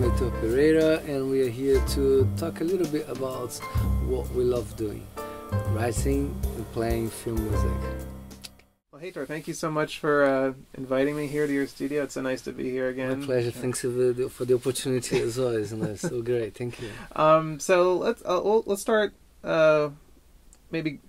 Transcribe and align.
I'm 0.00 0.30
Pereira, 0.40 0.98
and 1.08 1.28
we 1.28 1.42
are 1.42 1.48
here 1.48 1.84
to 1.88 2.28
talk 2.36 2.60
a 2.60 2.64
little 2.64 2.86
bit 2.86 3.08
about 3.08 3.52
what 4.06 4.30
we 4.30 4.44
love 4.44 4.76
doing 4.76 5.04
writing 5.70 6.40
and 6.54 6.72
playing 6.72 7.10
film 7.10 7.42
music. 7.42 7.72
Well, 8.92 9.02
Heitor, 9.02 9.26
thank 9.26 9.48
you 9.48 9.54
so 9.54 9.72
much 9.72 9.98
for 9.98 10.22
uh, 10.22 10.52
inviting 10.74 11.16
me 11.16 11.26
here 11.26 11.48
to 11.48 11.52
your 11.52 11.66
studio. 11.66 12.04
It's 12.04 12.14
so 12.14 12.20
nice 12.20 12.42
to 12.42 12.52
be 12.52 12.70
here 12.70 12.88
again. 12.88 13.20
My 13.20 13.26
pleasure. 13.26 13.50
Thanks 13.50 13.80
for 13.80 13.88
the, 13.88 14.28
for 14.30 14.44
the 14.44 14.54
opportunity 14.54 15.18
as 15.18 15.36
always. 15.36 15.72
And 15.72 15.82
it's 15.82 16.02
so 16.02 16.22
great. 16.22 16.54
Thank 16.54 16.80
you. 16.80 16.90
Um, 17.16 17.58
so 17.58 17.96
let's 17.96 18.22
uh, 18.22 18.40
well, 18.44 18.62
let's 18.66 18.82
start 18.82 19.14
uh, 19.42 19.88
maybe 20.70 21.00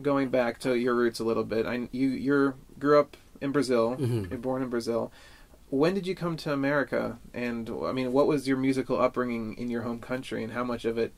going 0.00 0.30
back 0.30 0.58
to 0.60 0.74
your 0.74 0.94
roots 0.94 1.20
a 1.20 1.24
little 1.24 1.44
bit. 1.44 1.66
I 1.66 1.86
you 1.92 2.08
you 2.08 2.54
grew 2.78 2.98
up 2.98 3.14
in 3.42 3.52
Brazil. 3.52 3.96
Mhm. 3.98 4.30
You're 4.30 4.38
born 4.38 4.62
in 4.62 4.70
Brazil. 4.70 5.12
When 5.70 5.94
did 5.94 6.06
you 6.06 6.14
come 6.14 6.36
to 6.38 6.52
America? 6.52 7.18
And 7.34 7.70
I 7.84 7.92
mean, 7.92 8.12
what 8.12 8.26
was 8.26 8.48
your 8.48 8.56
musical 8.56 9.00
upbringing 9.00 9.54
in 9.58 9.70
your 9.70 9.82
home 9.82 10.00
country, 10.00 10.42
and 10.42 10.52
how 10.52 10.64
much 10.64 10.84
of 10.84 10.96
it 10.96 11.12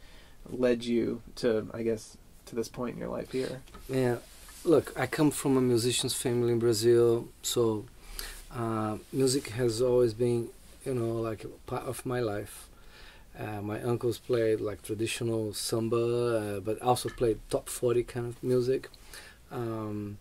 led 0.49 0.85
you 0.85 1.23
to, 1.37 1.69
I 1.73 1.83
guess, 1.83 2.17
to 2.47 2.57
this 2.57 2.69
point 2.69 2.95
in 2.95 3.01
your 3.01 3.11
life 3.11 3.33
here? 3.33 3.63
Yeah, 3.89 4.17
look, 4.65 4.93
I 4.99 5.07
come 5.07 5.31
from 5.31 5.57
a 5.57 5.61
musician's 5.61 6.15
family 6.15 6.53
in 6.53 6.59
Brazil, 6.59 7.29
so 7.43 7.87
uh, 8.53 8.97
music 9.13 9.51
has 9.51 9.81
always 9.81 10.15
been, 10.15 10.49
you 10.85 10.95
know, 10.95 11.13
like 11.13 11.45
a 11.45 11.49
part 11.67 11.85
of 11.85 12.05
my 12.05 12.21
life. 12.21 12.67
Uh, 13.39 13.63
my 13.63 13.81
uncles 13.83 14.19
played 14.19 14.61
like 14.61 14.83
traditional 14.83 15.55
samba, 15.55 15.97
uh, 15.97 16.61
but 16.61 16.83
also 16.83 17.09
played 17.09 17.39
top 17.49 17.69
40 17.69 18.03
kind 18.03 18.27
of 18.27 18.43
music. 18.43 18.89
Um, 19.53 20.19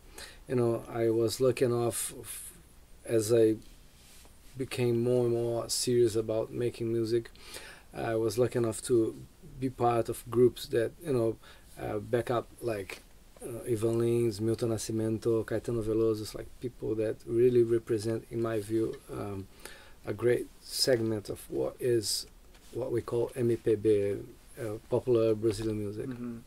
you 0.47 0.55
know, 0.55 0.83
I 0.87 1.09
was 1.09 1.41
lucky 1.41 1.65
enough 1.65 2.13
as 3.05 3.33
I 3.33 3.55
became 4.59 5.01
more 5.01 5.25
and 5.25 5.33
more 5.33 5.69
serious 5.69 6.15
about 6.15 6.51
making 6.51 6.93
music. 6.93 7.31
I 7.95 8.15
was 8.15 8.37
lucky 8.37 8.59
enough 8.59 8.81
to 8.83 9.15
be 9.59 9.69
part 9.69 10.09
of 10.09 10.23
groups 10.29 10.67
that, 10.67 10.91
you 11.03 11.13
know, 11.13 11.37
uh, 11.81 11.97
back 11.97 12.29
up 12.29 12.47
like 12.61 13.01
uh, 13.41 13.63
Ivan 13.67 13.99
Lins, 14.01 14.41
Milton 14.41 14.69
Nascimento, 14.69 15.45
Caetano 15.45 15.81
Veloso, 15.81 16.35
like 16.35 16.47
people 16.59 16.93
that 16.95 17.15
really 17.25 17.63
represent, 17.63 18.25
in 18.29 18.41
my 18.41 18.59
view, 18.59 18.99
um, 19.11 19.47
a 20.05 20.13
great 20.13 20.47
segment 20.61 21.29
of 21.29 21.39
what 21.49 21.75
is 21.79 22.27
what 22.73 22.91
we 22.91 23.01
call 23.01 23.29
MPB, 23.35 24.21
uh, 24.61 24.63
popular 24.89 25.33
Brazilian 25.33 25.79
music. 25.79 26.07
Mm-hmm. 26.07 26.37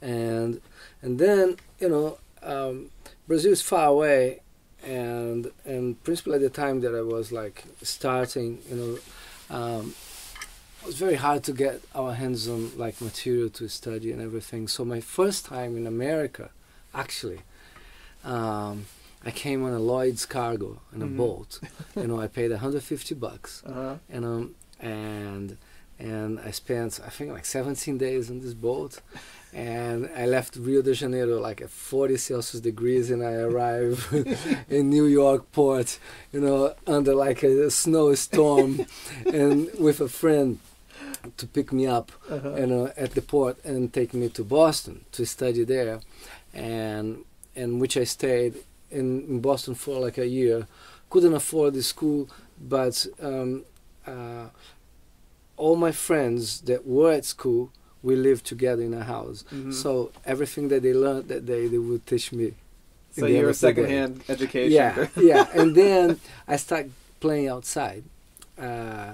And 0.00 0.60
and 1.02 1.18
then 1.18 1.56
you 1.78 1.88
know 1.88 2.18
um, 2.42 2.90
Brazil 3.26 3.52
is 3.52 3.62
far 3.62 3.88
away, 3.88 4.40
and 4.84 5.50
and 5.64 6.02
principally 6.04 6.36
at 6.36 6.40
the 6.42 6.50
time 6.50 6.80
that 6.80 6.94
I 6.94 7.02
was 7.02 7.32
like 7.32 7.64
starting, 7.82 8.58
you 8.68 8.76
know. 8.76 8.98
Um, 9.56 9.94
it 10.82 10.86
was 10.86 10.96
very 10.96 11.16
hard 11.16 11.42
to 11.44 11.52
get 11.52 11.82
our 11.94 12.14
hands 12.14 12.48
on 12.48 12.76
like 12.78 13.00
material 13.02 13.50
to 13.50 13.68
study 13.68 14.12
and 14.12 14.22
everything. 14.22 14.66
So 14.68 14.84
my 14.84 15.00
first 15.00 15.44
time 15.44 15.76
in 15.76 15.86
America, 15.86 16.50
actually, 16.94 17.40
um, 18.24 18.86
I 19.24 19.30
came 19.30 19.62
on 19.64 19.72
a 19.72 19.78
Lloyd's 19.78 20.24
cargo 20.24 20.80
in 20.94 21.02
a 21.02 21.06
Mhm. 21.06 21.16
boat. 21.16 21.60
you 21.96 22.06
know, 22.06 22.18
I 22.20 22.28
paid 22.28 22.50
150 22.50 23.14
bucks, 23.14 23.62
Uh 23.66 23.72
huh. 23.72 23.94
and 24.08 24.24
um, 24.24 24.54
and 24.80 25.58
and 26.00 26.40
I 26.40 26.50
spent 26.50 27.00
I 27.04 27.10
think 27.10 27.30
like 27.32 27.44
17 27.44 27.98
days 27.98 28.30
on 28.30 28.40
this 28.40 28.54
boat, 28.54 29.00
and 29.52 30.08
I 30.16 30.26
left 30.26 30.56
Rio 30.56 30.82
de 30.82 30.94
Janeiro 30.94 31.38
like 31.40 31.60
at 31.60 31.70
40 31.70 32.16
Celsius 32.16 32.60
degrees, 32.60 33.10
and 33.10 33.22
I 33.22 33.32
arrived 33.32 34.00
in 34.68 34.88
New 34.90 35.06
York 35.06 35.52
port, 35.52 35.98
you 36.32 36.40
know, 36.40 36.74
under 36.86 37.14
like 37.14 37.42
a 37.42 37.70
snowstorm, 37.70 38.86
and 39.32 39.68
with 39.78 40.00
a 40.00 40.08
friend 40.08 40.58
to 41.36 41.46
pick 41.46 41.72
me 41.72 41.86
up 41.86 42.12
Uh-huh. 42.30 42.54
you 42.60 42.66
know, 42.66 42.92
at 42.96 43.10
the 43.14 43.22
port 43.22 43.56
and 43.64 43.92
take 43.92 44.14
me 44.14 44.28
to 44.30 44.42
Boston 44.44 45.04
to 45.12 45.24
study 45.26 45.64
there, 45.64 46.00
and 46.54 47.24
and 47.56 47.80
which 47.80 47.96
I 47.96 48.04
stayed 48.04 48.54
in, 48.90 49.06
in 49.28 49.40
Boston 49.40 49.74
for 49.74 50.00
like 50.06 50.18
a 50.18 50.26
year. 50.26 50.66
Couldn't 51.10 51.34
afford 51.34 51.74
the 51.74 51.82
school, 51.82 52.28
but 52.60 53.06
um, 53.20 53.64
uh, 54.06 54.46
all 55.64 55.76
my 55.88 55.92
friends 56.06 56.42
that 56.68 56.80
were 56.96 57.12
at 57.20 57.24
school, 57.34 57.62
we 58.02 58.14
lived 58.28 58.44
together 58.52 58.82
in 58.90 58.94
a 58.94 59.04
house. 59.14 59.38
Mhm. 59.52 59.72
So 59.82 59.90
everything 60.32 60.68
that 60.72 60.80
they 60.86 60.94
learned 61.06 61.26
that 61.32 61.42
day, 61.54 61.62
they 61.72 61.78
would 61.88 62.04
teach 62.12 62.28
me. 62.40 62.48
So 63.18 63.26
a 63.26 63.28
of 63.28 63.32
the 63.46 63.46
day. 63.52 63.52
secondhand 63.68 64.12
education. 64.34 64.72
Yeah, 64.78 64.94
yeah. 65.30 65.58
And 65.60 65.68
then 65.80 66.04
I 66.54 66.56
started 66.66 66.90
playing 67.24 67.48
outside. 67.54 68.02
Uh, 68.58 69.12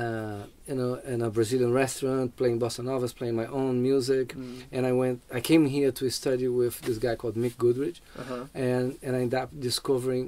uh, 0.00 0.42
you 0.68 0.74
know, 0.74 0.92
in 1.12 1.22
a 1.22 1.30
Brazilian 1.30 1.72
restaurant, 1.72 2.36
playing 2.36 2.58
bossa 2.60 2.82
novas, 2.84 3.12
playing 3.14 3.36
my 3.42 3.46
own 3.46 3.74
music. 3.82 4.26
Mm. 4.34 4.62
And 4.74 4.82
I 4.90 4.92
went. 4.92 5.16
I 5.32 5.40
came 5.40 5.64
here 5.76 5.90
to 5.92 6.10
study 6.10 6.46
with 6.60 6.74
this 6.82 6.98
guy 6.98 7.14
called 7.20 7.36
Mick 7.36 7.54
Goodrick, 7.62 7.96
Uh-huh. 8.20 8.44
and 8.54 8.84
and 9.04 9.12
I 9.16 9.20
ended 9.24 9.40
up 9.44 9.50
discovering, 9.68 10.24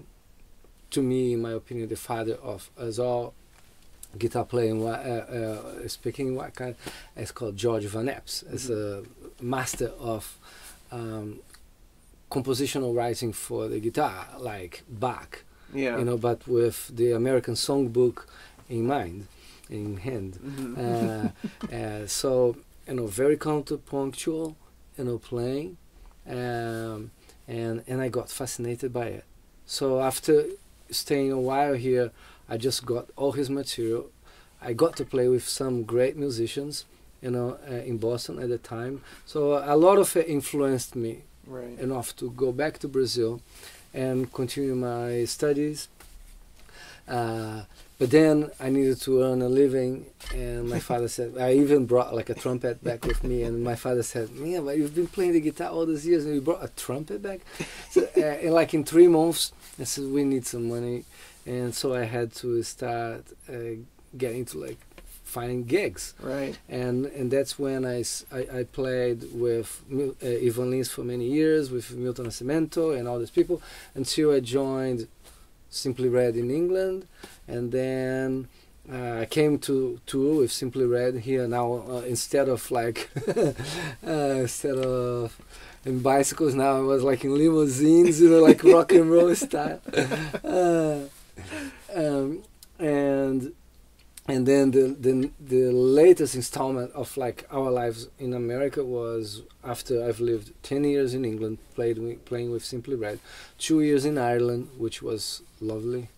to 0.95 1.01
me, 1.03 1.21
in 1.35 1.41
my 1.43 1.53
opinion, 1.61 1.89
the 1.91 1.97
father 2.11 2.37
of 2.53 2.71
us 2.79 2.99
all, 2.99 3.35
guitar 4.19 4.45
playing, 4.45 4.87
uh, 4.87 4.91
uh, 4.91 5.89
speaking 5.89 6.35
what 6.37 6.55
kind. 6.55 6.75
It's 7.17 7.33
called 7.33 7.57
George 7.57 7.85
Van 7.87 8.07
Eps. 8.07 8.45
It's 8.53 8.69
a 8.69 9.03
master 9.41 9.89
of. 9.99 10.37
Um, 10.93 11.39
compositional 12.31 12.95
writing 12.95 13.33
for 13.33 13.69
the 13.69 13.81
guitar 13.81 14.27
like 14.39 14.83
Bach 14.89 15.45
Yeah. 15.75 15.99
you 15.99 16.05
know, 16.05 16.17
but 16.17 16.47
with 16.47 16.89
the 16.95 17.13
American 17.13 17.55
songbook 17.55 18.25
in 18.69 18.87
mind, 18.87 19.27
in 19.69 19.97
hand. 19.99 20.39
Mhm. 20.43 20.79
Uh, 20.79 21.75
uh, 21.75 22.07
so 22.07 22.57
you 22.89 22.95
know, 22.95 23.07
very 23.07 23.37
counterpunctual, 23.37 24.55
you 24.99 25.05
know, 25.05 25.19
playing, 25.19 25.77
um, 26.29 27.11
and 27.49 27.83
and 27.87 28.01
I 28.01 28.09
got 28.09 28.31
fascinated 28.31 28.93
by 28.93 29.07
it. 29.07 29.25
So 29.67 30.01
after 30.01 30.45
staying 30.91 31.31
a 31.33 31.41
while 31.41 31.75
here, 31.75 32.11
I 32.51 32.57
just 32.57 32.85
got 32.85 33.09
all 33.17 33.33
his 33.33 33.49
material. 33.49 34.11
I 34.61 34.73
got 34.73 34.97
to 34.97 35.05
play 35.05 35.29
with 35.29 35.49
some 35.49 35.85
great 35.85 36.17
musicians, 36.17 36.85
you 37.23 37.31
know, 37.31 37.59
uh, 37.71 37.75
in 37.75 37.97
Boston 37.99 38.43
at 38.43 38.49
the 38.49 38.59
time. 38.59 39.03
So 39.25 39.63
a 39.65 39.77
lot 39.77 39.99
of 39.99 40.15
it 40.17 40.29
influenced 40.29 40.97
me 40.97 41.23
right. 41.47 41.79
enough 41.79 42.15
to 42.17 42.31
go 42.33 42.53
back 42.53 42.79
to 42.81 42.89
Brazil 42.89 43.41
and 43.95 44.33
continue 44.33 44.75
my 44.75 45.25
studies. 45.25 45.89
Uh, 47.09 47.63
but 47.99 48.11
then 48.11 48.51
I 48.59 48.71
needed 48.71 49.01
to 49.03 49.23
earn 49.23 49.43
a 49.43 49.49
living, 49.49 50.07
and 50.35 50.69
my 50.69 50.79
father 50.79 51.07
said, 51.07 51.37
I 51.39 51.53
even 51.55 51.85
brought 51.85 52.15
like 52.15 52.31
a 52.31 52.35
trumpet 52.35 52.83
back 52.83 53.05
with 53.05 53.23
me, 53.23 53.43
and 53.43 53.63
my 53.63 53.75
father 53.75 54.03
said, 54.03 54.31
"Yeah, 54.43 54.61
but 54.61 54.79
you've 54.79 54.95
been 54.95 55.07
playing 55.07 55.33
the 55.33 55.41
guitar 55.41 55.71
all 55.71 55.85
these 55.85 56.07
years, 56.07 56.25
and 56.25 56.35
you 56.35 56.41
brought 56.41 56.65
a 56.65 56.69
trumpet 56.69 57.21
back." 57.21 57.41
So, 57.91 58.09
uh, 58.17 58.21
and 58.21 58.55
like 58.55 58.73
in 58.73 58.85
three 58.85 59.09
months, 59.09 59.53
I 59.79 59.85
said, 59.85 60.05
"We 60.05 60.25
need 60.25 60.47
some 60.47 60.69
money," 60.69 61.05
and 61.47 61.75
so 61.75 61.95
I 61.95 62.05
had 62.05 62.33
to 62.37 62.63
start 62.63 63.25
uh, 63.49 63.53
getting 64.17 64.45
to 64.47 64.59
like 64.59 64.79
finding 65.25 65.65
gigs. 65.65 66.15
Right. 66.21 66.59
and 66.69 67.07
and 67.07 67.31
that's 67.31 67.59
when 67.59 67.85
I 67.87 68.05
I 68.61 68.65
played 68.65 69.19
with 69.33 69.83
uh, 69.93 70.27
Ivan 70.27 70.71
Lins 70.73 70.91
for 70.91 71.05
many 71.05 71.27
years 71.27 71.71
with 71.71 71.93
Milton 71.97 72.27
Nascimento 72.27 72.97
and 72.97 73.07
all 73.09 73.19
these 73.19 73.31
people 73.31 73.63
until 73.95 74.33
I 74.33 74.41
joined 74.41 75.07
Simply 75.71 76.09
Red 76.09 76.37
in 76.37 76.51
England. 76.51 77.07
And 77.47 77.71
then 77.73 78.49
uh, 78.93 79.21
I 79.21 79.27
came 79.27 79.59
to 79.61 80.01
tour 80.07 80.41
with 80.41 80.53
Simply 80.53 80.85
Red 80.85 81.15
here 81.21 81.47
now 81.47 81.85
uh, 81.89 82.03
instead 82.07 82.49
of 82.49 82.69
like 82.71 83.09
uh, 83.37 84.43
instead 84.45 84.79
of 84.79 85.37
in 85.85 86.01
bicycles 86.01 86.55
now 86.55 86.77
I 86.77 86.81
was 86.81 87.03
like 87.03 87.25
in 87.25 87.33
limousines 87.39 88.21
you 88.21 88.31
know 88.31 88.43
like 88.43 88.63
rock 88.65 88.93
and 88.93 89.11
roll 89.11 89.35
style. 89.35 89.81
Uh, 90.45 91.01
um, 91.95 92.43
and 92.79 93.53
and 94.29 94.47
then 94.47 94.71
the, 94.71 94.97
the 95.01 95.31
the 95.41 95.73
latest 95.73 96.35
installment 96.35 96.93
of 96.93 97.17
like 97.17 97.47
our 97.51 97.71
lives 97.71 98.09
in 98.19 98.33
America 98.35 98.85
was 98.85 99.43
after 99.65 100.05
I've 100.07 100.21
lived 100.21 100.53
ten 100.63 100.85
years 100.85 101.15
in 101.15 101.25
England, 101.25 101.59
played 101.75 101.97
wi- 101.97 102.19
playing 102.25 102.51
with 102.51 102.65
Simply 102.65 102.95
Red, 102.95 103.19
two 103.59 103.81
years 103.81 104.05
in 104.05 104.19
Ireland, 104.19 104.69
which 104.79 105.03
was 105.03 105.43
lovely. 105.61 106.09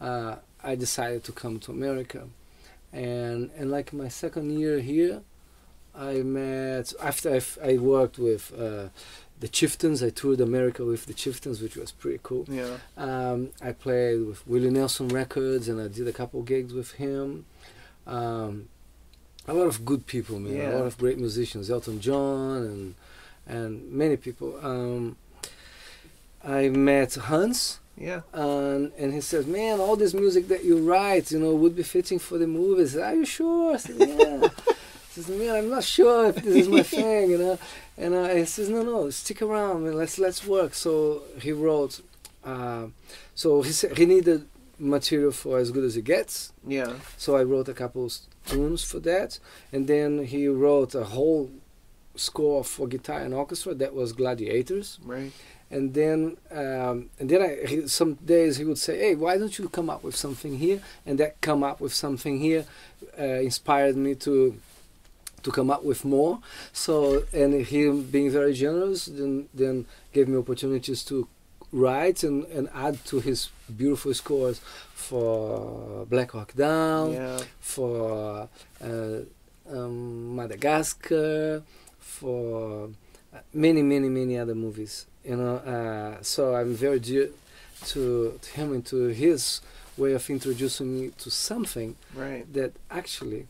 Uh, 0.00 0.36
I 0.62 0.74
decided 0.76 1.24
to 1.24 1.32
come 1.32 1.58
to 1.60 1.72
America, 1.72 2.28
and 2.92 3.50
and 3.56 3.70
like 3.70 3.92
my 3.92 4.08
second 4.08 4.58
year 4.58 4.80
here, 4.80 5.22
I 5.94 6.22
met 6.22 6.92
after 7.02 7.34
I've, 7.34 7.58
I 7.62 7.76
worked 7.78 8.18
with 8.18 8.52
uh, 8.58 8.88
the 9.42 9.48
Chieftains. 9.48 10.02
I 10.02 10.10
toured 10.10 10.40
America 10.40 10.82
with 10.84 11.02
the 11.06 11.14
Chieftains, 11.22 11.60
which 11.60 11.76
was 11.76 11.90
pretty 12.02 12.20
cool. 12.22 12.44
Yeah. 12.48 12.76
Um, 12.96 13.38
I 13.68 13.72
played 13.72 14.18
with 14.28 14.40
Willie 14.46 14.70
Nelson 14.70 15.08
Records, 15.08 15.68
and 15.68 15.80
I 15.80 15.88
did 15.88 16.06
a 16.08 16.12
couple 16.20 16.40
gigs 16.42 16.72
with 16.72 16.92
him. 16.92 17.44
Um, 18.06 18.68
a 19.46 19.54
lot 19.54 19.66
of 19.72 19.84
good 19.84 20.06
people, 20.06 20.38
man. 20.38 20.54
Yeah. 20.56 20.70
A 20.70 20.78
lot 20.78 20.86
of 20.86 20.96
great 20.96 21.18
musicians, 21.18 21.70
Elton 21.70 22.00
John, 22.00 22.58
and 22.72 22.94
and 23.46 23.90
many 24.02 24.16
people. 24.16 24.50
Um, 24.62 25.16
I 26.44 26.68
met 26.68 27.14
Hans, 27.14 27.78
Yeah. 27.96 28.20
and 28.32 28.92
and 29.00 29.12
he 29.12 29.20
says, 29.20 29.44
"Man, 29.46 29.80
all 29.80 29.96
this 29.96 30.14
music 30.14 30.44
that 30.48 30.64
you 30.64 30.78
write, 30.78 31.30
you 31.32 31.38
know, 31.40 31.52
would 31.62 31.76
be 31.76 31.82
fitting 31.82 32.18
for 32.20 32.38
the 32.38 32.46
movies." 32.46 32.96
Are 32.96 33.14
you 33.14 33.24
sure? 33.24 33.74
I 33.74 33.78
said, 33.78 33.96
"Yeah." 33.98 34.48
says, 35.10 35.28
"Man, 35.28 35.54
I'm 35.56 35.68
not 35.76 35.84
sure 35.84 36.26
if 36.30 36.36
this 36.36 36.54
is 36.62 36.68
my 36.68 36.82
thing," 36.96 37.30
you 37.32 37.38
know. 37.38 37.58
And 37.96 38.14
uh, 38.14 38.28
he 38.28 38.44
says, 38.44 38.68
"No, 38.68 38.82
no, 38.82 39.10
stick 39.10 39.42
around, 39.42 39.84
man. 39.84 39.96
Let's 39.96 40.18
let's 40.18 40.46
work." 40.46 40.74
So 40.74 41.22
he 41.40 41.52
wrote. 41.52 42.00
Uh, 42.44 42.86
so 43.34 43.62
he 43.62 43.72
he 43.96 44.06
needed 44.06 44.46
material 44.78 45.30
for 45.30 45.58
as 45.58 45.70
good 45.70 45.84
as 45.84 45.96
it 45.96 46.04
gets. 46.04 46.52
Yeah. 46.66 46.94
So 47.16 47.36
I 47.36 47.42
wrote 47.44 47.68
a 47.68 47.74
couple 47.74 48.10
tunes 48.46 48.82
for 48.84 48.98
that, 49.00 49.38
and 49.72 49.86
then 49.86 50.24
he 50.24 50.48
wrote 50.48 50.94
a 50.94 51.04
whole 51.04 51.50
score 52.14 52.64
for 52.64 52.86
guitar 52.86 53.20
and 53.20 53.32
orchestra 53.32 53.74
that 53.74 53.94
was 53.94 54.12
Gladiators. 54.12 54.98
Right. 55.04 55.32
And 55.70 55.94
then, 55.94 56.36
um, 56.50 57.08
and 57.18 57.30
then 57.30 57.40
I, 57.40 57.66
he, 57.66 57.88
some 57.88 58.14
days 58.14 58.58
he 58.58 58.64
would 58.64 58.78
say, 58.78 58.98
"Hey, 58.98 59.14
why 59.14 59.38
don't 59.38 59.58
you 59.58 59.68
come 59.68 59.88
up 59.88 60.02
with 60.02 60.16
something 60.16 60.58
here?" 60.58 60.80
And 61.06 61.18
that 61.18 61.40
come 61.40 61.62
up 61.62 61.80
with 61.80 61.94
something 61.94 62.38
here 62.40 62.66
uh, 63.18 63.40
inspired 63.40 63.96
me 63.96 64.14
to 64.16 64.56
to 65.42 65.50
come 65.50 65.70
up 65.70 65.84
with 65.84 66.04
more. 66.04 66.38
So, 66.72 67.24
and 67.32 67.64
him 67.66 68.02
being 68.04 68.30
very 68.30 68.52
generous, 68.54 69.06
then 69.06 69.48
then 69.54 69.86
gave 70.12 70.28
me 70.28 70.36
opportunities 70.38 71.02
to 71.04 71.26
write 71.72 72.22
and, 72.22 72.44
and 72.46 72.68
add 72.74 73.02
to 73.06 73.20
his 73.20 73.48
beautiful 73.76 74.12
scores 74.14 74.60
for 74.94 76.06
Black 76.06 76.30
Hawk 76.32 76.54
Down, 76.54 77.12
Yeah. 77.12 77.40
for 77.60 78.48
uh, 78.84 79.20
um, 79.70 80.36
Madagascar, 80.36 81.62
for 81.98 82.90
uh, 83.34 83.38
many, 83.54 83.82
many, 83.82 84.08
many 84.08 84.38
other 84.38 84.54
movies. 84.54 85.06
You 85.24 85.36
know, 85.36 85.56
uh, 85.56 86.22
so 86.22 86.54
I'm 86.54 86.74
very 86.74 86.98
dear 87.00 87.30
to, 87.86 88.38
to 88.40 88.50
him 88.50 88.72
and 88.72 88.84
to 88.86 89.06
his 89.08 89.60
way 89.96 90.12
of 90.12 90.28
introducing 90.30 90.88
me 91.00 91.10
to 91.18 91.30
something 91.30 91.96
Right. 92.14 92.44
that 92.54 92.72
actually 92.90 93.46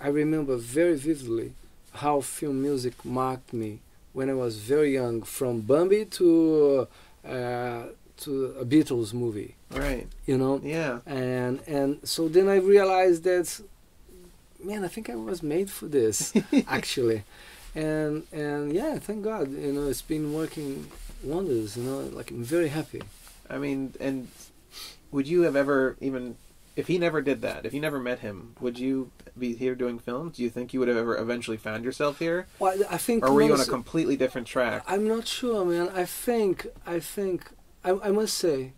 I 0.00 0.08
remember 0.08 0.56
very 0.56 0.96
vividly 0.96 1.52
how 1.94 2.20
film 2.20 2.62
music 2.62 2.94
marked 3.04 3.52
me 3.52 3.80
when 4.12 4.30
I 4.30 4.34
was 4.34 4.56
very 4.58 4.92
young, 4.94 5.22
from 5.22 5.60
Bambi 5.60 6.04
to 6.18 6.88
uh, 7.26 7.82
to 8.22 8.30
a 8.60 8.64
Beatles 8.64 9.12
movie. 9.14 9.54
Right. 9.70 10.06
You 10.26 10.38
know, 10.38 10.60
Yeah. 10.64 11.00
and 11.06 11.60
and 11.66 11.98
so 12.04 12.28
then 12.28 12.48
I 12.48 12.56
realized 12.56 13.22
that 13.24 13.60
man 14.62 14.84
I 14.84 14.88
think 14.88 15.08
I 15.10 15.14
was 15.14 15.42
made 15.42 15.70
for 15.70 15.86
this 15.86 16.32
actually 16.78 17.22
and 17.74 18.24
and 18.32 18.72
yeah 18.72 18.98
thank 18.98 19.22
God 19.22 19.44
you 19.52 19.72
know 19.72 19.86
it's 19.88 20.02
been 20.02 20.32
working 20.32 20.90
wonders 21.22 21.76
you 21.76 21.84
know 21.84 21.98
like 22.18 22.30
I'm 22.32 22.42
very 22.42 22.68
happy 22.68 23.02
I 23.50 23.56
mean, 23.58 23.94
and 24.00 24.28
would 25.12 25.26
you 25.26 25.42
have 25.42 25.56
ever 25.56 25.96
even 26.00 26.36
if 26.78 26.86
he 26.86 26.96
never 26.96 27.20
did 27.20 27.42
that, 27.42 27.66
if 27.66 27.74
you 27.74 27.80
never 27.80 27.98
met 27.98 28.20
him, 28.20 28.54
would 28.60 28.78
you 28.78 29.10
be 29.36 29.54
here 29.56 29.74
doing 29.74 29.98
films? 29.98 30.36
Do 30.36 30.44
you 30.44 30.50
think 30.50 30.72
you 30.72 30.78
would 30.78 30.88
have 30.88 30.96
ever 30.96 31.16
eventually 31.16 31.56
found 31.56 31.84
yourself 31.84 32.20
here, 32.20 32.46
well 32.60 32.78
I 32.88 32.98
think 32.98 33.24
or 33.24 33.32
were 33.32 33.42
you 33.42 33.52
on 33.52 33.60
a 33.60 33.64
completely 33.64 34.16
different 34.16 34.46
track? 34.46 34.84
I'm 34.86 35.06
not 35.08 35.26
sure 35.26 35.64
man 35.64 35.88
I 35.88 36.04
think 36.04 36.66
I 36.86 37.00
think 37.00 37.50
I, 37.84 37.90
I 37.90 38.10
must 38.12 38.34
say 38.38 38.72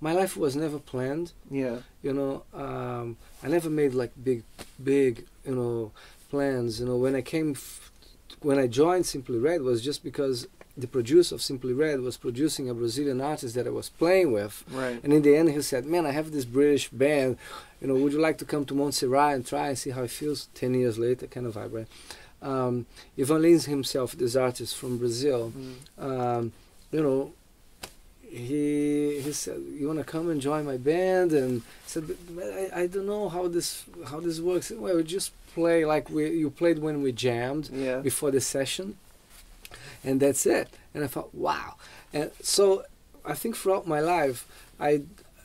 my 0.00 0.12
life 0.14 0.36
was 0.36 0.56
never 0.56 0.78
planned 0.78 1.32
Yeah. 1.50 1.78
you 2.02 2.12
know 2.14 2.44
um, 2.54 3.16
i 3.42 3.48
never 3.48 3.68
made 3.68 3.92
like 3.92 4.12
big 4.30 4.44
big 4.82 5.26
you 5.44 5.54
know 5.54 5.92
plans 6.30 6.80
you 6.80 6.86
know 6.86 6.96
when 6.96 7.14
i 7.14 7.20
came 7.20 7.50
f- 7.52 7.90
when 8.40 8.58
i 8.58 8.66
joined 8.66 9.04
simply 9.04 9.38
red 9.38 9.60
was 9.60 9.82
just 9.82 10.02
because 10.02 10.48
the 10.76 10.86
producer 10.86 11.34
of 11.34 11.42
simply 11.42 11.72
red 11.72 12.00
was 12.00 12.16
producing 12.16 12.70
a 12.70 12.74
brazilian 12.74 13.20
artist 13.20 13.54
that 13.54 13.66
i 13.66 13.70
was 13.70 13.88
playing 13.88 14.32
with 14.32 14.64
Right. 14.70 15.00
and 15.04 15.12
in 15.12 15.22
the 15.22 15.36
end 15.36 15.50
he 15.50 15.60
said 15.62 15.84
man 15.84 16.06
i 16.06 16.12
have 16.12 16.30
this 16.32 16.44
british 16.44 16.88
band 16.90 17.36
you 17.80 17.86
know 17.88 17.94
would 17.94 18.12
you 18.12 18.20
like 18.20 18.38
to 18.38 18.44
come 18.44 18.64
to 18.66 18.74
montserrat 18.74 19.34
and 19.34 19.46
try 19.46 19.68
and 19.68 19.78
see 19.78 19.90
how 19.90 20.02
it 20.04 20.10
feels 20.10 20.48
10 20.54 20.74
years 20.74 20.98
later 20.98 21.26
kind 21.26 21.46
of 21.46 21.54
vibe 21.54 21.86
um, 22.42 22.86
ivan 23.18 23.42
lins 23.42 23.66
himself 23.66 24.12
this 24.12 24.34
artist 24.36 24.76
from 24.76 24.96
brazil 24.98 25.52
Mm. 25.56 25.74
um, 26.38 26.52
you 26.92 27.02
know, 27.02 27.32
he 28.28 29.20
he 29.20 29.32
said, 29.32 29.58
"You 29.78 29.86
want 29.88 29.98
to 29.98 30.04
come 30.04 30.30
and 30.30 30.40
join 30.40 30.64
my 30.64 30.76
band?" 30.76 31.32
And 31.32 31.62
I 31.62 31.88
said, 31.88 32.04
"But 32.30 32.44
I, 32.44 32.82
I 32.82 32.86
don't 32.86 33.06
know 33.06 33.28
how 33.28 33.48
this 33.48 33.84
how 34.06 34.20
this 34.20 34.40
works." 34.40 34.70
Well, 34.70 34.96
we 34.96 35.02
just 35.02 35.32
play 35.54 35.84
like 35.84 36.10
we 36.10 36.30
you 36.30 36.50
played 36.50 36.78
when 36.78 37.02
we 37.02 37.12
jammed 37.12 37.70
Yeah. 37.72 37.98
before 38.00 38.30
the 38.30 38.40
session, 38.40 38.96
and 40.04 40.20
that's 40.20 40.46
it. 40.46 40.68
And 40.94 41.04
I 41.04 41.06
thought, 41.06 41.34
wow. 41.34 41.74
And 42.12 42.30
so 42.42 42.84
I 43.24 43.34
think 43.34 43.56
throughout 43.56 43.86
my 43.86 44.00
life, 44.00 44.46
I 44.78 44.90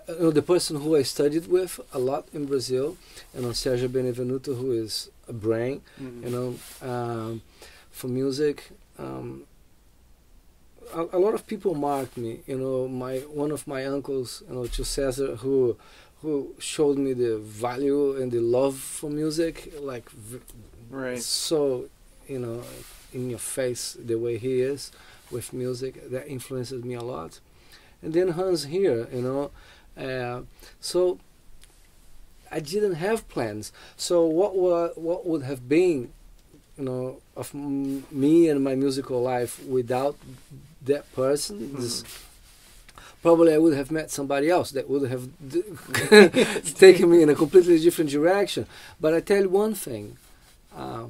you 0.08 0.20
know 0.20 0.32
the 0.32 0.42
person 0.42 0.80
who 0.82 0.96
I 0.96 1.04
studied 1.04 1.48
with 1.48 1.80
a 1.94 2.00
lot 2.00 2.28
in 2.34 2.46
Brazil, 2.46 2.96
you 3.34 3.42
know, 3.42 3.50
Sergio 3.50 3.88
Benevenuto, 3.90 4.56
who 4.58 4.72
is 4.72 5.10
a 5.28 5.34
brain, 5.34 5.82
Mhm. 6.02 6.24
you 6.24 6.30
know, 6.36 6.50
um, 6.92 7.42
for 7.92 8.08
music. 8.08 8.70
Um, 9.00 9.46
a, 10.94 11.02
a 11.14 11.20
lot 11.20 11.34
of 11.34 11.46
people 11.48 11.74
marked 11.76 12.18
me. 12.18 12.40
You 12.48 12.58
know, 12.60 12.88
my 12.88 13.20
one 13.44 13.52
of 13.52 13.66
my 13.68 13.86
uncles, 13.86 14.44
you 14.48 14.56
know, 14.56 14.66
Tio 14.68 14.86
Cesar, 14.86 15.36
who 15.38 15.76
who 16.22 16.54
showed 16.60 16.98
me 16.98 17.14
the 17.14 17.38
value 17.38 18.16
and 18.22 18.32
the 18.32 18.40
love 18.40 18.78
for 18.78 19.10
music, 19.10 19.74
like 19.80 20.10
v- 20.10 20.40
Right. 20.90 21.22
so, 21.22 21.86
you 22.28 22.40
know, 22.40 22.62
in 23.16 23.30
your 23.30 23.40
face 23.40 23.98
the 24.12 24.16
way 24.26 24.38
he 24.38 24.54
is 24.62 24.92
with 25.32 25.54
music. 25.54 25.94
That 26.12 26.28
influences 26.28 26.84
me 26.84 26.96
a 26.96 27.04
lot. 27.04 27.40
And 28.02 28.14
then 28.14 28.30
Hans 28.38 28.66
here, 28.66 29.08
you 29.14 29.22
know, 29.28 29.52
uh, 29.98 30.42
so 30.80 31.20
I 32.52 32.60
didn't 32.60 32.96
have 32.96 33.28
plans. 33.30 33.72
So 33.98 34.26
what 34.26 34.56
were 34.56 34.92
what 34.96 35.26
would 35.26 35.44
have 35.44 35.68
been, 35.68 36.00
you 36.78 36.86
know, 36.86 37.18
of 37.36 37.48
m- 37.54 38.06
me 38.12 38.50
and 38.50 38.64
my 38.64 38.76
musical 38.76 39.22
life 39.22 39.54
without 39.66 40.16
that 40.90 41.06
person? 41.14 41.56
This, 41.76 42.04
probably 43.22 43.54
I 43.54 43.58
would 43.58 43.76
have 43.76 43.90
met 43.92 44.12
somebody 44.12 44.50
else 44.50 44.70
that 44.72 44.88
would 44.90 45.10
have 45.10 45.24
d- 45.54 45.64
taken 46.86 47.10
me 47.10 47.24
in 47.24 47.30
a 47.30 47.36
completely 47.36 47.80
different 47.80 48.12
direction. 48.12 48.68
But 49.02 49.14
I 49.14 49.20
tell 49.22 49.42
you 49.42 49.50
one 49.50 49.74
thing: 49.74 50.18
uh, 50.76 51.06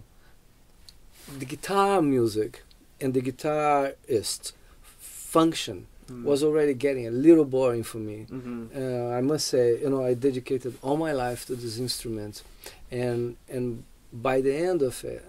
the 1.39 1.45
guitar 1.45 2.01
music 2.01 2.63
and 3.01 3.13
the 3.13 3.21
guitarist 3.21 4.53
function 4.99 5.87
Mm. 6.07 6.23
was 6.23 6.43
already 6.43 6.75
getting 6.75 7.07
a 7.07 7.11
little 7.11 7.45
boring 7.45 7.81
for 7.81 7.97
me 7.97 8.27
Mhm. 8.29 8.69
uh, 8.75 9.09
I 9.17 9.21
must 9.21 9.47
say, 9.47 9.81
you 9.81 9.89
know, 9.89 10.03
I 10.05 10.13
dedicated 10.13 10.77
all 10.83 10.97
my 10.97 11.11
life 11.13 11.47
to 11.47 11.55
this 11.55 11.79
instrument, 11.79 12.43
and 12.91 13.37
and 13.49 13.83
by 14.13 14.39
the 14.39 14.53
end 14.53 14.83
of 14.83 15.03
it, 15.03 15.25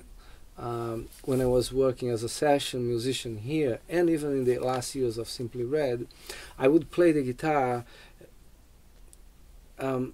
um, 0.59 1.09
when 1.25 1.41
I 1.41 1.47
was 1.47 1.73
working 1.73 2.11
as 2.11 2.23
a 2.23 2.29
session 2.29 2.87
musician 2.87 3.39
here, 3.39 3.79
and 3.89 4.11
even 4.11 4.33
in 4.33 4.45
the 4.45 4.59
last 4.59 4.95
years 4.95 5.17
of 5.17 5.31
Simply 5.31 5.65
Red, 5.65 6.07
I 6.59 6.69
would 6.69 6.91
play 6.91 7.11
the 7.11 7.23
guitar, 7.23 7.87
um, 9.79 10.13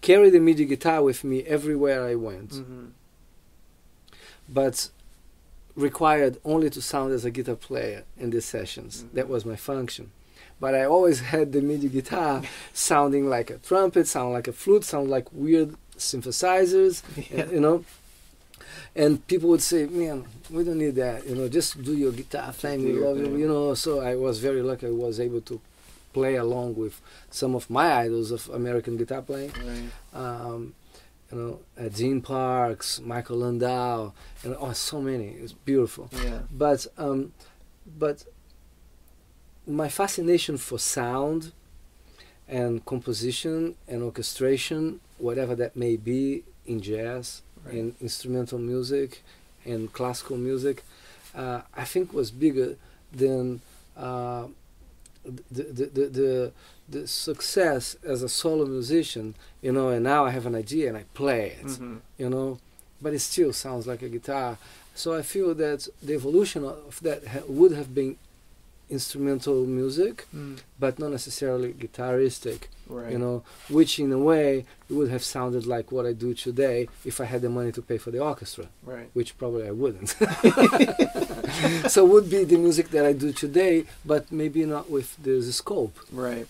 carry 0.00 0.30
the 0.30 0.40
MIDI 0.40 0.64
guitar 0.66 1.02
with 1.02 1.24
me 1.24 1.42
everywhere 1.44 2.04
I 2.04 2.14
went, 2.14 2.50
Mhm. 2.50 2.90
But 4.48 4.88
required 5.76 6.38
only 6.44 6.70
to 6.70 6.82
sound 6.82 7.12
as 7.12 7.24
a 7.24 7.30
guitar 7.30 7.54
player 7.54 8.04
in 8.18 8.30
these 8.30 8.44
sessions. 8.44 9.04
Mhm. 9.04 9.12
That 9.14 9.28
was 9.28 9.44
my 9.44 9.56
function. 9.56 10.10
But 10.60 10.74
I 10.74 10.84
always 10.84 11.20
had 11.20 11.52
the 11.52 11.60
MIDI 11.62 11.88
guitar 11.88 12.42
sounding 12.72 13.28
like 13.28 13.50
a 13.50 13.58
trumpet, 13.58 14.08
sound 14.08 14.32
like 14.32 14.48
a 14.48 14.52
flute, 14.52 14.84
sound 14.84 15.08
like 15.08 15.26
weird 15.32 15.76
synthesizers, 15.96 17.02
Yeah. 17.30 17.50
you 17.50 17.60
know. 17.60 17.84
And 18.96 19.24
people 19.28 19.48
would 19.50 19.62
say, 19.62 19.86
"Man, 19.86 20.24
we 20.50 20.64
don't 20.64 20.78
need 20.78 20.96
that. 20.96 21.26
You 21.28 21.36
know, 21.36 21.48
just 21.48 21.80
do 21.82 21.94
your 21.96 22.10
guitar 22.10 22.52
thing. 22.52 22.82
We 22.84 22.92
love 22.94 23.18
you." 23.18 23.36
You 23.36 23.46
know. 23.46 23.74
So 23.74 24.00
I 24.00 24.16
was 24.16 24.40
very 24.40 24.62
lucky. 24.62 24.86
I 24.86 24.90
was 24.90 25.20
able 25.20 25.40
to 25.42 25.60
play 26.12 26.34
along 26.36 26.74
with 26.74 27.00
some 27.30 27.54
of 27.54 27.68
my 27.70 27.92
idols 27.92 28.30
of 28.32 28.48
American 28.48 28.96
guitar 28.96 29.22
playing 29.22 29.52
Right. 29.52 29.90
um, 30.20 30.74
you 31.30 31.38
know, 31.38 31.60
uh, 31.78 31.88
Dean 31.88 32.20
Parks, 32.20 33.00
Michael 33.00 33.38
Landau, 33.38 34.12
and 34.44 34.56
oh, 34.58 34.72
so 34.72 35.00
many. 35.00 35.28
It's 35.28 35.52
beautiful. 35.52 36.10
Yeah. 36.12 36.40
But 36.50 36.86
um, 36.96 37.32
but 37.98 38.24
my 39.66 39.88
fascination 39.88 40.56
for 40.56 40.78
sound 40.78 41.52
and 42.48 42.84
composition 42.86 43.74
and 43.86 44.02
orchestration, 44.02 45.00
whatever 45.18 45.54
that 45.54 45.76
may 45.76 45.96
be 45.96 46.44
in 46.66 46.80
jazz, 46.80 47.42
Right. 47.64 47.74
in 47.74 47.94
instrumental 48.00 48.58
music, 48.58 49.22
in 49.64 49.88
classical 49.88 50.36
music, 50.36 50.84
uh, 51.34 51.62
I 51.76 51.84
think 51.84 52.12
was 52.14 52.30
bigger 52.30 52.76
than 53.12 53.60
uh, 53.96 54.46
the, 55.24 55.64
the, 55.64 55.84
the, 55.86 56.06
the 56.06 56.52
the 56.90 57.06
success 57.06 57.96
as 58.02 58.22
a 58.22 58.28
solo 58.28 58.64
musician, 58.66 59.34
you 59.62 59.72
know, 59.72 59.88
and 59.90 60.02
now 60.04 60.24
I 60.24 60.30
have 60.30 60.46
an 60.46 60.54
idea 60.54 60.88
and 60.88 60.96
I 60.96 61.04
play 61.14 61.56
it, 61.60 61.66
Mhm. 61.66 61.98
you 62.16 62.30
know, 62.30 62.58
but 63.02 63.12
it 63.12 63.20
still 63.20 63.52
sounds 63.52 63.86
like 63.86 64.02
a 64.02 64.08
guitar. 64.08 64.56
So 64.94 65.12
I 65.14 65.22
feel 65.22 65.54
that 65.54 65.86
the 66.02 66.14
evolution 66.14 66.64
of 66.64 66.98
that 67.02 67.26
ha- 67.26 67.44
would 67.46 67.72
have 67.72 67.94
been 67.94 68.16
instrumental 68.90 69.66
music, 69.66 70.26
Mm. 70.34 70.56
but 70.80 70.98
not 70.98 71.10
necessarily 71.10 71.74
guitaristic. 71.74 72.60
Right. 72.88 73.12
You 73.12 73.18
know, 73.18 73.42
which 73.68 73.98
in 73.98 74.10
a 74.12 74.18
way 74.18 74.64
would 74.88 75.10
have 75.10 75.22
sounded 75.22 75.66
like 75.66 75.92
what 75.92 76.06
I 76.06 76.14
do 76.14 76.32
today 76.32 76.88
if 77.04 77.20
I 77.20 77.26
had 77.26 77.42
the 77.42 77.50
money 77.50 77.70
to 77.72 77.82
pay 77.82 77.98
for 77.98 78.10
the 78.10 78.18
orchestra, 78.20 78.66
Right. 78.82 79.10
which 79.12 79.36
probably 79.36 79.66
I 79.68 79.72
wouldn't. 79.72 80.08
so 81.90 82.06
it 82.06 82.08
would 82.12 82.30
be 82.30 82.44
the 82.44 82.56
music 82.56 82.88
that 82.90 83.04
I 83.04 83.12
do 83.12 83.30
today, 83.32 83.84
but 84.06 84.32
maybe 84.32 84.64
not 84.64 84.90
with 84.90 85.16
the, 85.22 85.32
the 85.32 85.52
scope. 85.52 85.98
Right. 86.10 86.46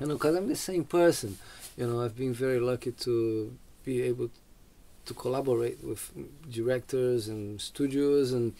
You 0.00 0.06
know, 0.06 0.14
because 0.14 0.36
I'm 0.36 0.48
the 0.48 0.56
same 0.56 0.84
person. 0.84 1.38
You 1.76 1.86
know, 1.86 2.02
I've 2.02 2.16
been 2.16 2.34
very 2.34 2.60
lucky 2.60 2.92
to 2.92 3.56
be 3.84 4.02
able 4.02 4.30
to 5.06 5.14
collaborate 5.14 5.82
with 5.84 6.10
directors 6.50 7.28
and 7.28 7.60
studios, 7.60 8.32
and 8.32 8.54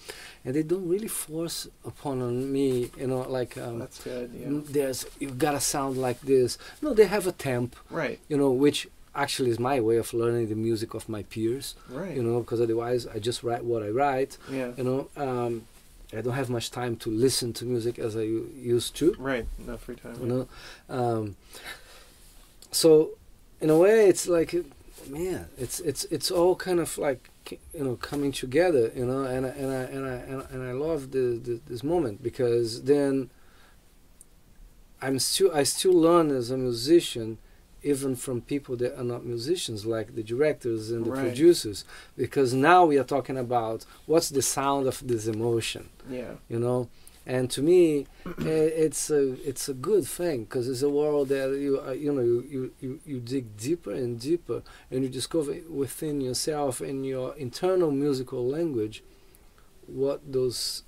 and 0.44 0.54
they 0.54 0.62
don't 0.62 0.88
really 0.88 1.08
force 1.08 1.66
upon 1.84 2.52
me. 2.52 2.90
You 2.96 3.06
know, 3.08 3.20
like 3.22 3.58
um, 3.58 3.78
That's 3.80 4.02
good. 4.02 4.30
Yeah. 4.34 4.46
"Mm, 4.48 4.66
there's 4.68 5.06
you 5.18 5.30
gotta 5.30 5.60
sound 5.60 5.96
like 5.98 6.20
this. 6.20 6.56
No, 6.82 6.94
they 6.94 7.06
have 7.06 7.26
a 7.26 7.32
temp. 7.32 7.76
Right. 7.90 8.18
You 8.28 8.36
know, 8.36 8.50
which 8.50 8.88
actually 9.14 9.50
is 9.50 9.58
my 9.58 9.80
way 9.80 9.96
of 9.96 10.12
learning 10.14 10.48
the 10.48 10.54
music 10.54 10.94
of 10.94 11.08
my 11.08 11.22
peers. 11.24 11.74
Right. 11.90 12.14
You 12.16 12.22
know, 12.22 12.40
because 12.40 12.60
otherwise 12.60 13.06
I 13.06 13.18
just 13.18 13.42
write 13.42 13.64
what 13.64 13.82
I 13.82 13.88
write. 13.88 14.38
Yeah. 14.50 14.70
You 14.76 14.84
know. 14.84 15.08
Um, 15.16 15.66
I 16.12 16.20
don't 16.20 16.34
have 16.34 16.48
much 16.50 16.70
time 16.70 16.96
to 16.96 17.10
listen 17.10 17.52
to 17.54 17.64
music 17.64 17.98
as 17.98 18.16
I 18.16 18.22
used 18.22 18.94
to 18.96 19.14
Right. 19.18 19.46
No 19.66 19.76
free 19.76 19.96
time. 19.96 20.16
you 20.20 20.26
know 20.26 20.48
um, 20.88 21.36
so 22.70 23.10
in 23.60 23.70
a 23.70 23.78
way 23.78 24.08
it's 24.08 24.26
like 24.28 24.54
man 25.08 25.46
it's 25.58 25.80
it's 25.80 26.04
it's 26.04 26.30
all 26.30 26.54
kind 26.56 26.80
of 26.80 26.96
like 26.98 27.30
you 27.72 27.84
know 27.84 27.96
coming 27.96 28.32
together 28.32 28.90
you 28.94 29.04
know 29.06 29.22
and 29.24 29.46
I- 29.46 29.50
and 29.50 29.70
I 29.72 29.82
and 29.94 30.04
I 30.06 30.12
and 30.14 30.42
I, 30.42 30.44
and 30.54 30.62
I 30.62 30.72
love 30.72 31.10
the, 31.12 31.38
the 31.42 31.60
this 31.66 31.82
moment 31.84 32.22
because 32.22 32.82
then 32.84 33.30
I'm 35.00 35.18
still 35.18 35.50
I 35.54 35.62
still 35.64 35.92
learn 35.92 36.30
as 36.30 36.50
a 36.50 36.56
musician 36.56 37.38
even 37.86 38.16
from 38.16 38.40
people 38.40 38.74
that 38.76 38.92
are 39.00 39.04
not 39.04 39.24
musicians 39.24 39.86
like 39.86 40.08
the 40.16 40.22
directors 40.32 40.90
and 40.90 41.06
the 41.06 41.10
Right. 41.12 41.20
producers 41.26 41.78
because 42.16 42.50
now 42.52 42.80
we 42.90 42.98
are 42.98 43.04
talking 43.16 43.38
about 43.38 43.78
what's 44.10 44.30
the 44.30 44.42
sound 44.42 44.86
of 44.92 44.96
this 45.10 45.24
emotion 45.36 45.84
Yeah. 46.18 46.32
you 46.48 46.58
know 46.58 46.88
and 47.34 47.44
to 47.54 47.60
me 47.70 48.06
eh, 48.52 48.84
it's 48.86 49.04
a 49.20 49.22
it's 49.50 49.68
a 49.68 49.74
good 49.90 50.04
thing 50.18 50.38
because 50.44 50.64
it's 50.72 50.82
a 50.90 50.94
world 51.00 51.28
that 51.28 51.48
you 51.64 51.72
uh, 51.86 51.92
you 52.04 52.10
know 52.16 52.22
you, 52.32 52.38
you, 52.54 52.62
you, 52.84 52.92
you 53.10 53.18
dig 53.34 53.44
deeper 53.68 53.92
and 54.02 54.12
deeper 54.30 54.58
and 54.90 54.98
you 55.04 55.08
discover 55.20 55.52
within 55.82 56.16
yourself 56.28 56.74
and 56.80 57.06
your 57.14 57.28
internal 57.46 57.90
musical 58.06 58.42
language 58.56 58.96
what 60.02 60.18
those 60.38 60.82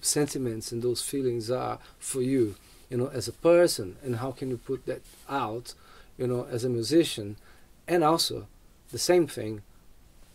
sentiments 0.00 0.72
and 0.72 0.82
those 0.82 1.00
feelings 1.12 1.50
are 1.50 1.78
for 1.98 2.22
you 2.22 2.54
you 2.90 2.96
know 2.96 3.08
as 3.18 3.26
a 3.28 3.32
person 3.32 3.96
and 4.04 4.16
how 4.16 4.30
can 4.38 4.50
you 4.50 4.56
put 4.56 4.84
that 4.86 5.02
out 5.28 5.74
you 6.20 6.26
know 6.30 6.46
as 6.56 6.62
a 6.64 6.68
musician 6.68 7.28
and 7.88 8.00
also 8.04 8.36
the 8.92 8.98
same 8.98 9.26
thing 9.26 9.62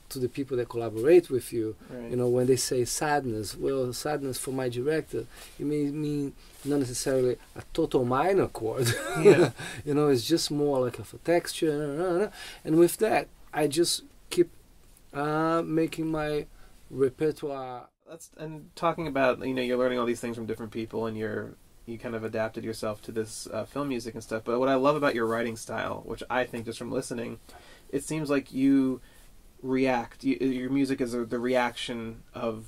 to 0.09 0.19
the 0.19 0.29
people 0.37 0.55
that 0.57 0.69
collaborate 0.69 1.29
with 1.35 1.51
you 1.51 1.75
Right. 1.89 2.11
you 2.11 2.15
know, 2.19 2.29
when 2.29 2.45
they 2.45 2.57
say 2.57 2.85
sadness, 2.85 3.55
well, 3.57 3.91
sadness 3.91 4.37
for 4.37 4.51
my 4.61 4.69
director, 4.69 5.25
it 5.59 5.65
may 5.65 5.83
mean 6.05 6.33
not 6.63 6.79
necessarily 6.79 7.37
a 7.55 7.63
total 7.73 8.05
minor 8.05 8.47
chord. 8.59 8.87
Yeah. 9.19 9.49
you 9.85 9.93
know, 9.95 10.07
it's 10.09 10.23
just 10.33 10.51
more 10.51 10.77
like 10.85 10.99
of 10.99 11.11
a 11.13 11.17
texture. 11.33 12.31
And 12.63 12.77
with 12.77 12.97
that, 12.97 13.27
I 13.51 13.65
just 13.79 14.03
keep 14.29 14.49
uh, 15.11 15.63
making 15.65 16.07
my 16.11 16.45
repertoire. 16.91 17.87
That's 18.07 18.29
and 18.37 18.69
talking 18.75 19.07
about 19.07 19.39
you 19.45 19.53
know 19.55 19.63
you're 19.63 19.77
learning 19.83 19.97
all 19.99 20.05
these 20.05 20.19
things 20.21 20.35
from 20.37 20.45
different 20.45 20.71
people 20.71 21.07
and 21.07 21.17
you're 21.17 21.55
you 21.85 21.97
kind 21.97 22.15
of 22.15 22.23
adapted 22.23 22.63
yourself 22.63 23.01
to 23.03 23.11
this 23.11 23.47
uh, 23.51 23.65
film 23.65 23.89
music 23.89 24.13
and 24.13 24.23
stuff. 24.23 24.43
But 24.43 24.59
what 24.59 24.69
I 24.69 24.75
love 24.75 24.95
about 24.95 25.15
your 25.15 25.27
writing 25.27 25.55
style, 25.55 26.01
which 26.05 26.23
I 26.29 26.43
think 26.45 26.65
just 26.65 26.79
from 26.79 26.91
listening, 26.91 27.39
it 27.89 28.03
seems 28.03 28.29
like 28.29 28.53
you 28.53 29.01
react. 29.61 30.23
You, 30.23 30.35
your 30.37 30.69
music 30.69 31.01
is 31.01 31.13
a, 31.13 31.25
the 31.25 31.39
reaction 31.39 32.23
of 32.33 32.65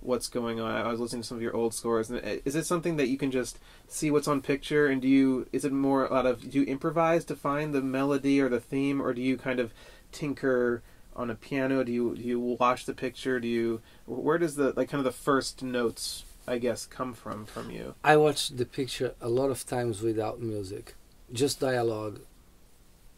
what's 0.00 0.28
going 0.28 0.60
on. 0.60 0.70
I 0.70 0.88
was 0.88 1.00
listening 1.00 1.22
to 1.22 1.28
some 1.28 1.38
of 1.38 1.42
your 1.42 1.56
old 1.56 1.74
scores, 1.74 2.10
and 2.10 2.24
uh, 2.24 2.40
is 2.44 2.54
it 2.54 2.66
something 2.66 2.96
that 2.96 3.08
you 3.08 3.18
can 3.18 3.30
just 3.30 3.58
see 3.88 4.10
what's 4.10 4.28
on 4.28 4.40
picture? 4.40 4.86
And 4.86 5.02
do 5.02 5.08
you 5.08 5.46
is 5.52 5.64
it 5.64 5.72
more 5.72 6.06
a 6.06 6.12
lot 6.12 6.26
of 6.26 6.50
do 6.50 6.60
you 6.60 6.64
improvise 6.64 7.24
to 7.26 7.36
find 7.36 7.74
the 7.74 7.82
melody 7.82 8.40
or 8.40 8.48
the 8.48 8.60
theme, 8.60 9.00
or 9.00 9.12
do 9.12 9.20
you 9.20 9.36
kind 9.36 9.60
of 9.60 9.72
tinker? 10.12 10.82
on 11.16 11.30
a 11.30 11.34
piano 11.36 11.84
do 11.84 11.92
you 11.92 12.16
do 12.16 12.22
you 12.22 12.40
watch 12.40 12.86
the 12.86 12.92
picture 12.92 13.38
do 13.38 13.46
you 13.46 13.80
where 14.04 14.36
does 14.36 14.56
the 14.56 14.72
like 14.76 14.88
kind 14.88 14.98
of 14.98 15.04
the 15.04 15.12
first 15.12 15.62
notes 15.62 16.24
i 16.46 16.58
guess 16.58 16.86
come 16.86 17.12
from 17.14 17.46
from 17.46 17.70
you 17.70 17.94
I 18.04 18.16
watch 18.16 18.50
the 18.50 18.66
picture 18.66 19.14
a 19.20 19.28
lot 19.28 19.50
of 19.50 19.64
times 19.66 20.02
without 20.02 20.40
music, 20.40 20.94
just 21.32 21.58
dialogue 21.60 22.20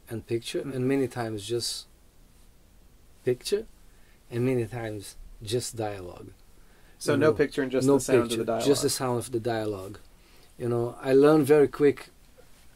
and 0.08 0.24
picture, 0.26 0.62
Mhm. 0.62 0.74
and 0.74 0.82
many 0.88 1.08
times 1.08 1.44
just 1.44 1.86
picture, 3.24 3.66
and 4.30 4.44
many 4.44 4.66
times 4.66 5.16
just 5.42 5.76
dialogue. 5.76 6.28
so 6.98 7.12
You 7.12 7.18
no 7.18 7.26
know, 7.26 7.32
picture 7.34 7.62
and 7.62 7.70
just 7.70 7.86
no 7.86 7.94
the 7.98 8.00
sound 8.00 8.22
picture, 8.22 8.40
of 8.40 8.46
the 8.46 8.52
dialogue 8.52 8.66
just 8.66 8.82
the 8.82 8.90
sound 8.90 9.18
of 9.18 9.30
the 9.32 9.40
dialogue. 9.40 9.98
You 10.58 10.68
know, 10.68 10.96
I 11.02 11.12
learn 11.12 11.44
very 11.44 11.68
quick. 11.68 12.08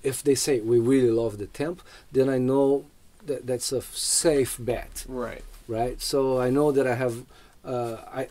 If 0.02 0.23
they 0.23 0.35
say 0.35 0.61
we 0.61 0.78
really 0.78 1.11
love 1.11 1.38
the 1.38 1.47
temp, 1.47 1.80
then 2.12 2.28
I 2.28 2.38
know 2.38 2.85
that 3.25 3.47
that's 3.47 3.71
a 3.73 3.83
safe 3.83 4.57
bet, 4.59 5.04
right 5.09 5.45
right? 5.69 6.00
So 6.02 6.40
I 6.40 6.50
know 6.50 6.73
that 6.73 6.87
I 6.87 6.97
have, 6.97 7.25
uh, 7.64 7.97
I, 8.21 8.28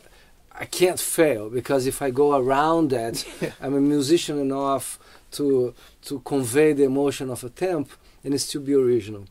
I 0.57 0.65
can't 0.65 0.99
fail 0.99 1.49
because 1.49 1.85
if 1.87 2.01
I 2.01 2.09
go 2.11 2.35
around 2.35 2.89
that, 2.91 3.25
Yeah. 3.41 3.51
I'm 3.61 3.73
a 3.75 3.81
musician 3.81 4.37
enough 4.39 4.99
to 5.31 5.73
to 6.07 6.19
convey 6.25 6.73
the 6.73 6.83
emotion 6.83 7.29
of 7.29 7.43
a 7.43 7.49
temp 7.49 7.89
and 8.23 8.33
it 8.33 8.39
still 8.39 8.61
be 8.61 8.73
original. 8.73 9.25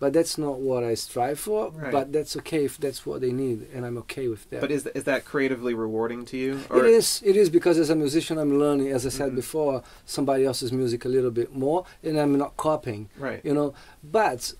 But 0.00 0.12
that's 0.14 0.36
not 0.36 0.58
what 0.58 0.82
I 0.82 0.94
strive 0.94 1.38
for. 1.38 1.70
Right. 1.70 1.92
But 1.92 2.12
that's 2.12 2.36
okay 2.38 2.64
if 2.64 2.76
that's 2.76 3.06
what 3.06 3.20
they 3.20 3.30
need, 3.30 3.68
and 3.72 3.86
I'm 3.86 3.96
okay 3.98 4.26
with 4.26 4.50
that. 4.50 4.60
but 4.60 4.72
is 4.72 4.84
is 4.98 5.04
that 5.04 5.24
creatively 5.24 5.74
rewarding 5.74 6.24
to 6.30 6.36
you 6.36 6.52
It 6.74 6.84
is. 6.84 7.22
It 7.24 7.36
is 7.36 7.48
because 7.50 7.78
as 7.78 7.88
a 7.90 7.94
musician, 7.94 8.36
I'm 8.38 8.58
learning, 8.58 8.88
as 8.88 9.06
I 9.06 9.10
said 9.10 9.30
Mhm. 9.32 9.36
before, 9.36 9.82
somebody 10.04 10.44
else's 10.44 10.72
music 10.72 11.04
a 11.04 11.08
little 11.16 11.30
bit 11.30 11.54
more, 11.54 11.84
and 12.02 12.18
I'm 12.18 12.36
not 12.36 12.56
copying. 12.56 13.10
right 13.16 13.40
You 13.44 13.54
know, 13.54 13.74
but 14.02 14.54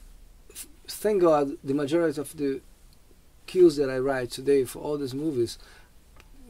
thank 0.87 1.23
God, 1.23 1.57
the 1.65 1.75
majority 1.75 2.21
of 2.21 2.37
the 2.37 2.61
cues 3.47 3.75
that 3.77 3.91
I 3.91 3.99
write 3.99 4.31
today 4.31 4.63
for 4.65 4.79
all 4.85 4.97
these 4.99 5.15
movies, 5.15 5.59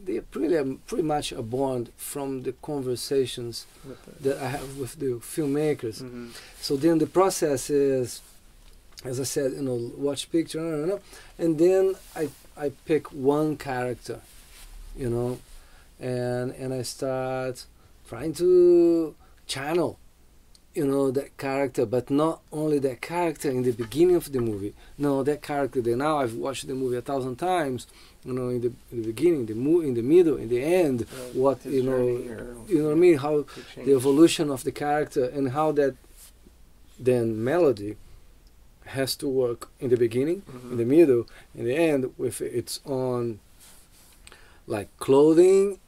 they 0.04 0.16
are 0.18 0.22
pretty 0.22 0.56
um, 0.56 0.80
pretty 0.86 1.04
much 1.04 1.32
are 1.32 1.42
born 1.42 1.88
from 1.96 2.42
the 2.42 2.52
conversations 2.62 3.66
that 4.20 4.38
I 4.38 4.48
have 4.48 4.76
with 4.78 4.98
the 4.98 5.20
filmmakers. 5.34 6.02
Mhm. 6.02 6.30
So 6.60 6.76
then 6.76 6.98
the 6.98 7.06
process 7.06 7.70
is, 7.70 8.20
as 9.04 9.20
I 9.20 9.24
said, 9.24 9.52
you 9.52 9.62
know, 9.62 9.78
watch 9.96 10.30
picture, 10.30 10.60
no, 10.60 10.70
no, 10.76 10.86
no, 10.94 11.00
and 11.38 11.58
then 11.58 11.94
I 12.16 12.28
I 12.56 12.70
pick 12.86 13.04
one 13.12 13.56
character, 13.56 14.20
you 14.96 15.08
know, 15.08 15.38
and 16.00 16.52
and 16.52 16.72
I 16.74 16.82
start 16.82 17.64
trying 18.08 18.34
to 18.34 19.14
channel, 19.46 19.98
you 20.74 20.86
know, 20.86 21.10
that 21.10 21.36
character, 21.36 21.84
but 21.86 22.10
not 22.10 22.40
only 22.52 22.78
that 22.80 23.00
character 23.00 23.48
in 23.50 23.62
the 23.62 23.72
beginning 23.72 24.16
of 24.16 24.32
the 24.32 24.40
movie. 24.40 24.74
No, 24.98 25.22
that 25.22 25.42
character 25.42 25.80
that 25.82 25.96
now 25.96 26.18
I've 26.18 26.34
watched 26.34 26.66
the 26.66 26.74
movie 26.74 26.96
a 26.96 27.02
thousand 27.02 27.36
times. 27.36 27.86
You 28.24 28.32
know, 28.34 28.48
in 28.50 28.60
the 28.60 28.72
in 28.92 29.02
the 29.02 29.06
beginning, 29.12 29.46
the 29.46 29.54
mo- 29.54 29.80
in 29.80 29.94
the 29.94 30.02
middle, 30.02 30.36
in 30.36 30.48
the 30.48 30.62
end, 30.62 31.02
Uh, 31.02 31.06
what 31.44 31.58
you 31.64 31.82
know, 31.82 32.06
you 32.68 32.78
know 32.78 32.88
what 32.90 32.92
I 32.92 33.00
mean? 33.06 33.16
How 33.18 33.44
the 33.86 33.92
evolution 34.00 34.48
of 34.50 34.62
the 34.62 34.70
character 34.72 35.24
and 35.36 35.50
how 35.58 35.72
that 35.72 35.94
then 37.08 37.42
melody 37.42 37.96
has 38.84 39.16
to 39.16 39.26
work 39.28 39.60
in 39.80 39.88
the 39.90 39.96
beginning, 39.96 40.42
Mhm. 40.42 40.70
in 40.72 40.76
the 40.82 40.84
middle, 40.96 41.22
in 41.58 41.64
the 41.64 41.74
end 41.90 42.00
with 42.16 42.40
its 42.40 42.74
own 42.86 43.40
like 44.68 44.88
clothing 44.98 45.78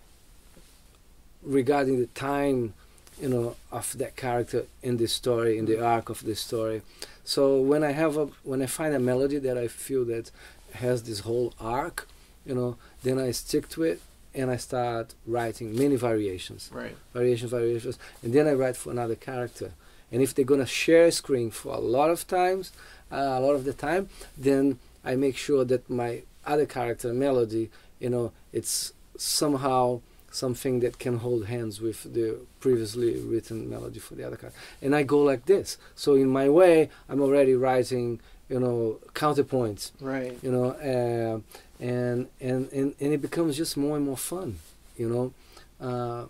regarding 1.43 1.99
the 2.00 2.07
time 2.31 2.75
you 3.21 3.29
know 3.29 3.55
of 3.71 3.97
that 3.99 4.17
character 4.17 4.67
in 4.83 4.97
the 4.97 5.07
story 5.07 5.57
in 5.59 5.67
the 5.67 5.79
arc 5.81 6.09
of 6.11 6.25
the 6.25 6.35
story 6.35 6.83
so 7.25 7.61
when 7.61 7.85
i 7.85 7.93
have 7.93 8.17
a 8.17 8.26
when 8.43 8.61
i 8.62 8.67
find 8.67 8.93
a 8.95 8.99
melody 8.99 9.38
that 9.38 9.57
i 9.57 9.69
feel 9.69 10.05
that 10.05 10.31
has 10.73 11.05
this 11.05 11.21
whole 11.21 11.53
arc 11.61 12.09
you 12.46 12.54
know 12.54 12.76
then 13.02 13.18
i 13.18 13.30
stick 13.30 13.68
to 13.68 13.82
it 13.82 14.00
and 14.34 14.50
i 14.50 14.56
start 14.56 15.14
writing 15.26 15.76
many 15.76 15.96
variations 15.96 16.70
right 16.72 16.96
variations, 17.14 17.50
variations, 17.50 17.98
and 18.22 18.32
then 18.34 18.46
I 18.46 18.52
write 18.52 18.76
for 18.76 18.90
another 18.90 19.14
character. 19.14 19.72
And 20.12 20.20
if 20.20 20.34
they're 20.34 20.44
gonna 20.44 20.66
share 20.66 21.10
screen 21.10 21.50
for 21.50 21.72
a 21.74 21.78
lot 21.78 22.10
of 22.10 22.26
times, 22.26 22.72
uh, 23.10 23.16
a 23.16 23.40
lot 23.40 23.54
of 23.54 23.64
the 23.64 23.72
time, 23.72 24.08
then 24.36 24.78
I 25.04 25.14
make 25.16 25.36
sure 25.36 25.64
that 25.64 25.88
my 25.88 26.22
other 26.44 26.66
character 26.66 27.12
melody, 27.12 27.70
you 27.98 28.10
know, 28.10 28.32
it's 28.52 28.92
somehow 29.16 30.00
something 30.30 30.80
that 30.80 30.98
can 30.98 31.18
hold 31.18 31.46
hands 31.46 31.80
with 31.80 32.12
the 32.12 32.38
previously 32.58 33.20
written 33.20 33.70
melody 33.70 34.00
for 34.00 34.16
the 34.16 34.24
other 34.24 34.36
character. 34.36 34.58
And 34.82 34.94
I 34.94 35.04
go 35.04 35.20
like 35.20 35.46
this. 35.46 35.78
So 35.94 36.14
in 36.14 36.28
my 36.28 36.48
way, 36.48 36.90
I'm 37.08 37.20
already 37.20 37.54
writing, 37.54 38.20
you 38.48 38.60
know, 38.60 38.98
counterpoints 39.14 39.92
right 40.00 40.38
you 40.42 40.50
know 40.52 40.70
uh, 40.72 41.40
and, 41.82 42.28
and 42.40 42.70
and 42.72 42.94
and 43.00 43.12
it 43.12 43.20
becomes 43.22 43.56
just 43.56 43.76
more 43.76 43.96
and 43.96 44.04
more 44.06 44.16
fun 44.16 44.58
you 44.96 45.08
know 45.08 45.32
uh, 45.80 46.26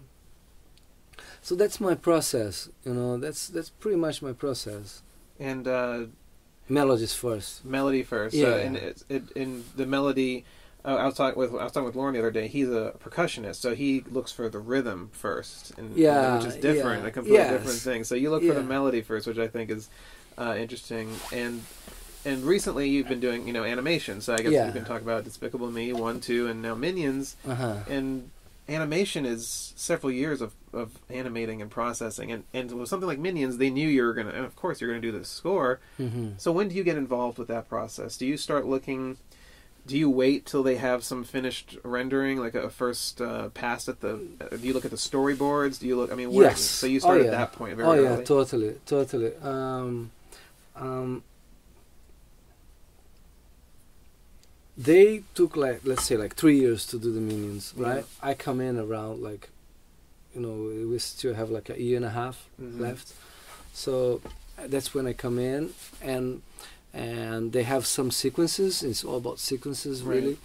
so 1.43 1.55
that's 1.55 1.79
my 1.81 1.95
process. 1.95 2.71
You 2.85 2.95
know, 2.95 3.19
that's 3.19 3.49
that's 3.49 3.69
pretty 3.69 3.99
much 3.99 4.23
my 4.23 4.33
process. 4.33 5.03
And 5.39 5.69
uh, 5.69 6.05
Melodies 6.69 7.13
first. 7.15 7.65
melody 7.65 8.03
first. 8.03 8.35
Yeah. 8.35 8.47
Uh, 8.49 8.57
and 8.57 8.77
it, 8.77 9.03
it, 9.09 9.23
in 9.33 9.65
the 9.77 9.85
melody. 9.87 10.45
Uh, 10.87 10.97
I 10.97 11.05
was 11.07 11.15
talking 11.15 11.39
with 11.39 11.51
I 11.53 11.65
was 11.65 11.73
talking 11.73 11.85
with 11.85 11.97
Lauren 11.97 12.15
the 12.15 12.21
other 12.21 12.31
day. 12.31 12.47
He's 12.49 12.69
a 12.69 12.95
percussionist, 13.03 13.57
so 13.57 13.75
he 13.75 14.05
looks 14.11 14.33
for 14.33 14.49
the 14.49 14.59
rhythm 14.59 15.11
first, 15.13 15.73
and 15.79 15.95
Yeah, 15.97 16.37
which 16.39 16.47
is 16.47 16.57
different, 16.57 17.03
yeah. 17.03 17.09
a 17.09 17.11
completely 17.11 17.39
Yes. 17.41 17.53
different 17.53 17.79
thing. 17.79 18.05
So 18.05 18.15
you 18.15 18.31
look 18.31 18.43
for 18.43 18.55
the 18.55 18.63
melody 18.63 19.03
first, 19.03 19.27
which 19.27 19.39
I 19.39 19.49
think 19.49 19.71
is 19.71 19.89
uh, 20.39 20.55
interesting. 20.59 21.11
And 21.33 21.63
and 22.25 22.45
recently 22.45 22.89
you've 22.89 23.09
been 23.09 23.21
doing 23.21 23.47
you 23.47 23.53
know 23.53 23.65
animation. 23.65 24.21
So 24.21 24.35
I 24.35 24.39
guess 24.39 24.53
Yeah. 24.53 24.67
you 24.67 24.73
can 24.73 24.85
talk 24.85 25.03
about 25.03 25.25
Despicable 25.25 25.71
Me 25.71 25.93
one, 25.93 26.21
two, 26.21 26.47
and 26.47 26.63
now 26.63 26.75
Minions. 26.75 27.37
Uh 27.47 27.55
huh. 27.55 27.77
And 27.89 28.31
animation 28.69 29.27
is 29.27 29.75
several 29.77 30.11
years 30.11 30.41
of, 30.41 30.55
of 30.73 30.93
animating 31.11 31.61
and 31.61 31.71
processing. 31.71 32.33
And 32.33 32.45
and 32.55 32.73
with 32.73 32.89
something 32.89 33.07
like 33.09 33.19
Minions, 33.19 33.59
they 33.59 33.71
knew 33.71 33.89
you 33.89 34.03
were 34.05 34.15
gonna, 34.15 34.43
of 34.43 34.57
course 34.57 34.81
you're 34.81 34.91
gonna 34.91 35.01
do 35.03 35.13
the 35.13 35.25
score. 35.25 35.81
hmm 35.99 36.31
So 36.39 36.51
when 36.53 36.69
do 36.69 36.75
you 36.75 36.83
get 36.85 36.97
involved 36.97 37.39
with 37.39 37.49
that 37.49 37.69
process? 37.69 38.17
Do 38.17 38.27
you 38.27 38.37
start 38.37 38.67
looking? 38.67 39.19
Do 39.87 39.99
you 39.99 40.09
wait 40.09 40.47
till 40.47 40.63
they 40.63 40.77
have 40.77 41.05
some 41.05 41.25
finished 41.25 41.77
rendering, 41.83 42.39
like 42.39 42.55
a 42.55 42.71
first 42.71 43.21
uh, 43.21 43.51
pass 43.51 43.87
at 43.87 44.01
the? 44.01 44.15
Uh, 44.41 44.57
do 44.57 44.67
you 44.67 44.73
look 44.73 44.87
at 44.87 44.91
the 44.91 44.97
storyboards? 44.97 45.79
Do 45.79 45.87
you 45.87 45.95
look? 45.97 46.11
I 46.11 46.15
mean, 46.15 46.33
where, 46.33 46.47
Yes. 46.47 46.63
So 46.63 46.87
you 46.87 46.97
Oh, 46.97 47.01
start 47.01 47.19
yeah. 47.21 47.27
at 47.27 47.31
that 47.33 47.53
point 47.53 47.77
very 47.77 47.87
early. 47.87 47.99
Oh 47.99 48.03
yeah, 48.03 48.09
early. 48.15 48.25
totally, 48.25 48.75
totally. 48.87 49.33
Um, 49.43 50.11
um, 50.75 51.23
they 54.77 55.23
took 55.35 55.57
like 55.57 55.81
let's 55.85 56.05
say 56.05 56.17
like 56.17 56.35
three 56.35 56.59
years 56.59 56.87
to 56.87 56.99
do 56.99 57.13
the 57.13 57.21
minions, 57.21 57.73
Yeah. 57.77 57.87
right? 57.89 58.05
I 58.23 58.35
come 58.35 58.61
in 58.61 58.79
around 58.79 59.23
like, 59.23 59.51
you 60.35 60.41
know, 60.41 60.89
we 60.91 60.99
still 60.99 61.35
have 61.35 61.51
like 61.51 61.71
a 61.71 61.81
year 61.81 61.97
and 61.97 62.05
a 62.05 62.11
half 62.11 62.47
Mhm. 62.61 62.81
left, 62.81 63.13
so 63.73 64.21
that's 64.69 64.95
when 64.95 65.07
I 65.07 65.13
come 65.13 65.39
in 65.39 65.73
and 66.03 66.43
and 66.93 67.53
they 67.53 67.65
have 67.65 67.87
some 67.87 68.11
sequences. 68.13 68.83
It's 68.83 69.03
all 69.05 69.17
about 69.17 69.39
sequences, 69.41 70.03
Right. 70.03 70.15
really. 70.17 70.39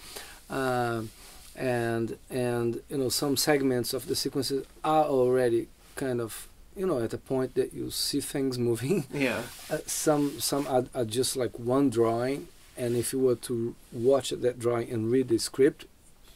Um, 0.50 1.12
and 1.56 2.18
and 2.30 2.82
you 2.90 2.98
know 2.98 3.10
some 3.10 3.36
segments 3.38 3.94
of 3.94 4.06
the 4.08 4.16
sequences 4.16 4.66
are 4.84 5.06
already 5.06 5.68
kind 5.96 6.22
of 6.22 6.48
you 6.76 6.86
know 6.88 7.00
at 7.04 7.14
a 7.14 7.18
point 7.18 7.54
that 7.56 7.74
you 7.74 7.92
see 7.92 8.22
things 8.22 8.58
moving 8.70 9.06
Yeah, 9.14 9.44
uh, 9.70 9.80
some 9.86 10.40
some 10.40 10.66
are, 10.68 10.86
are 10.96 11.06
just 11.06 11.36
like 11.36 11.60
one 11.60 11.90
drawing 11.90 12.48
and 12.80 12.96
if 12.96 13.14
you 13.14 13.20
were 13.20 13.36
to 13.36 13.76
watch 13.92 14.30
that 14.30 14.58
drawing 14.58 14.90
and 14.90 15.12
read 15.12 15.28
the 15.28 15.38
script 15.38 15.86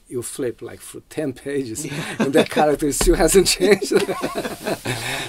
you 0.09 0.21
flip 0.21 0.61
like 0.61 0.81
for 0.81 0.99
10 1.09 1.33
pages. 1.47 1.85
And 2.19 2.33
that 2.33 2.49
character 2.49 2.91
still 2.91 3.15
hasn't 3.15 3.47
changed. 3.57 3.93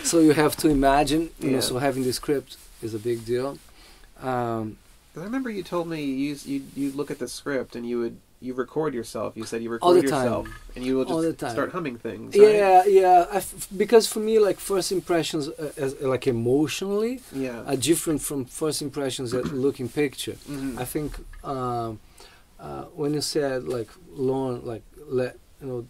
So 0.05 0.21
you 0.21 0.33
have 0.33 0.55
to 0.59 0.69
imagine 0.69 1.31
you 1.41 1.53
know 1.53 1.61
so 1.61 1.79
having 1.79 2.05
the 2.05 2.13
script 2.13 2.59
is 2.83 2.93
a 2.93 2.99
big 2.99 3.25
deal. 3.25 3.59
Um, 4.21 4.77
I 5.17 5.21
remember 5.21 5.49
you 5.49 5.63
told 5.63 5.89
me 5.89 6.05
you 6.05 6.37
you 6.45 6.63
you 6.77 6.93
look 6.93 7.11
at 7.11 7.19
the 7.19 7.29
script 7.29 7.75
and 7.75 7.89
you 7.89 7.99
would 8.01 8.17
you 8.45 8.53
record 8.55 8.93
yourself. 8.95 9.29
You 9.37 9.45
said 9.45 9.63
you 9.63 9.71
record 9.71 9.97
the 9.97 10.09
time. 10.09 10.25
yourself 10.25 10.47
and 10.77 10.85
you 10.85 10.93
will 10.97 11.07
just 11.33 11.39
start 11.55 11.71
humming 11.73 11.97
things. 12.07 12.37
right? 12.37 12.55
yeah 12.55 12.85
yeah 13.01 13.27
I 13.37 13.37
f- 13.39 13.69
because 13.85 14.05
for 14.13 14.21
me 14.29 14.35
like 14.49 14.59
first 14.73 14.93
impressions 14.93 15.49
uh, 15.49 15.73
as, 15.85 15.91
like 16.15 16.27
emotionally 16.27 17.15
yeah. 17.33 17.63
are 17.71 17.77
different 17.91 18.21
from 18.29 18.45
first 18.45 18.83
impressions 18.83 19.29
at 19.35 19.45
looking 19.67 19.89
picture 19.89 20.37
Mhm. 20.55 20.79
I 20.79 20.85
think 20.85 21.11
um, 21.43 21.91
uh, 22.67 22.85
when 23.01 23.11
you 23.15 23.21
said 23.21 23.65
like 23.77 23.91
Lorne, 24.27 24.59
like 24.73 24.83
let 25.21 25.33
you 25.61 25.67
know, 25.69 25.81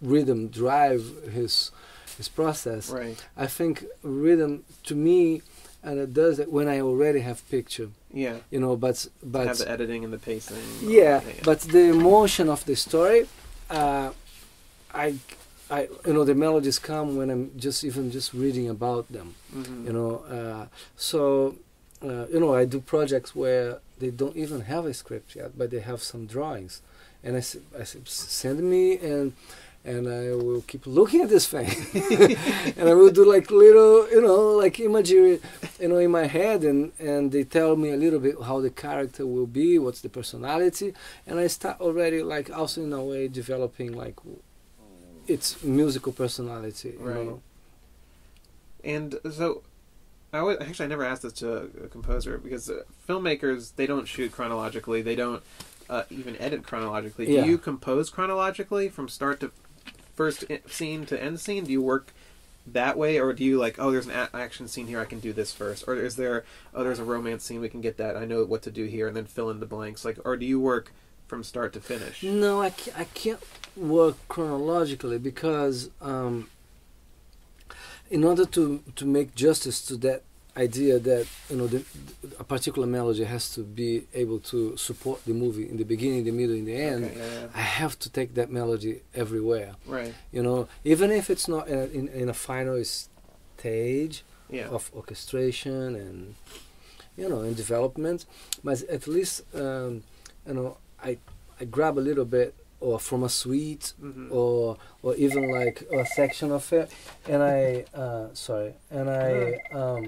rhythm 0.00 0.48
drive 0.48 1.02
his 1.38 1.70
his 2.16 2.28
process. 2.28 2.88
right. 2.90 3.18
I 3.36 3.46
think 3.58 3.84
rhythm 4.02 4.64
to 4.88 4.94
me, 4.94 5.42
and 5.86 5.98
it 6.00 6.12
does 6.12 6.38
it 6.42 6.48
when 6.56 6.66
I 6.68 6.80
already 6.80 7.20
have 7.20 7.38
picture. 7.48 7.88
Yeah. 8.12 8.36
You 8.50 8.60
know, 8.60 8.76
but 8.76 8.96
have 8.96 9.32
but 9.32 9.56
the 9.58 9.70
editing 9.70 10.04
and 10.04 10.12
the 10.12 10.18
pacing. 10.18 10.58
yeah, 11.00 11.20
but 11.44 11.60
the 11.60 11.84
emotion 11.98 12.46
of 12.48 12.64
the 12.64 12.76
story, 12.76 13.20
uh, 13.70 14.10
I. 14.92 15.14
I, 15.68 15.88
you 16.06 16.12
know, 16.14 16.22
the 16.22 16.34
melodies 16.36 16.78
come 16.78 17.16
when 17.16 17.28
I'm 17.28 17.50
just 17.66 17.82
even 17.82 18.12
just 18.12 18.32
reading 18.32 18.68
about 18.70 19.04
them 19.16 19.28
Mhm. 19.52 19.84
you 19.86 19.92
know 19.98 20.12
uh, 20.36 20.64
so 21.10 21.56
uh, 22.08 22.24
you 22.32 22.38
know 22.42 22.52
i 22.54 22.64
do 22.74 22.78
projects 22.94 23.30
where 23.34 23.68
they 24.00 24.10
don't 24.20 24.36
even 24.44 24.60
have 24.72 24.84
a 24.86 24.94
script 25.02 25.28
yet 25.40 25.50
but 25.58 25.66
they 25.72 25.80
have 25.90 26.00
some 26.12 26.22
drawings 26.34 26.82
and 27.24 27.32
i, 27.40 27.42
I 27.80 27.84
send 28.40 28.58
me 28.74 28.84
and 29.10 29.32
and 29.92 30.02
i 30.08 30.22
will 30.34 30.62
keep 30.70 30.84
looking 30.86 31.20
at 31.22 31.28
this 31.28 31.46
thing 31.54 31.68
and 32.78 32.86
i 32.90 32.94
will 32.98 33.10
do 33.20 33.24
like 33.34 33.50
little 33.50 33.94
you 34.10 34.20
know 34.20 34.40
like 34.62 34.78
imagery 34.80 35.34
you 35.80 35.88
know 35.88 35.98
in 36.06 36.10
my 36.10 36.26
head 36.38 36.64
and 36.70 36.92
and 36.98 37.30
they 37.32 37.44
tell 37.44 37.76
me 37.76 37.88
a 37.90 37.96
little 38.04 38.18
bit 38.26 38.34
how 38.48 38.60
the 38.60 38.70
character 38.84 39.24
will 39.34 39.46
be 39.46 39.78
what's 39.78 40.00
the 40.06 40.08
personality 40.20 40.88
and 41.26 41.38
i 41.38 41.46
start 41.46 41.80
already 41.80 42.20
like 42.34 42.50
also 42.60 42.82
in 42.82 42.92
a 42.92 43.02
way 43.10 43.28
developing 43.28 43.90
like 44.04 44.16
its 45.34 45.62
musical 45.62 46.12
personality 46.12 46.90
you 47.00 47.04
Right. 47.04 47.26
know 47.26 47.40
And 48.84 49.18
so, 49.38 49.62
I 50.32 50.38
always, 50.38 50.58
actually 50.60 50.86
I 50.86 50.88
never 50.88 51.04
asked 51.04 51.22
this 51.22 51.32
to 51.34 51.48
a 51.84 51.88
composer 51.88 52.38
because 52.38 52.70
uh, 52.70 52.82
filmmakers 53.08 53.74
they 53.78 53.86
don't 53.86 54.06
shoot 54.06 54.30
chronologically. 54.32 55.02
They 55.02 55.16
don't 55.16 55.42
uh, 55.90 56.04
even 56.10 56.36
edit 56.40 56.62
chronologically. 56.62 57.26
Yeah. 57.28 57.42
Do 57.42 57.48
you 57.50 57.58
compose 57.58 58.10
chronologically 58.10 58.88
from 58.88 59.08
start 59.08 59.40
to 59.40 59.50
first 60.16 60.44
scene 60.66 61.06
to 61.06 61.22
end 61.22 61.38
scene? 61.38 61.64
Do 61.64 61.72
you 61.72 61.82
work 61.82 62.12
that 62.66 62.98
way, 62.98 63.20
or 63.20 63.32
do 63.32 63.44
you 63.44 63.58
like, 63.58 63.78
oh, 63.78 63.92
there's 63.92 64.08
an 64.08 64.28
action 64.34 64.66
scene 64.66 64.88
here, 64.88 65.00
I 65.00 65.04
can 65.04 65.20
do 65.20 65.32
this 65.32 65.52
first, 65.52 65.84
or 65.86 65.94
is 65.94 66.16
there, 66.16 66.44
oh, 66.74 66.82
there's 66.82 66.98
a 66.98 67.04
romance 67.04 67.44
scene, 67.44 67.60
we 67.60 67.68
can 67.68 67.80
get 67.80 67.96
that, 67.98 68.16
I 68.16 68.24
know 68.24 68.44
what 68.44 68.62
to 68.62 68.70
do 68.70 68.86
here, 68.86 69.06
and 69.06 69.16
then 69.16 69.26
fill 69.26 69.50
in 69.50 69.60
the 69.60 69.66
blanks, 69.66 70.04
like, 70.04 70.18
or 70.24 70.36
do 70.36 70.44
you 70.44 70.58
work 70.58 70.92
from 71.28 71.44
start 71.44 71.72
to 71.74 71.80
finish? 71.80 72.22
No, 72.22 72.60
I 72.60 72.70
can't, 72.70 72.98
I 72.98 73.04
can't 73.04 73.40
work 73.76 74.16
chronologically 74.28 75.18
because 75.18 75.90
um, 76.00 76.48
in 78.10 78.24
order 78.24 78.44
to, 78.46 78.82
to 78.96 79.04
make 79.04 79.34
justice 79.34 79.80
to 79.86 79.96
that 79.98 80.22
idea 80.56 80.98
that 80.98 81.26
you 81.50 81.56
know 81.56 81.66
the, 81.66 81.84
a 82.38 82.44
particular 82.44 82.86
melody 82.86 83.24
has 83.24 83.54
to 83.54 83.60
be 83.62 84.06
able 84.14 84.38
to 84.40 84.76
support 84.76 85.24
the 85.26 85.32
movie 85.34 85.68
in 85.68 85.76
the 85.76 85.84
beginning, 85.84 86.24
the 86.24 86.30
middle, 86.32 86.56
and 86.56 86.66
the 86.66 86.76
end, 86.76 87.04
Okay, 87.04 87.18
yeah, 87.18 87.40
yeah. 87.40 87.46
I 87.54 87.60
have 87.60 87.98
to 88.00 88.08
take 88.10 88.34
that 88.34 88.50
melody 88.50 89.02
everywhere. 89.14 89.72
Right. 89.86 90.14
You 90.32 90.42
know, 90.42 90.68
even 90.84 91.10
if 91.10 91.28
it's 91.30 91.46
not 91.48 91.68
in, 91.68 91.90
in, 91.98 92.08
in 92.08 92.28
a 92.28 92.34
final 92.34 92.82
stage 92.84 94.22
Yeah. 94.48 94.68
of 94.76 94.90
orchestration 94.94 95.96
and 95.96 96.34
you 97.16 97.28
know 97.28 97.40
in 97.42 97.54
development, 97.54 98.26
but 98.62 98.82
at 98.96 99.06
least 99.08 99.42
um, 99.54 100.02
you 100.46 100.54
know 100.54 100.76
I 101.02 101.18
I 101.60 101.64
grab 101.64 101.98
a 101.98 102.04
little 102.08 102.24
bit 102.38 102.54
or 102.80 103.00
from 103.00 103.22
a 103.24 103.28
suite 103.28 103.92
Mhm. 104.00 104.30
or 104.30 104.76
or 105.02 105.14
even 105.16 105.50
like 105.50 105.82
a 105.92 106.04
section 106.18 106.52
of 106.52 106.72
it 106.72 106.90
and 107.26 107.42
I 107.42 107.84
uh, 108.02 108.26
sorry 108.34 108.72
and 108.90 109.08
I 109.10 109.30
um, 109.72 110.02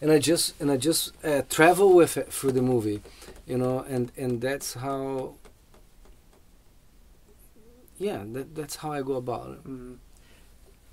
and 0.00 0.10
I 0.10 0.18
just 0.18 0.60
and 0.60 0.70
I 0.70 0.76
just 0.76 1.12
uh, 1.24 1.42
travel 1.48 1.94
with 1.94 2.16
it 2.16 2.32
through 2.32 2.52
the 2.52 2.62
movie, 2.62 3.02
you 3.46 3.58
know, 3.58 3.80
and 3.80 4.10
and 4.16 4.40
that's 4.40 4.74
how. 4.74 5.34
Yeah, 7.98 8.22
that, 8.32 8.54
that's 8.54 8.76
how 8.76 8.92
I 8.92 9.02
go 9.02 9.14
about 9.16 9.50
it. 9.50 9.64
Mhm. 9.64 9.96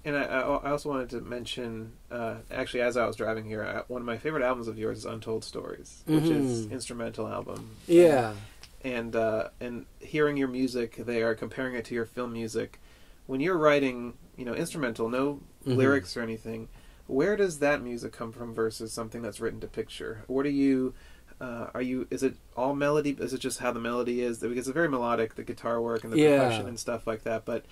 And 0.03 0.15
I, 0.17 0.23
I 0.23 0.71
also 0.71 0.87
wanted 0.89 1.09
to 1.11 1.21
mention, 1.21 1.91
uh, 2.11 2.35
actually, 2.49 2.79
as 2.81 2.95
I 2.95 3.05
was 3.05 3.15
driving 3.17 3.43
here, 3.45 3.63
I, 3.63 3.91
one 3.91 4.01
of 4.01 4.05
my 4.05 4.17
favorite 4.17 4.43
albums 4.43 4.67
of 4.69 4.77
yours 4.77 4.99
is 4.99 5.05
Untold 5.05 5.43
Stories, 5.43 6.03
which 6.05 6.29
is 6.29 6.65
Mhm. 6.65 6.71
instrumental 6.71 7.27
album. 7.27 7.75
Yeah, 7.87 8.35
And 8.83 9.15
uh, 9.15 9.49
and 9.59 9.85
hearing 9.99 10.37
your 10.37 10.47
music 10.47 10.95
there, 10.97 11.33
comparing 11.35 11.75
it 11.75 11.83
to 11.85 11.95
your 11.95 12.05
film 12.05 12.31
music, 12.33 12.79
when 13.25 13.41
you're 13.41 13.57
writing, 13.57 14.13
you 14.37 14.45
know, 14.45 14.53
instrumental, 14.53 15.09
no 15.09 15.41
Mhm. 15.65 15.75
lyrics 15.77 16.15
or 16.15 16.21
anything, 16.21 16.69
where 17.07 17.35
does 17.35 17.59
that 17.59 17.81
music 17.81 18.11
come 18.11 18.31
from 18.31 18.53
versus 18.53 18.91
something 18.93 19.21
that's 19.21 19.39
written 19.39 19.59
to 19.61 19.67
picture? 19.67 20.23
What 20.27 20.45
are 20.45 20.49
you? 20.49 20.93
Uh, 21.39 21.67
are 21.73 21.81
you? 21.81 22.07
Is 22.09 22.23
it 22.23 22.35
all 22.55 22.73
melody? 22.75 23.15
Is 23.19 23.33
it 23.33 23.39
just 23.39 23.59
how 23.59 23.71
the 23.71 23.79
melody 23.79 24.21
is? 24.21 24.39
Because 24.39 24.67
it's 24.67 24.73
very 24.73 24.89
melodic, 24.89 25.35
the 25.35 25.43
guitar 25.43 25.81
work 25.81 26.03
and 26.03 26.11
the 26.13 26.17
Yeah. 26.17 26.39
percussion 26.39 26.67
and 26.67 26.79
stuff 26.79 27.05
like 27.07 27.23
that. 27.23 27.45
But 27.45 27.65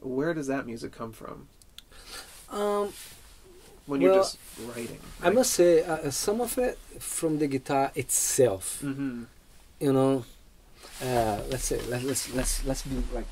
where 0.00 0.32
does 0.32 0.46
that 0.46 0.64
music 0.66 0.92
come 0.92 1.12
from 1.12 1.48
um, 2.48 2.92
when 3.86 4.00
you're 4.00 4.12
Well, 4.12 4.20
just 4.20 4.38
writing? 4.58 5.00
I 5.22 5.30
must 5.30 5.52
say 5.52 5.82
uh, 5.84 6.10
some 6.10 6.40
of 6.40 6.56
it 6.56 6.78
from 6.98 7.38
the 7.38 7.46
guitar 7.48 7.90
itself. 7.94 8.80
hmm 8.80 9.24
You 9.80 9.92
know, 9.92 10.24
uh, 11.02 11.40
let's 11.50 11.64
say 11.64 11.80
let, 11.88 12.02
let's 12.04 12.32
let's 12.34 12.64
let's 12.64 12.82
be 12.82 12.96
like 13.12 13.26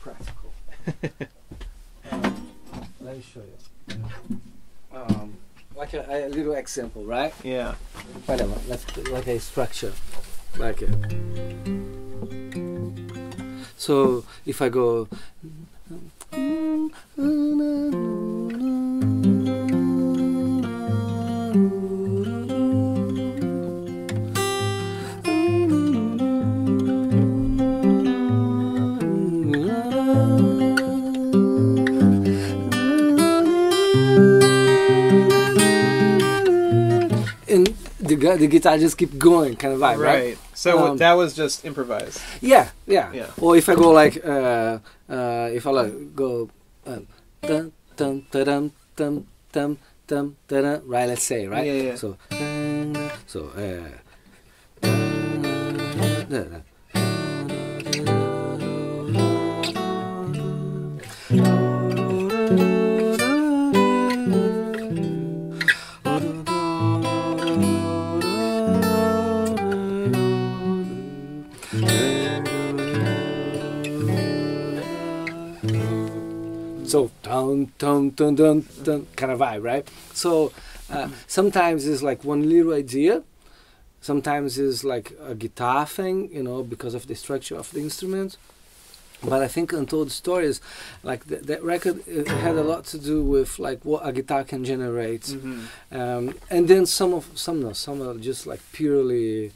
practical. 0.00 0.52
um, 2.12 2.48
let 3.00 3.16
me 3.16 3.22
show 3.22 3.40
you. 3.40 3.98
Um, 4.96 5.36
like 5.76 5.92
a, 5.92 6.26
a 6.26 6.28
little 6.28 6.54
example, 6.54 7.04
right? 7.04 7.34
Yeah. 7.44 7.74
Whatever. 8.24 8.54
Let's 8.66 8.84
like 9.08 9.26
a 9.26 9.38
structure, 9.38 9.92
like 10.58 10.80
it. 10.82 10.90
So 13.76 14.24
if 14.46 14.62
I 14.62 14.68
go. 14.68 15.08
Gu- 38.36 38.40
the 38.40 38.46
guitar 38.46 38.78
just 38.78 38.96
keep 38.98 39.18
going, 39.18 39.56
kind 39.56 39.74
of 39.74 39.80
vibe, 39.80 39.98
right? 39.98 40.36
right. 40.36 40.38
So 40.54 40.78
Um, 40.78 40.96
that 40.98 41.12
was 41.14 41.34
just 41.34 41.64
improvised. 41.64 42.20
Yeah, 42.40 42.70
yeah. 42.86 43.12
Yeah. 43.12 43.26
Or 43.40 43.56
if 43.56 43.68
I 43.68 43.74
go 43.74 43.90
like, 43.90 44.24
uh, 44.24 44.78
uh, 45.08 45.48
if 45.52 45.66
I 45.66 45.70
like 45.70 46.14
go, 46.14 46.50
um, 46.86 47.06
dun 47.42 47.72
dun 47.96 48.26
dun 48.30 48.72
dun 48.96 49.26
dun 49.52 49.78
dun 50.06 50.36
dun, 50.48 50.82
right? 50.86 51.08
Let's 51.08 51.22
say, 51.22 51.46
right? 51.48 51.66
Yeah, 51.66 51.82
yeah. 51.82 51.94
So, 51.96 52.16
so, 53.26 53.48
uh, 53.56 53.90
so 54.82 54.88
dun 56.28 56.50
dun 56.52 56.62
dun 77.26 78.10
dun 78.10 78.64
dun 78.82 79.06
kind 79.16 79.32
of 79.32 79.38
vibe, 79.40 79.62
right? 79.62 79.88
So 80.14 80.52
uh, 80.90 81.08
sometimes 81.26 81.86
it's 81.86 82.02
like 82.02 82.24
one 82.24 82.48
little 82.48 82.72
idea. 82.72 83.22
Sometimes 84.00 84.58
it's 84.58 84.84
like 84.84 85.12
a 85.20 85.34
guitar 85.34 85.84
thing, 85.86 86.30
you 86.32 86.42
know, 86.42 86.62
because 86.62 86.94
of 86.94 87.06
the 87.06 87.14
structure 87.14 87.56
of 87.56 87.70
the 87.72 87.80
instrument. 87.80 88.36
But 89.24 89.42
I 89.42 89.48
think 89.48 89.72
Untold 89.72 90.12
Stories, 90.12 90.60
like 91.02 91.26
th- 91.26 91.42
that 91.42 91.62
record, 91.62 92.06
it 92.06 92.28
had 92.28 92.56
a 92.56 92.62
lot 92.62 92.84
to 92.86 92.98
do 92.98 93.22
with 93.24 93.58
like 93.58 93.84
what 93.84 94.06
a 94.06 94.12
guitar 94.12 94.44
can 94.44 94.64
generate, 94.64 95.26
hmm 95.26 95.64
um, 95.90 96.34
and 96.50 96.68
then 96.68 96.86
some 96.86 97.14
of 97.14 97.26
some 97.34 97.62
no, 97.62 97.72
some 97.72 98.02
are 98.06 98.14
just 98.14 98.46
like 98.46 98.60
purely. 98.72 99.52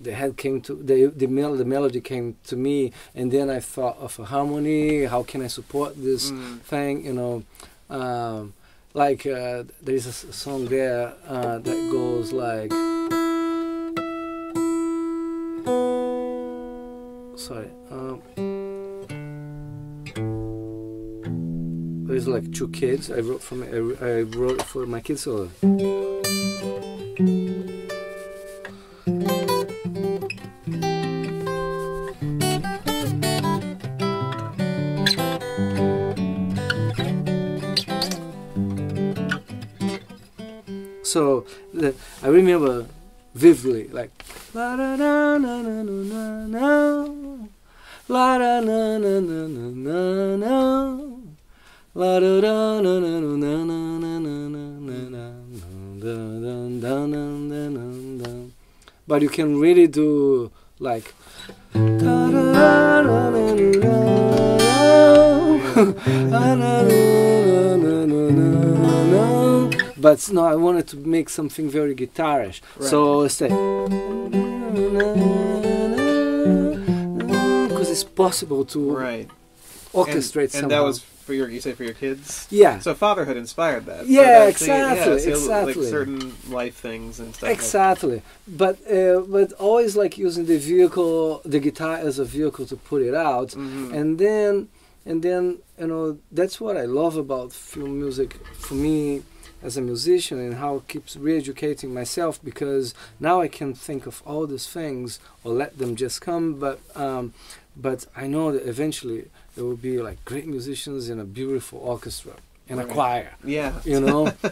The 0.00 0.12
head 0.14 0.36
came 0.36 0.60
to 0.62 0.74
the 0.74 1.06
the, 1.14 1.26
mel- 1.26 1.56
the 1.56 1.64
melody 1.64 2.00
came 2.00 2.36
to 2.46 2.56
me, 2.56 2.92
and 3.14 3.30
then 3.30 3.48
I 3.50 3.60
thought 3.60 3.98
of 3.98 4.18
a 4.18 4.24
harmony. 4.24 5.04
How 5.04 5.22
can 5.22 5.42
I 5.42 5.48
support 5.48 5.94
this? 6.02 6.30
Mm. 6.30 6.60
thing, 6.62 7.04
you 7.06 7.12
know, 7.12 7.42
um, 7.90 8.54
like 8.94 9.26
uh, 9.26 9.64
there 9.82 9.94
is 9.94 10.06
a 10.06 10.10
s- 10.10 10.26
song 10.34 10.66
there 10.66 11.12
uh, 11.26 11.58
that 11.58 11.90
goes 11.90 12.32
like. 12.32 12.72
Sorry. 17.36 17.70
Um, 17.90 18.22
there's 22.06 22.28
like 22.28 22.52
two 22.52 22.68
kids. 22.68 23.10
I 23.10 23.20
wrote 23.20 23.42
for 23.42 23.54
my, 23.56 23.66
I 23.66 23.78
I 24.18 24.20
wrote 24.22 24.62
for 24.62 24.86
my 24.86 25.00
kids. 25.00 25.22
So 25.22 25.48
so 41.12 41.44
the, 41.74 41.94
I 42.22 42.28
remember 42.28 42.86
vividly 43.34 43.88
like 43.88 44.10
la 44.54 44.76
da 44.80 44.96
na 44.96 45.36
na 45.44 45.54
na 45.60 45.82
na 45.82 46.46
na 46.54 46.68
la 48.08 48.38
da 48.42 48.52
na 48.68 48.78
na 49.04 49.12
na 49.28 49.40
na 49.56 49.66
na 49.84 50.36
na 50.42 50.56
la 52.00 52.12
da 52.20 52.32
da 52.40 52.56
na 52.80 52.94
na 53.04 53.12
na 53.20 53.52
na 53.68 53.82
na 53.92 54.34
na 54.52 54.64
na 57.76 57.84
na 58.20 58.30
but 59.06 59.20
you 59.20 59.28
can 59.28 59.60
really 59.60 59.86
do 59.86 60.50
like 60.80 61.12
but 70.06 70.18
no, 70.36 70.42
I 70.54 70.56
wanted 70.66 70.86
to 70.92 70.96
make 71.16 71.28
something 71.38 71.66
very 71.78 71.94
guitarish. 72.02 72.56
Right. 72.78 72.90
So 72.92 73.22
it's 73.26 73.40
like 73.40 73.54
because 77.68 77.90
it's 77.90 78.04
possible 78.04 78.64
to 78.74 78.80
Right. 79.08 79.28
orchestrate 79.94 80.54
and, 80.54 80.64
and 80.64 80.70
that 80.72 80.82
was 80.88 80.96
for 81.26 81.34
your 81.38 81.48
you 81.54 81.60
say 81.60 81.72
for 81.72 81.84
your 81.84 81.94
kids. 82.04 82.46
yeah, 82.50 82.74
So 82.80 82.94
fatherhood 82.94 83.36
inspired 83.36 83.84
that. 83.86 84.02
Yeah, 84.08 84.24
so 84.44 84.48
exactly, 84.48 85.18
so 85.20 85.30
exactly. 85.30 85.74
Like 85.74 85.90
certain 85.98 86.20
life 86.60 86.74
things 86.88 87.20
and 87.20 87.28
stuff. 87.34 87.48
like- 87.48 87.58
exactly. 87.58 88.18
But 88.62 88.74
uh, 88.98 89.20
but 89.36 89.48
always 89.68 89.92
like 90.02 90.14
using 90.18 90.44
the 90.52 90.58
vehicle, 90.72 91.40
the 91.54 91.60
guitar 91.66 91.96
as 92.08 92.18
a 92.18 92.24
vehicle 92.24 92.64
to 92.72 92.76
put 92.90 93.00
it 93.10 93.14
out, 93.14 93.48
Mhm. 93.50 93.92
and 93.98 94.08
then 94.24 94.68
and 95.08 95.22
then 95.26 95.42
you 95.80 95.86
know 95.92 96.04
that's 96.38 96.56
what 96.64 96.74
I 96.84 96.86
love 97.00 97.14
about 97.26 97.48
film 97.52 97.92
music 98.04 98.30
for 98.66 98.74
me 98.86 99.22
as 99.62 99.76
a 99.76 99.80
musician 99.80 100.38
and 100.38 100.54
how 100.54 100.76
it 100.76 100.88
keeps 100.88 101.16
re-educating 101.16 101.92
myself 101.94 102.42
because 102.42 102.94
now 103.20 103.40
I 103.40 103.48
can 103.48 103.74
think 103.74 104.06
of 104.06 104.22
all 104.26 104.46
these 104.46 104.66
things 104.66 105.20
or 105.44 105.52
let 105.52 105.78
them 105.78 105.96
just 105.96 106.20
come 106.20 106.54
but 106.54 106.80
um, 106.96 107.34
but 107.76 108.06
I 108.16 108.26
know 108.26 108.52
that 108.52 108.68
eventually 108.68 109.30
there 109.54 109.64
will 109.64 109.76
be 109.76 110.00
like 110.00 110.24
great 110.24 110.46
musicians 110.46 111.08
in 111.08 111.18
a 111.20 111.24
beautiful 111.24 111.78
orchestra 111.78 112.34
and 112.68 112.80
a 112.80 112.84
choir 112.84 113.32
yeah. 113.44 113.80
you 113.84 114.00
know 114.00 114.32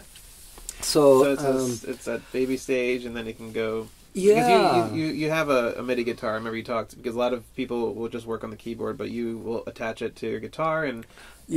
so, 0.81 1.23
So 1.23 1.31
it's, 1.31 1.43
um, 1.43 1.89
a, 1.89 1.91
it's 1.91 2.05
that 2.05 2.31
baby 2.31 2.57
stage, 2.57 3.05
and 3.05 3.15
then 3.15 3.27
it 3.27 3.37
can 3.37 3.51
go. 3.51 3.87
yeah 4.13 4.35
Because 4.35 4.91
you, 4.93 5.03
you, 5.03 5.13
you, 5.13 5.29
have 5.29 5.49
a, 5.49 5.73
a 5.77 5.83
MIDI 5.83 6.03
guitar. 6.03 6.31
I 6.31 6.33
remember 6.35 6.57
you 6.57 6.63
talked 6.63 6.95
because 6.97 7.15
a 7.15 7.19
lot 7.19 7.33
of 7.33 7.55
people 7.55 7.93
will 7.93 8.09
just 8.09 8.25
work 8.25 8.43
on 8.43 8.49
the 8.49 8.55
keyboard, 8.55 8.97
but 8.97 9.09
you 9.09 9.37
will 9.37 9.63
attach 9.67 10.01
it 10.01 10.15
to 10.17 10.29
your 10.29 10.39
guitar, 10.39 10.85
and 10.85 11.05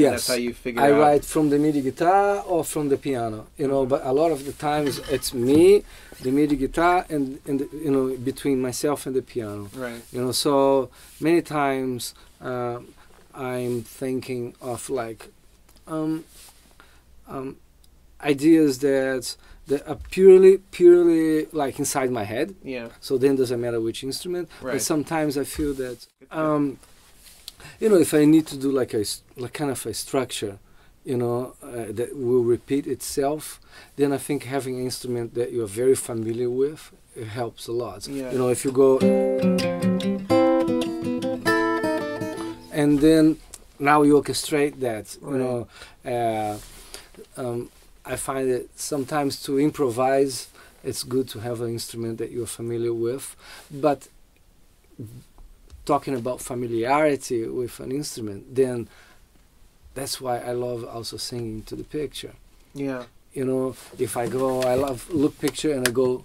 yes 0.02 0.12
that's 0.12 0.28
how 0.28 0.35
you 0.46 0.52
figure 0.64 0.83
I 0.87 0.90
out. 0.92 1.00
write 1.00 1.24
from 1.35 1.44
the 1.52 1.59
MIDI 1.59 1.80
guitar 1.88 2.42
or 2.52 2.61
from 2.64 2.85
the 2.92 2.98
piano, 3.07 3.38
you 3.61 3.68
know. 3.70 3.83
But 3.92 4.00
a 4.04 4.12
lot 4.20 4.30
of 4.37 4.40
the 4.48 4.52
times 4.68 4.92
it's 5.16 5.30
me, 5.48 5.85
the 6.26 6.30
MIDI 6.38 6.57
guitar, 6.64 6.98
and 7.14 7.24
and 7.48 7.59
you 7.85 7.90
know 7.94 8.04
between 8.30 8.59
myself 8.68 8.98
and 9.07 9.14
the 9.14 9.22
piano, 9.22 9.62
Right. 9.85 10.02
you 10.12 10.20
know. 10.22 10.33
So 10.33 10.54
many 11.20 11.40
times 11.42 12.14
um, 12.40 12.78
I'm 13.35 13.83
thinking 14.02 14.54
of 14.61 14.90
like 15.02 15.20
um, 15.87 16.24
um, 17.28 17.57
ideas 18.20 18.78
that 18.80 19.37
that 19.66 19.80
are 19.88 19.98
purely 20.11 20.59
purely 20.70 21.46
like 21.52 21.78
inside 21.78 22.11
my 22.11 22.24
head. 22.24 22.54
Yeah. 22.62 22.88
So 23.00 23.16
then 23.18 23.37
doesn't 23.37 23.61
matter 23.61 23.80
which 23.80 24.02
instrument. 24.04 24.48
Right. 24.61 24.72
But 24.74 24.83
sometimes 24.83 25.38
I 25.38 25.44
feel 25.44 25.72
that 25.74 25.98
um, 26.30 26.78
you 27.81 27.88
know, 27.88 27.96
if 27.96 28.14
I 28.14 28.24
need 28.24 28.46
to 28.48 28.57
do 28.57 28.70
like 28.70 28.94
a 28.94 29.05
like 29.37 29.53
kind 29.53 29.70
of 29.70 29.85
a 29.87 29.94
structure, 29.94 30.59
you 31.05 31.16
know, 31.16 31.55
uh, 31.62 31.87
that 31.90 32.16
will 32.16 32.42
repeat 32.42 32.87
itself, 32.87 33.61
then 33.96 34.12
I 34.12 34.18
think 34.18 34.44
having 34.44 34.77
an 34.79 34.85
instrument 34.85 35.35
that 35.35 35.53
you're 35.53 35.66
very 35.66 35.94
familiar 35.94 36.50
with 36.50 36.92
it 37.16 37.29
helps 37.29 37.68
a 37.68 37.72
lot. 37.72 38.09
Yeah. 38.09 38.33
You 38.33 38.38
know, 38.38 38.48
if 38.48 38.64
you 38.64 38.72
go 38.72 38.98
and 42.72 42.98
then 42.98 43.38
now 43.79 44.03
you 44.03 44.20
orchestrate 44.20 44.81
that, 44.81 45.16
you 45.20 45.29
Right. 45.29 45.40
know, 45.40 45.68
uh, 46.05 46.59
um, 47.40 47.70
I 48.05 48.16
find 48.16 48.48
it 48.48 48.68
sometimes 48.77 49.40
to 49.44 49.59
improvise. 49.59 50.48
It's 50.83 51.03
good 51.03 51.29
to 51.29 51.38
have 51.40 51.61
an 51.62 51.70
instrument 51.70 52.18
that 52.18 52.31
you're 52.31 52.46
familiar 52.61 52.92
with, 52.92 53.35
but 53.70 54.09
talking 55.84 56.14
about 56.14 56.40
familiarity 56.40 57.46
with 57.46 57.80
an 57.80 57.92
instrument, 57.92 58.54
then 58.54 58.88
that's 59.94 60.20
why 60.20 60.38
I 60.38 60.52
love 60.52 60.84
also 60.84 61.16
singing 61.16 61.62
to 61.64 61.76
the 61.76 61.84
picture. 61.84 62.34
Yeah. 62.74 63.04
You 63.32 63.44
know, 63.44 63.76
if 63.98 64.16
I 64.16 64.26
go, 64.28 64.62
I 64.62 64.74
love 64.74 65.10
look 65.10 65.38
picture 65.38 65.72
and 65.72 65.86
I 65.86 65.90
go. 65.90 66.22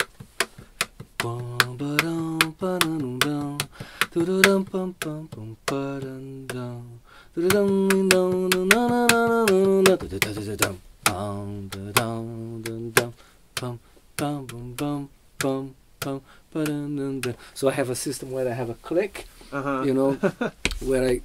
So 17.54 17.68
I 17.68 17.74
have 17.74 17.90
a 17.90 17.96
system 17.96 18.32
where 18.32 18.48
I 18.48 18.54
have 18.54 18.70
a 18.70 18.74
click 18.76 19.28
huh. 19.52 19.84
you 19.86 19.94
know, 19.94 20.14
where 20.80 21.10
I 21.10 21.22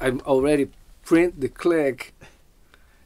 I'm 0.00 0.20
already 0.26 0.70
print 1.04 1.40
the 1.40 1.48
click 1.48 2.14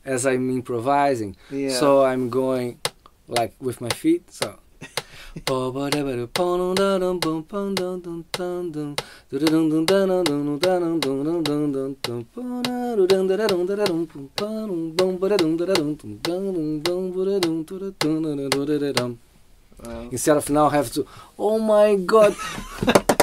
as 0.05 0.27
I'm 0.27 0.51
improvising. 0.51 1.37
Yeah. 1.51 1.70
So 1.70 2.05
I'm 2.05 2.29
going 2.29 2.81
like 3.29 3.55
with 3.61 3.81
my 3.81 3.90
feet. 3.90 4.31
So. 4.33 4.59
Instead 20.12 20.37
of 20.37 20.51
now 20.51 20.68
have 20.68 20.92
to 20.92 21.07
oh 21.38 21.59
my 21.59 21.96
god 21.96 22.37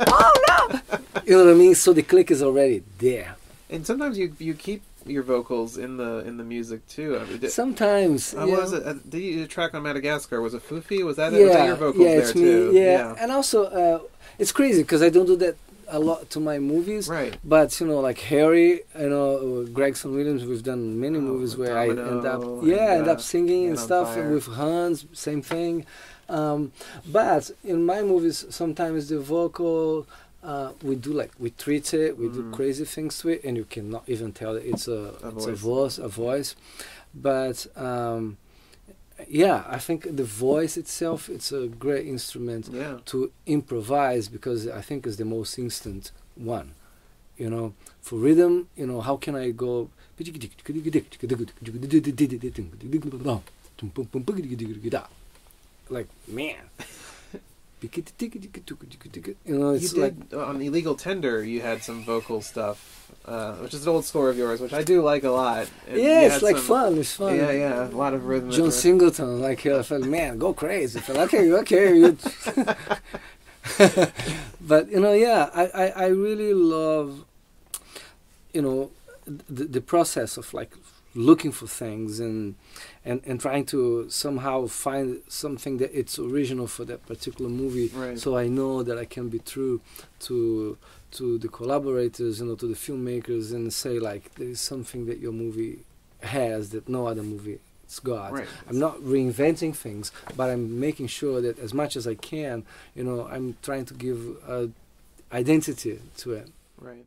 oh 0.00 0.32
no 0.48 0.80
you 1.24 1.36
know 1.36 1.44
what 1.44 1.54
i 1.54 1.56
mean 1.56 1.74
so 1.74 1.92
the 1.92 2.02
click 2.02 2.30
is 2.30 2.42
already 2.42 2.82
there 2.98 3.36
And 3.70 3.84
sometimes 3.86 4.16
you 4.18 4.34
you 4.38 4.54
keep 4.54 4.82
your 5.06 5.22
vocals 5.22 5.76
in 5.78 5.96
the 5.96 6.12
in 6.28 6.34
the 6.40 6.44
music 6.44 6.80
too. 6.96 7.18
I 7.20 7.24
mean, 7.28 7.38
did, 7.40 7.50
sometimes 7.50 8.32
uh, 8.34 8.46
yeah. 8.46 8.56
was 8.56 8.72
it? 8.72 8.82
Uh, 8.86 8.94
did 9.12 9.20
you 9.22 9.46
track 9.46 9.74
on 9.76 9.82
Madagascar? 9.82 10.40
Was 10.40 10.54
it 10.54 10.62
Fufi? 10.68 11.04
Was 11.04 11.16
that, 11.20 11.32
was 11.32 11.40
that 11.40 11.58
yeah 11.58 11.66
your 11.72 11.76
vocals 11.76 12.04
yeah 12.04 12.10
there 12.16 12.20
it's 12.24 12.32
too? 12.32 12.72
me 12.72 12.80
yeah. 12.80 13.14
and 13.22 13.28
also 13.32 13.58
uh, 13.82 13.98
it's 14.38 14.52
crazy 14.58 14.82
because 14.82 15.02
i 15.02 15.10
don't 15.16 15.26
do 15.34 15.36
that 15.44 15.56
a 15.88 15.98
lot 15.98 16.20
to 16.34 16.38
my 16.40 16.58
movies 16.58 17.04
Right. 17.20 17.36
but 17.44 17.68
you 17.78 17.86
know 17.86 18.00
like 18.08 18.18
harry 18.32 18.70
you 19.04 19.10
know 19.14 19.66
gregson 19.78 20.10
williams 20.16 20.42
we've 20.50 20.62
done 20.72 20.82
many 21.04 21.18
Oh, 21.18 21.30
movies 21.30 21.52
where 21.60 21.76
i 21.84 21.86
end 21.88 22.24
up 22.34 22.40
yeah 22.72 22.92
and, 22.92 23.00
end 23.04 23.08
uh, 23.08 23.12
up 23.14 23.20
singing 23.20 23.62
Man 23.64 23.70
and 23.72 23.78
stuff 23.88 24.08
Fire. 24.14 24.30
with 24.32 24.46
hans 24.58 25.04
same 25.12 25.42
thing 25.42 25.84
um, 26.28 26.72
but 27.12 27.50
in 27.64 27.84
my 27.84 28.02
movies 28.02 28.44
sometimes 28.50 29.08
the 29.08 29.18
vocal 29.20 30.06
uh, 30.42 30.72
we 30.82 30.94
do 30.94 31.12
like 31.12 31.32
we 31.38 31.50
treat 31.50 31.94
it 31.94 32.18
we 32.18 32.28
do 32.28 32.42
Mhm. 32.42 32.52
crazy 32.52 32.84
things 32.84 33.18
to 33.18 33.28
it 33.30 33.42
and 33.44 33.56
you 33.56 33.64
cannot 33.64 34.04
even 34.08 34.32
tell 34.32 34.54
that 34.54 34.64
it's 34.68 34.86
a, 34.88 35.14
A 35.22 35.28
it's 35.28 35.46
a 35.46 35.52
voice. 35.54 35.60
voice 35.60 35.98
a 35.98 36.08
voice 36.08 36.56
but 37.14 37.66
um, 37.76 38.36
yeah 39.28 39.64
i 39.68 39.78
think 39.78 40.04
the 40.16 40.24
voice 40.24 40.76
itself 40.76 41.28
it's 41.28 41.52
a 41.52 41.66
great 41.68 42.06
instrument 42.06 42.68
Yeah. 42.72 42.98
to 43.06 43.30
improvise 43.46 44.28
because 44.28 44.66
I 44.68 44.80
think 44.82 45.06
it's 45.06 45.16
the 45.16 45.24
most 45.24 45.58
instant 45.58 46.10
one. 46.36 46.72
You 47.36 47.50
know, 47.50 47.72
for 48.00 48.16
rhythm, 48.16 48.68
you 48.76 48.86
know, 48.86 49.00
how 49.00 49.16
can 49.16 49.34
I 49.34 49.50
go 49.50 49.88
like 55.88 56.08
man. 56.28 56.56
You 57.84 59.58
know, 59.58 59.70
it's 59.70 59.92
you 59.92 60.00
like 60.00 60.30
did 60.30 60.38
on 60.38 60.62
Illegal 60.62 60.94
Tender. 60.94 61.44
You 61.44 61.60
had 61.60 61.82
some 61.82 62.02
vocal 62.02 62.40
stuff, 62.40 63.12
uh, 63.26 63.56
which 63.56 63.74
is 63.74 63.82
an 63.82 63.90
old 63.90 64.06
score 64.06 64.30
of 64.30 64.38
yours, 64.38 64.58
which 64.60 64.72
I 64.72 64.82
do 64.82 65.02
like 65.02 65.22
a 65.24 65.30
lot. 65.30 65.68
And 65.86 66.00
yeah, 66.00 66.22
it's 66.22 66.40
like 66.42 66.56
some- 66.56 66.64
fun. 66.64 66.98
It's 66.98 67.12
fun. 67.12 67.36
Yeah, 67.36 67.50
yeah, 67.50 67.86
a 67.86 67.90
lot 67.90 68.14
of 68.14 68.24
rhythm. 68.24 68.50
John 68.50 68.70
Singleton, 68.72 69.42
like 69.42 69.66
uh, 69.66 69.80
I 69.80 69.82
felt, 69.82 70.04
man, 70.04 70.38
go 70.38 70.54
crazy. 70.54 70.98
I 70.98 71.02
felt, 71.02 71.18
okay, 71.18 71.52
okay. 71.52 71.94
You 71.94 72.16
but 74.60 74.90
you 74.90 75.00
know, 75.00 75.12
yeah, 75.12 75.50
I, 75.54 75.66
I, 75.66 75.86
I 75.88 76.06
really 76.06 76.54
love, 76.54 77.24
you 78.54 78.62
know, 78.62 78.90
the, 79.26 79.64
the 79.64 79.80
process 79.82 80.38
of 80.38 80.54
like 80.54 80.72
looking 81.14 81.52
for 81.52 81.66
things 81.66 82.20
and, 82.20 82.54
and 83.04 83.20
and 83.24 83.40
trying 83.40 83.64
to 83.66 84.08
somehow 84.10 84.66
find 84.66 85.22
something 85.28 85.78
that 85.78 85.96
it's 85.96 86.18
original 86.18 86.66
for 86.66 86.84
that 86.84 87.06
particular 87.06 87.50
movie. 87.50 87.88
Right. 87.94 88.18
So 88.18 88.36
I 88.36 88.48
know 88.48 88.82
that 88.82 88.98
I 88.98 89.04
can 89.04 89.28
be 89.28 89.38
true 89.38 89.80
to 90.20 90.76
to 91.12 91.38
the 91.38 91.48
collaborators, 91.48 92.40
you 92.40 92.46
know, 92.46 92.56
to 92.56 92.66
the 92.66 92.74
filmmakers, 92.74 93.52
and 93.52 93.72
say 93.72 93.98
like 93.98 94.34
there 94.34 94.48
is 94.48 94.60
something 94.60 95.06
that 95.06 95.18
your 95.18 95.32
movie 95.32 95.80
has 96.20 96.70
that 96.70 96.88
no 96.88 97.06
other 97.06 97.22
movie 97.22 97.60
has 97.84 98.00
got. 98.00 98.32
Right. 98.32 98.48
I'm 98.68 98.78
not 98.78 98.96
reinventing 98.98 99.76
things, 99.76 100.10
but 100.36 100.50
I'm 100.50 100.80
making 100.80 101.06
sure 101.08 101.40
that 101.40 101.58
as 101.58 101.72
much 101.72 101.96
as 101.96 102.06
I 102.06 102.14
can, 102.14 102.64
you 102.94 103.04
know, 103.04 103.28
I'm 103.30 103.56
trying 103.62 103.84
to 103.86 103.94
give 103.94 104.36
a 104.48 104.70
identity 105.32 106.00
to 106.18 106.32
it. 106.32 106.50
Right. 106.78 107.06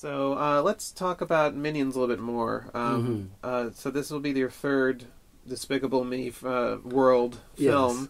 So 0.00 0.32
uh, 0.38 0.62
let's 0.62 0.92
talk 0.92 1.20
about 1.20 1.54
Minions 1.54 1.94
a 1.94 2.00
little 2.00 2.16
bit 2.16 2.22
more. 2.22 2.70
Um, 2.72 3.30
Mhm. 3.44 3.46
uh, 3.46 3.70
so 3.74 3.90
this 3.90 4.10
will 4.10 4.20
be 4.20 4.30
your 4.30 4.48
third 4.48 5.04
Despicable 5.46 6.04
Me 6.04 6.32
uh, 6.42 6.78
world 6.82 7.36
Yes. 7.58 7.70
film. 7.70 8.08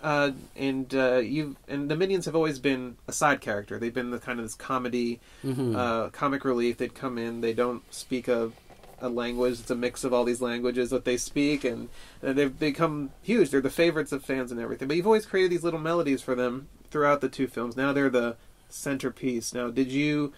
Uh, 0.00 0.30
and 0.54 0.94
uh, 0.94 1.16
you 1.16 1.56
and 1.66 1.90
the 1.90 1.96
Minions 1.96 2.26
have 2.26 2.36
always 2.36 2.60
been 2.60 2.98
a 3.08 3.12
side 3.12 3.40
character. 3.40 3.80
They've 3.80 3.92
been 3.92 4.12
the 4.12 4.20
kind 4.20 4.38
of 4.38 4.44
this 4.44 4.54
comedy, 4.54 5.18
Mhm. 5.44 5.74
uh, 5.74 6.10
comic 6.10 6.44
relief. 6.44 6.76
They'd 6.76 6.94
come 6.94 7.18
in. 7.18 7.40
They 7.40 7.52
don't 7.52 7.82
speak 7.92 8.28
a, 8.28 8.52
a 9.00 9.08
language. 9.08 9.58
It's 9.58 9.70
a 9.72 9.74
mix 9.74 10.04
of 10.04 10.12
all 10.14 10.22
these 10.22 10.40
languages 10.40 10.90
that 10.90 11.04
they 11.04 11.16
speak, 11.16 11.64
and, 11.64 11.88
and 12.22 12.38
they've 12.38 12.56
become 12.56 13.10
huge. 13.22 13.50
They're 13.50 13.60
the 13.60 13.70
favorites 13.70 14.12
of 14.12 14.24
fans 14.24 14.52
and 14.52 14.60
everything. 14.60 14.86
But 14.86 14.96
you've 14.98 15.06
always 15.06 15.26
created 15.26 15.50
these 15.50 15.64
little 15.64 15.80
melodies 15.80 16.22
for 16.22 16.36
them 16.36 16.68
throughout 16.92 17.22
the 17.22 17.28
two 17.28 17.48
films. 17.48 17.76
Now 17.76 17.92
they're 17.92 18.08
the 18.08 18.36
centerpiece. 18.68 19.52
Now, 19.52 19.68
did 19.70 19.90
you 19.90 20.32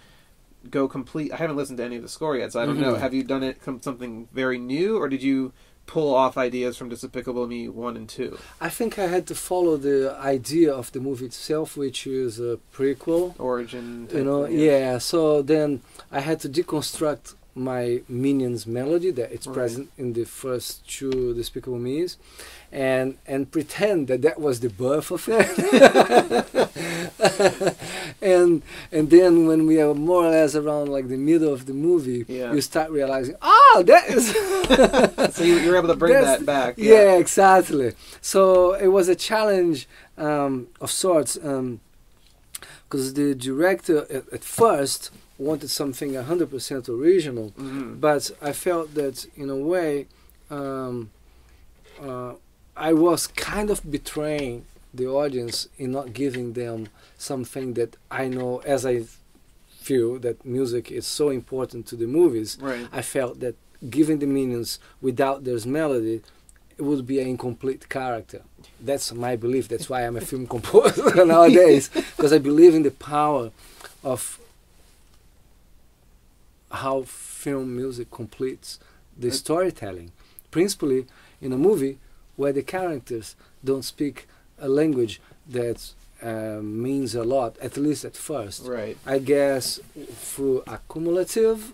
go 0.70 0.88
complete? 0.88 1.32
I 1.32 1.36
haven't 1.36 1.56
listened 1.56 1.78
to 1.78 1.84
any 1.84 1.96
of 1.96 2.02
the 2.02 2.08
score 2.08 2.36
yet, 2.36 2.52
so 2.52 2.60
I 2.60 2.66
don't 2.66 2.80
know. 2.80 2.94
Mhm. 2.94 3.00
Have 3.00 3.14
you 3.14 3.22
done 3.24 3.42
it 3.42 3.58
something 3.80 4.28
very 4.32 4.58
new, 4.58 4.96
or 4.98 5.08
did 5.08 5.22
you 5.22 5.52
pull 5.86 6.12
off 6.14 6.36
ideas 6.36 6.76
from 6.76 6.88
Despicable 6.88 7.46
Me 7.46 7.68
one 7.68 7.96
and 7.96 8.08
two? 8.08 8.38
I 8.60 8.68
think 8.68 8.98
I 8.98 9.06
had 9.06 9.26
to 9.28 9.34
follow 9.36 9.76
the 9.76 10.16
idea 10.20 10.72
of 10.74 10.90
the 10.92 10.98
movie 11.00 11.26
itself, 11.26 11.76
which 11.76 12.06
is 12.06 12.40
a 12.40 12.58
prequel. 12.74 13.34
Origin, 13.38 14.08
You 14.12 14.24
know, 14.24 14.42
type- 14.46 14.52
yeah. 14.54 14.98
So 14.98 15.42
then 15.42 15.82
I 16.10 16.20
had 16.20 16.40
to 16.40 16.48
deconstruct 16.48 17.34
my 17.56 18.02
Minions 18.08 18.66
melody 18.66 19.10
that 19.12 19.32
it's 19.32 19.46
Right. 19.46 19.54
present 19.54 19.90
in 19.96 20.12
the 20.12 20.24
first 20.24 20.86
two 20.88 21.34
Despicable 21.34 21.78
Me's, 21.78 22.16
and 22.70 23.16
and 23.26 23.50
pretend 23.50 24.08
that 24.08 24.22
that 24.22 24.38
was 24.40 24.60
the 24.60 24.68
birth 24.68 25.10
of 25.10 25.26
it. 25.28 25.48
and 28.22 28.62
and 28.92 29.10
then 29.10 29.46
when 29.46 29.66
we 29.66 29.80
are 29.80 29.94
more 29.94 30.24
or 30.26 30.30
less 30.30 30.54
around 30.54 30.88
like 30.88 31.08
the 31.08 31.16
middle 31.16 31.52
of 31.52 31.66
the 31.66 31.72
movie, 31.72 32.24
Yeah. 32.28 32.52
you 32.52 32.60
start 32.60 32.90
realizing, 32.90 33.36
oh, 33.42 33.82
that 33.86 34.08
is. 34.08 34.34
So 35.36 35.44
you, 35.44 35.70
were 35.70 35.76
able 35.76 35.88
to 35.88 35.96
bring 35.96 36.12
that 36.14 36.44
back. 36.44 36.74
yeah. 36.76 37.14
exactly. 37.16 37.92
So 38.20 38.72
it 38.74 38.88
was 38.88 39.08
a 39.08 39.14
challenge 39.14 39.88
um, 40.18 40.68
of 40.80 40.90
sorts 40.90 41.36
because 41.36 43.14
the 43.14 43.34
director 43.34 43.98
at, 44.10 44.28
at 44.32 44.42
first 44.44 45.10
wanted 45.38 45.68
something 45.70 46.12
100% 46.14 46.88
original, 46.88 47.52
Mhm. 47.58 48.00
but 48.00 48.30
I 48.40 48.52
felt 48.52 48.94
that 48.94 49.26
in 49.36 49.50
a 49.50 49.56
way 49.56 50.06
um, 50.50 51.10
uh, 52.00 52.34
I 52.76 52.92
was 52.92 53.26
kind 53.26 53.68
of 53.70 53.80
betraying 53.90 54.64
the 54.94 55.06
audience 55.06 55.68
in 55.78 55.90
not 55.92 56.12
giving 56.14 56.52
them 56.52 56.88
something 57.18 57.74
that 57.74 57.96
I 58.10 58.28
know 58.28 58.58
as 58.64 58.86
I 58.86 59.04
feel 59.80 60.18
that 60.20 60.44
music 60.44 60.90
is 60.90 61.06
so 61.06 61.30
important 61.30 61.86
to 61.88 61.96
the 61.96 62.06
movies. 62.06 62.56
Right. 62.60 62.86
I 62.92 63.02
felt 63.02 63.40
that 63.40 63.54
giving 63.90 64.18
the 64.20 64.26
minions 64.26 64.78
without 65.00 65.44
there's 65.44 65.66
melody, 65.66 66.22
it 66.78 66.82
would 66.82 67.06
be 67.06 67.20
an 67.20 67.28
incomplete 67.28 67.88
character. 67.88 68.42
That's 68.80 69.12
my 69.12 69.36
belief. 69.36 69.68
That's 69.68 69.88
why 69.90 70.06
I'm 70.06 70.16
a 70.16 70.20
film 70.20 70.46
composer 70.54 71.24
nowadays, 71.34 71.88
because 72.16 72.32
I 72.32 72.38
believe 72.38 72.74
in 72.74 72.82
the 72.82 72.90
power 72.90 73.50
of 74.04 74.38
how 76.70 77.02
film 77.02 77.76
music 77.76 78.10
completes 78.10 78.78
the 79.16 79.30
storytelling. 79.30 80.12
Principally 80.50 81.06
in 81.40 81.52
a 81.52 81.58
movie 81.58 81.98
where 82.36 82.52
the 82.52 82.62
characters 82.62 83.36
don't 83.64 83.84
speak 83.84 84.28
a 84.58 84.68
language 84.68 85.20
that 85.48 85.92
uh, 86.22 86.60
means 86.62 87.14
a 87.14 87.24
lot, 87.24 87.58
at 87.58 87.76
least 87.76 88.04
at 88.04 88.16
first. 88.16 88.64
Right. 88.66 88.96
I 89.06 89.18
guess 89.18 89.80
through 90.16 90.62
accumulative 90.66 91.72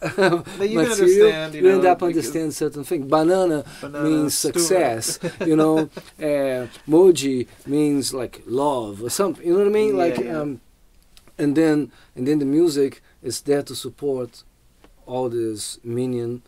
That 0.00 0.12
you 0.16 0.16
can 0.16 0.44
material, 0.58 0.82
understand, 0.82 1.54
you 1.54 1.62
you, 1.62 1.70
end 1.70 1.84
up 1.84 2.02
understanding 2.02 2.52
certain 2.52 2.84
things. 2.84 3.06
Banana, 3.06 3.64
Banana 3.82 4.08
means 4.08 4.36
success, 4.36 5.18
you 5.46 5.56
know. 5.56 5.90
Uh, 6.18 6.66
moji 6.88 7.46
means 7.66 8.14
like 8.14 8.42
love 8.46 9.02
or 9.02 9.10
something. 9.10 9.46
You 9.46 9.52
know 9.52 9.58
what 9.58 9.66
I 9.66 9.70
mean? 9.70 9.90
Yeah, 9.90 10.04
like, 10.04 10.18
yeah. 10.18 10.40
um, 10.40 10.60
and 11.36 11.54
then 11.54 11.92
and 12.16 12.26
then 12.26 12.38
the 12.38 12.46
music 12.46 13.02
is 13.22 13.40
there 13.42 13.62
to 13.62 13.74
support 13.74 14.42
all 15.06 15.28
these 15.28 15.78
minion. 15.84 16.42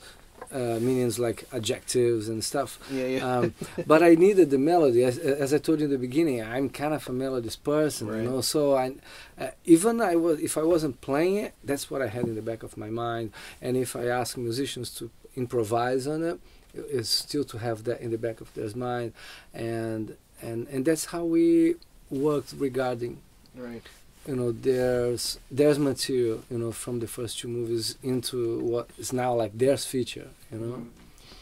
Uh, 0.50 0.78
minions 0.82 1.18
like 1.18 1.44
adjectives 1.50 2.28
and 2.28 2.44
stuff, 2.44 2.78
Yeah, 2.90 3.06
yeah. 3.06 3.36
um, 3.38 3.54
but 3.86 4.02
I 4.02 4.16
needed 4.16 4.50
the 4.50 4.58
melody. 4.58 5.02
As, 5.02 5.16
as 5.16 5.54
I 5.54 5.58
told 5.58 5.78
you 5.78 5.86
in 5.86 5.90
the 5.90 5.96
beginning, 5.96 6.42
I'm 6.42 6.68
kind 6.68 6.92
of 6.92 7.08
a 7.08 7.12
melodious 7.12 7.56
person, 7.56 8.08
Right. 8.08 8.18
you 8.22 8.28
know. 8.28 8.42
So 8.42 8.74
I, 8.74 8.92
uh, 9.40 9.52
even 9.64 10.02
I 10.02 10.14
was, 10.16 10.40
if 10.40 10.58
I 10.58 10.62
wasn't 10.62 11.00
playing 11.00 11.36
it, 11.36 11.54
that's 11.64 11.90
what 11.90 12.02
I 12.02 12.08
had 12.08 12.24
in 12.24 12.34
the 12.34 12.42
back 12.42 12.62
of 12.62 12.76
my 12.76 12.90
mind. 12.90 13.32
And 13.62 13.78
if 13.78 13.96
I 13.96 14.08
ask 14.08 14.36
musicians 14.36 14.90
to 14.96 15.10
improvise 15.36 16.06
on 16.06 16.22
it, 16.22 16.38
it's 16.74 17.08
still 17.08 17.44
to 17.44 17.56
have 17.56 17.84
that 17.84 18.02
in 18.02 18.10
the 18.10 18.18
back 18.18 18.42
of 18.42 18.52
their 18.52 18.68
mind, 18.76 19.14
and 19.54 20.16
and 20.42 20.68
and 20.68 20.84
that's 20.84 21.06
how 21.06 21.24
we 21.24 21.76
worked 22.10 22.52
regarding 22.58 23.22
right. 23.56 23.84
You 24.26 24.36
know 24.36 24.52
there's 24.52 25.38
there's 25.50 25.78
material 25.78 26.42
you 26.50 26.58
know 26.58 26.72
from 26.72 27.00
the 27.00 27.06
first 27.06 27.38
two 27.40 27.48
movies 27.48 27.96
into 28.02 28.58
what 28.60 28.88
is 28.98 29.12
now 29.12 29.32
like 29.34 29.56
theirs 29.58 29.84
feature 29.84 30.28
you 30.52 30.58
know 30.58 30.76
Mhm. 30.76 30.86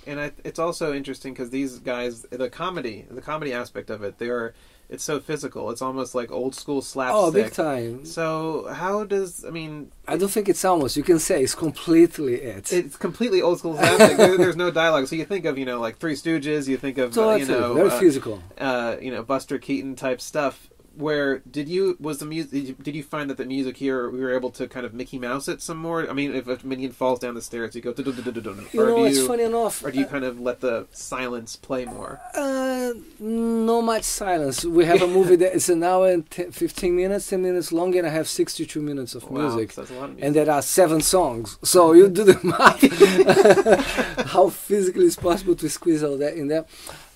And 0.07 0.19
I, 0.19 0.33
it's 0.45 0.59
also 0.59 0.95
interesting 0.95 1.35
because 1.35 1.51
these 1.51 1.79
guys, 1.79 2.23
the 2.31 2.49
comedy, 2.49 3.05
the 3.11 3.21
comedy 3.21 3.53
aspect 3.53 3.91
of 3.91 4.03
it, 4.03 4.19
they 4.19 4.31
are 4.31 4.55
it's 4.89 5.05
so 5.05 5.21
physical. 5.21 5.71
It's 5.71 5.83
almost 5.83 6.15
like 6.15 6.33
old 6.33 6.55
school 6.55 6.81
slapstick. 6.81 7.23
Oh, 7.23 7.31
big 7.31 7.53
time. 7.53 8.05
So 8.07 8.67
how 8.73 9.05
does 9.05 9.45
I 9.45 9.51
mean? 9.51 9.93
I 10.09 10.17
don't 10.17 10.31
think 10.31 10.49
it's 10.49 10.65
almost. 10.65 10.97
You 10.97 11.03
can 11.05 11.19
say 11.19 11.43
it's 11.45 11.55
completely 11.55 12.37
it. 12.37 12.73
It's 12.73 12.97
completely 12.97 13.43
old 13.43 13.59
school 13.59 13.77
slapstick. 13.77 14.17
there, 14.17 14.39
there's 14.39 14.57
no 14.57 14.71
dialogue. 14.71 15.07
So 15.07 15.15
you 15.17 15.27
think 15.27 15.45
of 15.45 15.59
you 15.59 15.67
know 15.67 15.79
like 15.79 15.99
Three 15.99 16.15
Stooges. 16.15 16.67
You 16.67 16.79
think 16.79 16.97
of 16.99 17.17
uh, 17.17 17.35
you 17.35 17.45
know 17.45 17.75
very 17.75 17.91
uh, 17.91 18.01
physical. 18.01 18.43
uh, 18.59 18.97
you 19.01 19.11
know 19.13 19.23
Buster 19.23 19.59
Keaton 19.59 19.95
type 19.97 20.21
stuff. 20.23 20.71
Where 21.01 21.39
did 21.51 21.69
you 21.69 21.97
was 21.99 22.19
the 22.19 22.27
music? 22.27 22.51
Did 22.53 22.65
you, 22.69 22.75
did 22.75 22.95
you 22.95 23.03
find 23.03 23.31
that 23.31 23.37
the 23.39 23.45
music 23.47 23.77
here 23.79 24.09
we 24.11 24.21
were 24.21 24.35
able 24.35 24.51
to 24.53 24.69
kind 24.69 24.85
of 24.85 24.93
Mickey 24.95 25.19
Mouse 25.19 25.49
it 25.49 25.63
some 25.63 25.79
more? 25.79 26.09
I 26.09 26.13
mean, 26.13 26.35
if 26.35 26.47
a 26.47 26.59
minion 26.65 26.93
falls 26.93 27.19
down 27.19 27.35
the 27.35 27.43
stairs, 27.43 27.75
you 27.75 27.81
go, 27.81 27.95
You 27.97 28.05
know, 28.05 28.97
do 28.97 29.05
it's 29.07 29.27
funny 29.27 29.45
enough. 29.45 29.85
or 29.85 29.91
do 29.91 29.99
you 29.99 30.07
kind 30.07 30.25
of 30.25 30.39
let 30.41 30.61
the 30.61 30.87
silence 30.93 31.57
play 31.57 31.85
more? 31.87 32.21
Uh, 32.37 32.93
no 33.19 33.81
much 33.83 34.05
silence. 34.05 34.65
We 34.65 34.85
have 34.85 35.03
a 35.03 35.07
movie 35.07 35.37
that 35.37 35.55
is 35.55 35.69
an 35.69 35.83
hour 35.83 36.09
and 36.11 36.29
10, 36.31 36.53
15 36.53 36.95
minutes, 36.95 37.29
10 37.31 37.43
minutes 37.43 37.73
long, 37.73 37.97
and 37.97 38.07
I 38.07 38.11
have 38.11 38.29
62 38.29 38.81
minutes 38.83 39.15
of 39.15 39.31
Wow, 39.31 39.43
music. 39.55 39.73
so 39.73 39.81
that's 39.83 39.91
a 39.91 39.95
lot 39.95 40.05
of 40.05 40.11
music. 40.17 40.25
And 40.27 40.35
there 40.37 40.51
are 40.51 40.63
seven 40.63 41.01
songs. 41.01 41.59
So 41.63 41.93
you 41.93 42.09
do 42.09 42.25
the 42.25 42.39
math. 42.45 44.27
How 44.31 44.49
physically 44.51 45.07
it's 45.07 45.17
possible 45.17 45.55
to 45.57 45.69
squeeze 45.69 46.03
all 46.03 46.17
that 46.19 46.35
in 46.35 46.49
there. 46.49 46.67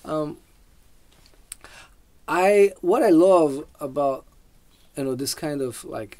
Um, 0.03 0.37
I 2.27 2.73
what 2.81 3.03
I 3.03 3.09
love 3.09 3.65
about 3.79 4.25
you 4.97 5.03
know 5.03 5.15
this 5.15 5.33
kind 5.35 5.61
of 5.61 5.83
like 5.83 6.19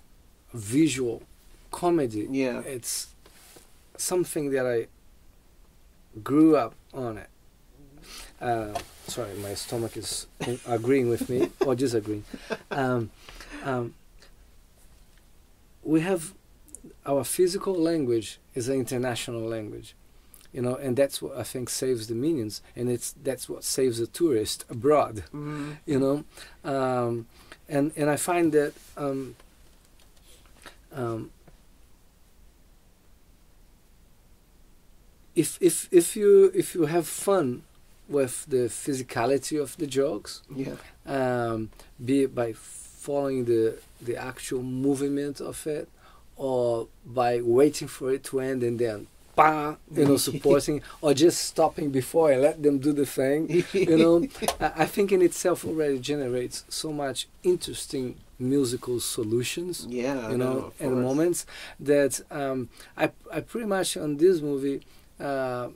visual 0.53 1.23
comedy. 1.71 2.27
yeah, 2.31 2.61
It's 2.61 3.07
something 3.97 4.51
that 4.51 4.65
I 4.65 4.87
grew 6.23 6.55
up 6.55 6.73
on 6.93 7.17
it. 7.17 7.29
Uh, 8.39 8.77
sorry, 9.07 9.33
my 9.35 9.53
stomach 9.53 9.97
is 9.97 10.27
agreeing 10.67 11.09
with 11.09 11.29
me 11.29 11.49
or 11.65 11.75
disagreeing. 11.75 12.23
Um, 12.71 13.09
um, 13.63 13.93
we 15.83 16.01
have 16.01 16.33
our 17.05 17.23
physical 17.23 17.73
language 17.73 18.39
is 18.53 18.69
an 18.69 18.75
international 18.75 19.41
language, 19.41 19.95
you 20.55 20.61
know, 20.65 20.75
and 20.85 20.95
that's 20.95 21.17
what 21.23 21.33
I 21.37 21.43
think 21.51 21.69
saves 21.69 22.03
the 22.07 22.15
minions, 22.15 22.61
and 22.77 22.85
it's 22.95 23.09
that's 23.27 23.45
what 23.51 23.61
saves 23.63 23.97
the 23.99 24.07
tourist 24.19 24.59
abroad 24.75 25.15
Mhm. 25.33 25.77
you 25.91 25.99
know 26.03 26.17
um, 26.73 27.13
and 27.73 27.85
and 27.99 28.07
I 28.09 28.17
find 28.29 28.51
that 28.53 28.73
um, 29.03 29.35
um, 31.01 31.21
if 35.35 35.57
if 35.61 35.87
if 35.91 36.15
you 36.15 36.51
if 36.55 36.75
you 36.75 36.85
have 36.85 37.07
fun 37.07 37.63
with 38.07 38.45
the 38.47 38.69
physicality 38.69 39.61
of 39.61 39.75
the 39.77 39.87
jokes 39.87 40.41
yeah, 40.55 40.75
um, 41.05 41.69
be 42.03 42.23
it 42.23 42.33
by 42.35 42.53
following 42.53 43.45
the 43.45 43.77
the 44.01 44.15
actual 44.15 44.61
movement 44.63 45.41
of 45.41 45.65
it 45.67 45.87
or 46.37 46.87
by 47.05 47.41
waiting 47.41 47.87
for 47.87 48.11
it 48.13 48.23
to 48.23 48.39
end 48.39 48.63
and 48.63 48.79
then 48.79 49.07
you 49.37 50.05
know 50.05 50.17
supporting 50.29 50.81
or 51.01 51.13
just 51.13 51.43
stopping 51.45 51.89
before 51.89 52.31
and 52.31 52.41
let 52.41 52.61
them 52.61 52.79
do 52.79 52.93
the 52.93 53.05
thing 53.05 53.63
you 53.73 53.97
know? 53.97 54.27
I 54.59 54.83
I 54.83 54.85
think 54.85 55.11
in 55.11 55.21
itself 55.21 55.65
already 55.65 55.99
generates 55.99 56.63
so 56.69 56.91
much 56.91 57.27
interesting 57.43 58.15
musical 58.37 58.99
solutions 58.99 59.85
yeah, 59.89 60.29
you 60.29 60.37
know 60.37 60.57
of 60.57 60.73
and 60.79 61.01
moments 61.01 61.45
that 61.79 62.21
um, 62.31 62.69
I, 62.97 63.11
I 63.31 63.39
pretty 63.41 63.67
much 63.67 63.97
on 63.97 64.17
this 64.17 64.41
movie 64.41 64.81
uh, 65.19 65.69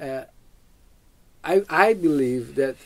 uh, 0.00 0.24
I, 1.44 1.62
I 1.68 1.94
believe 1.94 2.54
that 2.54 2.76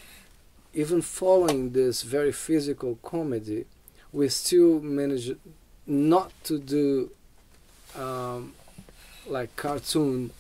even 0.73 1.03
following 1.03 1.73
this 1.73 2.03
very 2.03 2.33
physical 2.33 2.99
comedy 3.03 3.67
we 4.13 4.29
still 4.29 4.81
manage 4.81 5.37
not 5.87 6.33
to 6.45 6.59
do 6.59 7.11
um, 7.95 8.55
like 9.29 9.55
cartoon 9.57 10.31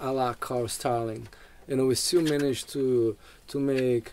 a 0.00 0.12
la 0.12 0.34
Carl 0.34 0.68
Stalling 0.68 1.26
you 1.68 1.76
know 1.76 1.86
we 1.86 1.94
still 1.94 2.22
manage 2.22 2.66
to 2.66 3.16
to 3.48 3.58
make 3.58 4.12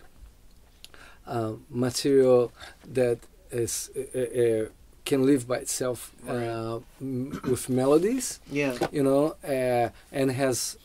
uh, 1.26 1.52
material 1.70 2.52
that 2.92 3.18
is 3.50 3.90
uh, 3.96 4.18
uh, 4.18 4.68
can 5.04 5.26
live 5.26 5.46
by 5.46 5.58
itself 5.58 6.12
Right. 6.24 6.46
uh, 6.46 6.80
m- 7.00 7.40
with 7.44 7.68
melodies 7.68 8.40
Yeah, 8.50 8.76
you 8.92 9.02
know 9.02 9.36
uh, 9.44 9.90
and 10.12 10.30
has 10.32 10.76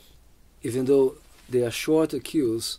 even 0.62 0.84
though 0.86 1.14
they 1.48 1.62
are 1.62 1.70
shorter 1.70 2.18
cues 2.18 2.78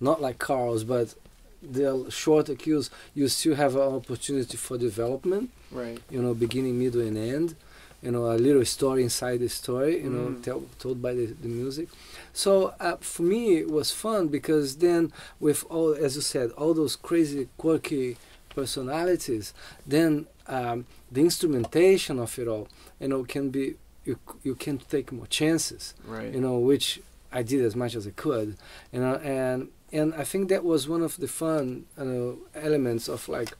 not 0.00 0.20
like 0.20 0.38
Carl's 0.38 0.84
but 0.84 1.14
they 1.62 1.84
are 1.84 2.10
shorter 2.10 2.54
cues 2.54 2.90
you 3.14 3.28
still 3.28 3.54
have 3.54 3.74
an 3.76 3.94
opportunity 4.00 4.56
for 4.56 4.78
development 4.78 5.50
right. 5.70 5.98
you 6.10 6.20
know 6.22 6.34
beginning 6.34 6.78
middle 6.78 7.00
and 7.00 7.16
end 7.18 7.54
you 8.02 8.10
know 8.12 8.24
a 8.30 8.38
little 8.46 8.64
story 8.64 9.02
inside 9.02 9.38
the 9.40 9.48
story 9.48 9.92
you 10.04 10.10
know 10.10 10.26
Mm. 10.30 10.42
tell, 10.44 10.62
told 10.78 11.02
by 11.02 11.12
the, 11.14 11.26
the 11.26 11.48
music 11.48 11.88
so 12.32 12.72
uh, 12.80 12.96
for 13.00 13.22
me 13.24 13.56
it 13.62 13.68
was 13.70 13.90
fun 13.90 14.28
because 14.28 14.76
then 14.76 15.12
with 15.40 15.64
all 15.68 15.92
as 15.94 16.14
you 16.16 16.22
said 16.22 16.50
all 16.52 16.74
those 16.74 16.94
crazy 16.96 17.48
quirky 17.56 18.16
personalities 18.54 19.54
then 19.86 20.26
um, 20.46 20.86
the 21.10 21.20
instrumentation 21.20 22.18
of 22.18 22.38
it 22.38 22.46
all 22.48 22.68
you 23.00 23.08
know 23.08 23.24
can 23.24 23.50
be 23.50 23.74
you, 24.04 24.16
you 24.42 24.54
can 24.54 24.78
take 24.78 25.10
more 25.12 25.26
chances 25.26 25.94
Right. 26.06 26.32
you 26.34 26.40
know 26.40 26.58
which 26.58 27.00
I 27.32 27.42
did 27.42 27.60
as 27.64 27.74
much 27.82 27.94
as 27.94 28.06
I 28.06 28.10
could 28.10 28.56
you 28.92 29.00
know 29.00 29.14
and 29.16 29.68
and 29.92 30.14
I 30.14 30.24
think 30.24 30.48
that 30.50 30.64
was 30.64 30.86
one 30.88 31.02
of 31.02 31.16
the 31.16 31.28
fun 31.28 31.86
you 31.98 32.04
know, 32.04 32.38
elements 32.54 33.08
of 33.08 33.26
like 33.28 33.50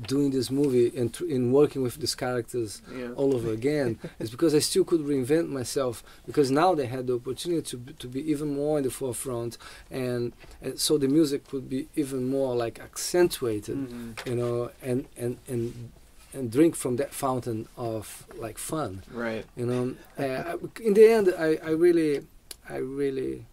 doing 0.00 0.30
this 0.30 0.50
movie 0.50 0.90
and 0.96 1.12
tr- 1.12 1.26
in 1.26 1.52
working 1.52 1.82
with 1.82 1.96
these 1.96 2.14
characters 2.14 2.80
yeah. 2.96 3.10
all 3.10 3.34
over 3.34 3.50
again 3.52 3.98
is 4.18 4.30
because 4.30 4.54
I 4.54 4.58
still 4.60 4.84
could 4.84 5.02
reinvent 5.02 5.48
myself 5.50 6.02
because 6.26 6.50
now 6.50 6.74
they 6.74 6.86
had 6.86 7.06
the 7.08 7.14
opportunity 7.16 7.60
to 7.62 7.76
be, 7.76 7.92
to 7.92 8.08
be 8.08 8.30
even 8.30 8.54
more 8.54 8.78
in 8.78 8.84
the 8.84 8.90
forefront 8.90 9.58
and, 9.90 10.32
and 10.62 10.80
so 10.80 10.96
the 10.96 11.08
music 11.08 11.46
could 11.46 11.68
be 11.68 11.88
even 11.94 12.26
more 12.28 12.56
like 12.56 12.80
accentuated 12.80 13.76
Mhm. 13.76 14.26
you 14.26 14.34
know 14.34 14.70
and 14.80 15.06
and 15.18 15.36
and 15.46 15.90
and 16.32 16.50
drink 16.50 16.74
from 16.74 16.96
that 16.96 17.12
fountain 17.12 17.68
of 17.76 18.26
like 18.38 18.56
fun 18.56 19.02
Right. 19.12 19.44
you 19.56 19.66
know 19.66 19.94
uh, 20.18 20.56
in 20.82 20.94
the 20.94 21.06
end 21.06 21.34
I, 21.38 21.58
I 21.62 21.70
really 21.72 22.22
i 22.66 22.76
really 22.76 23.44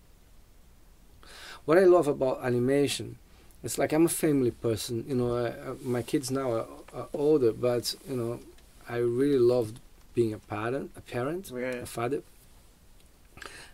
what 1.66 1.78
i 1.78 1.84
love 1.84 2.08
about 2.08 2.40
animation 2.44 3.18
it's 3.64 3.78
like 3.78 3.92
i'm 3.94 4.06
a 4.06 4.10
family 4.10 4.52
person 4.52 5.06
you 5.08 5.16
know 5.16 5.36
I, 5.36 5.48
I, 5.50 5.74
my 5.82 6.02
kids 6.02 6.32
now 6.32 6.52
are, 6.52 6.68
are 6.94 7.08
older 7.14 7.52
but 7.52 7.96
you 8.10 8.16
know 8.16 8.40
i 8.88 8.98
really 8.98 9.40
loved 9.40 9.80
being 10.14 10.34
a 10.34 10.40
parent 10.40 10.92
a 10.96 11.02
parent 11.02 11.50
Right. 11.52 11.76
a 11.76 11.86
father 11.86 12.22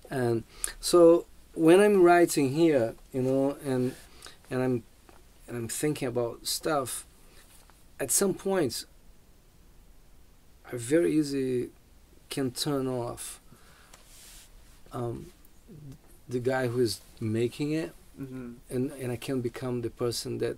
and 0.10 0.44
so 0.80 1.26
when 1.54 1.80
i'm 1.80 2.02
writing 2.02 2.54
here 2.54 2.96
you 3.14 3.22
know 3.22 3.58
and 3.66 3.96
and 4.50 4.62
i'm 4.62 4.84
and 5.48 5.58
i'm 5.58 5.68
thinking 5.68 6.08
about 6.08 6.46
stuff 6.48 7.06
at 8.00 8.12
some 8.12 8.34
point 8.34 8.86
i 10.72 10.76
very 10.76 11.14
easy 11.14 11.70
can 12.30 12.52
turn 12.52 12.88
off 12.88 13.40
um, 14.92 15.28
the 16.30 16.40
guy 16.40 16.68
who 16.68 16.80
is 16.80 17.02
making 17.20 17.72
it 17.72 17.94
hmm 18.18 18.54
and 18.70 18.92
and 18.94 19.12
i 19.12 19.16
can 19.16 19.42
become 19.42 19.82
the 19.82 19.90
person 19.90 20.38
that 20.40 20.58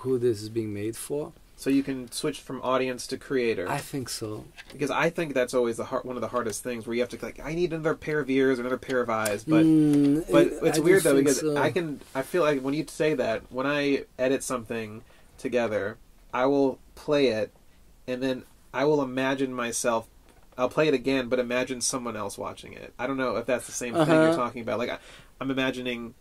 who 0.00 0.18
this 0.18 0.42
is 0.42 0.48
being 0.48 0.72
made 0.74 0.96
for 0.96 1.32
So 1.56 1.70
you 1.70 1.82
can 1.82 2.10
switch 2.12 2.40
from 2.40 2.60
audience 2.62 3.06
to 3.08 3.16
creator. 3.18 3.66
i 3.68 3.78
think 3.78 4.08
so 4.08 4.44
because 4.72 4.90
I 4.90 5.08
think 5.08 5.32
that's 5.32 5.54
always 5.54 5.78
the 5.78 5.84
hard, 5.84 6.04
one 6.04 6.16
of 6.16 6.20
the 6.20 6.28
hardest 6.28 6.62
things 6.62 6.86
where 6.86 6.94
you 6.94 7.00
have 7.00 7.08
to 7.10 7.18
like 7.24 7.40
I 7.42 7.54
need 7.54 7.72
another 7.72 7.94
pair 7.94 8.20
of 8.20 8.28
ears, 8.28 8.58
another 8.58 8.76
pair 8.76 9.00
of 9.00 9.08
eyes, 9.08 9.42
but 9.44 9.64
Mm, 9.64 10.30
but 10.30 10.46
I- 10.62 10.66
it's 10.68 10.78
I 10.78 10.80
weird 10.82 11.02
though 11.04 11.16
because 11.16 11.40
so. 11.40 11.56
I 11.56 11.70
can 11.70 12.00
I 12.14 12.20
feel 12.22 12.42
like 12.42 12.60
when 12.60 12.74
you 12.74 12.84
say 12.86 13.14
that 13.14 13.42
when 13.50 13.66
I 13.66 14.04
edit 14.18 14.42
something 14.42 15.02
together, 15.38 15.96
I 16.34 16.44
will 16.46 16.78
play 16.94 17.28
it 17.28 17.50
and 18.06 18.22
then 18.22 18.44
I 18.74 18.84
will 18.84 19.00
imagine 19.02 19.54
myself. 19.54 20.06
I'll 20.58 20.68
play 20.68 20.88
it 20.88 20.94
again, 20.94 21.28
but 21.30 21.38
imagine 21.38 21.80
someone 21.80 22.16
else 22.16 22.36
watching 22.36 22.72
it. 22.74 22.92
I 22.98 23.06
don't 23.06 23.16
know 23.16 23.36
if 23.36 23.46
that's 23.46 23.66
the 23.66 23.72
same 23.72 23.94
thing 23.94 24.20
you're 24.20 24.30
Uh-huh. 24.30 24.36
talking 24.44 24.60
about. 24.60 24.78
Like 24.78 24.90
I, 24.90 24.98
I'm 25.40 25.50
imagining, 25.50 26.14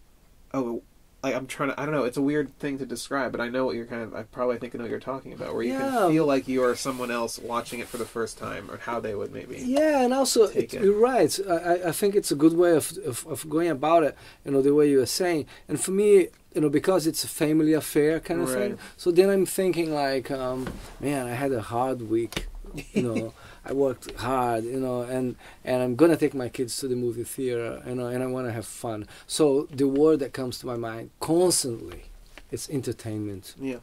oh, 0.54 0.84
like 1.24 1.34
I'm 1.36 1.48
trying 1.48 1.70
to. 1.70 1.80
I 1.82 1.86
don't 1.86 1.94
know. 1.96 2.04
It's 2.04 2.18
a 2.18 2.22
weird 2.22 2.58
thing 2.60 2.78
to 2.78 2.86
describe, 2.86 3.32
but 3.32 3.42
I 3.42 3.50
know 3.50 3.66
what 3.66 3.76
you're 3.76 3.86
kind 3.88 4.04
of. 4.04 4.14
I 4.14 4.24
probably 4.24 4.58
think 4.60 4.76
I 4.76 4.78
know 4.78 4.84
what 4.84 4.92
you're 4.92 5.00
talking 5.00 5.34
about, 5.34 5.54
where 5.54 5.64
you 5.64 5.74
Yeah. 5.74 5.90
can 5.92 6.12
feel 6.12 6.26
like 6.26 6.48
you 6.48 6.64
are 6.64 6.76
someone 6.76 7.10
else 7.12 7.40
watching 7.40 7.80
it 7.80 7.88
for 7.88 7.98
the 7.98 8.06
first 8.06 8.38
time, 8.38 8.70
or 8.70 8.78
how 8.78 9.00
they 9.00 9.16
would 9.16 9.34
maybe. 9.34 9.58
Yeah, 9.58 10.02
and 10.04 10.14
also 10.14 10.44
it, 10.44 10.74
it. 10.76 10.82
you're 10.84 11.00
right. 11.00 11.38
I, 11.50 11.88
I- 11.88 11.92
think 11.92 12.16
it's 12.16 12.32
a 12.32 12.36
good 12.36 12.54
way 12.56 12.76
of, 12.76 12.96
of 13.06 13.26
of 13.28 13.50
going 13.50 13.70
about 13.70 14.04
it. 14.04 14.16
You 14.46 14.52
know 14.52 14.62
the 14.62 14.76
way 14.76 14.90
you 14.90 15.00
were 15.00 15.06
saying, 15.08 15.48
and 15.68 15.82
for 15.84 15.92
me, 15.92 16.28
you 16.54 16.62
know, 16.62 16.70
because 16.70 17.08
it's 17.08 17.24
a 17.24 17.28
family 17.28 17.74
affair 17.74 18.20
kind 18.20 18.42
of 18.42 18.52
thing. 18.52 18.78
So 18.96 19.12
then 19.12 19.30
I'm 19.30 19.46
thinking 19.48 19.94
like, 19.94 20.30
um, 20.32 20.68
man, 21.00 21.26
I 21.26 21.32
had 21.34 21.52
a 21.52 21.62
hard 21.64 22.10
week. 22.10 22.48
You 22.94 23.02
know, 23.08 23.34
I 23.68 23.74
worked 23.74 24.12
hard. 24.16 24.64
You 24.64 24.80
know, 24.80 25.02
and 25.02 25.36
and 25.64 25.84
I'm 25.84 25.96
gonna 25.96 26.18
take 26.18 26.34
my 26.34 26.50
kids 26.50 26.78
to 26.78 26.88
the 26.88 26.96
movie 26.96 27.24
theater. 27.24 27.82
You 27.88 27.96
know, 27.96 28.08
and 28.08 28.24
I 28.24 28.28
want 28.28 28.48
to 28.48 28.54
have 28.54 28.66
fun. 28.66 29.08
So 29.28 29.68
the 29.72 29.88
word 29.88 30.20
that 30.20 30.34
comes 30.34 30.60
to 30.60 30.66
my 30.66 30.78
mind 30.78 31.12
constantly 31.20 32.06
it's 32.52 32.70
entertainment. 32.70 33.56
Yeah. 33.60 33.80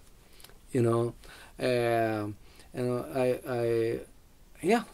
You 0.73 0.83
know, 0.83 1.15
um, 1.61 2.37
and 2.73 3.05
I, 3.15 3.41
I, 3.49 4.01
yeah, 4.61 4.85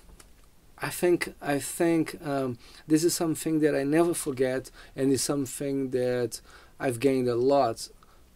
I 0.78 0.90
think 0.90 1.34
I 1.40 1.58
think 1.58 2.18
um, 2.24 2.58
this 2.86 3.02
is 3.02 3.14
something 3.14 3.60
that 3.60 3.74
I 3.74 3.84
never 3.84 4.12
forget, 4.12 4.70
and 4.94 5.10
it's 5.12 5.22
something 5.22 5.90
that 5.90 6.40
I've 6.78 7.00
gained 7.00 7.28
a 7.28 7.34
lot 7.34 7.88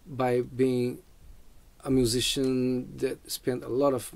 by 0.06 0.40
being 0.40 1.00
a 1.82 1.90
musician 1.90 2.96
that 2.96 3.30
spent 3.30 3.62
a 3.62 3.68
lot 3.68 3.92
of 3.92 4.10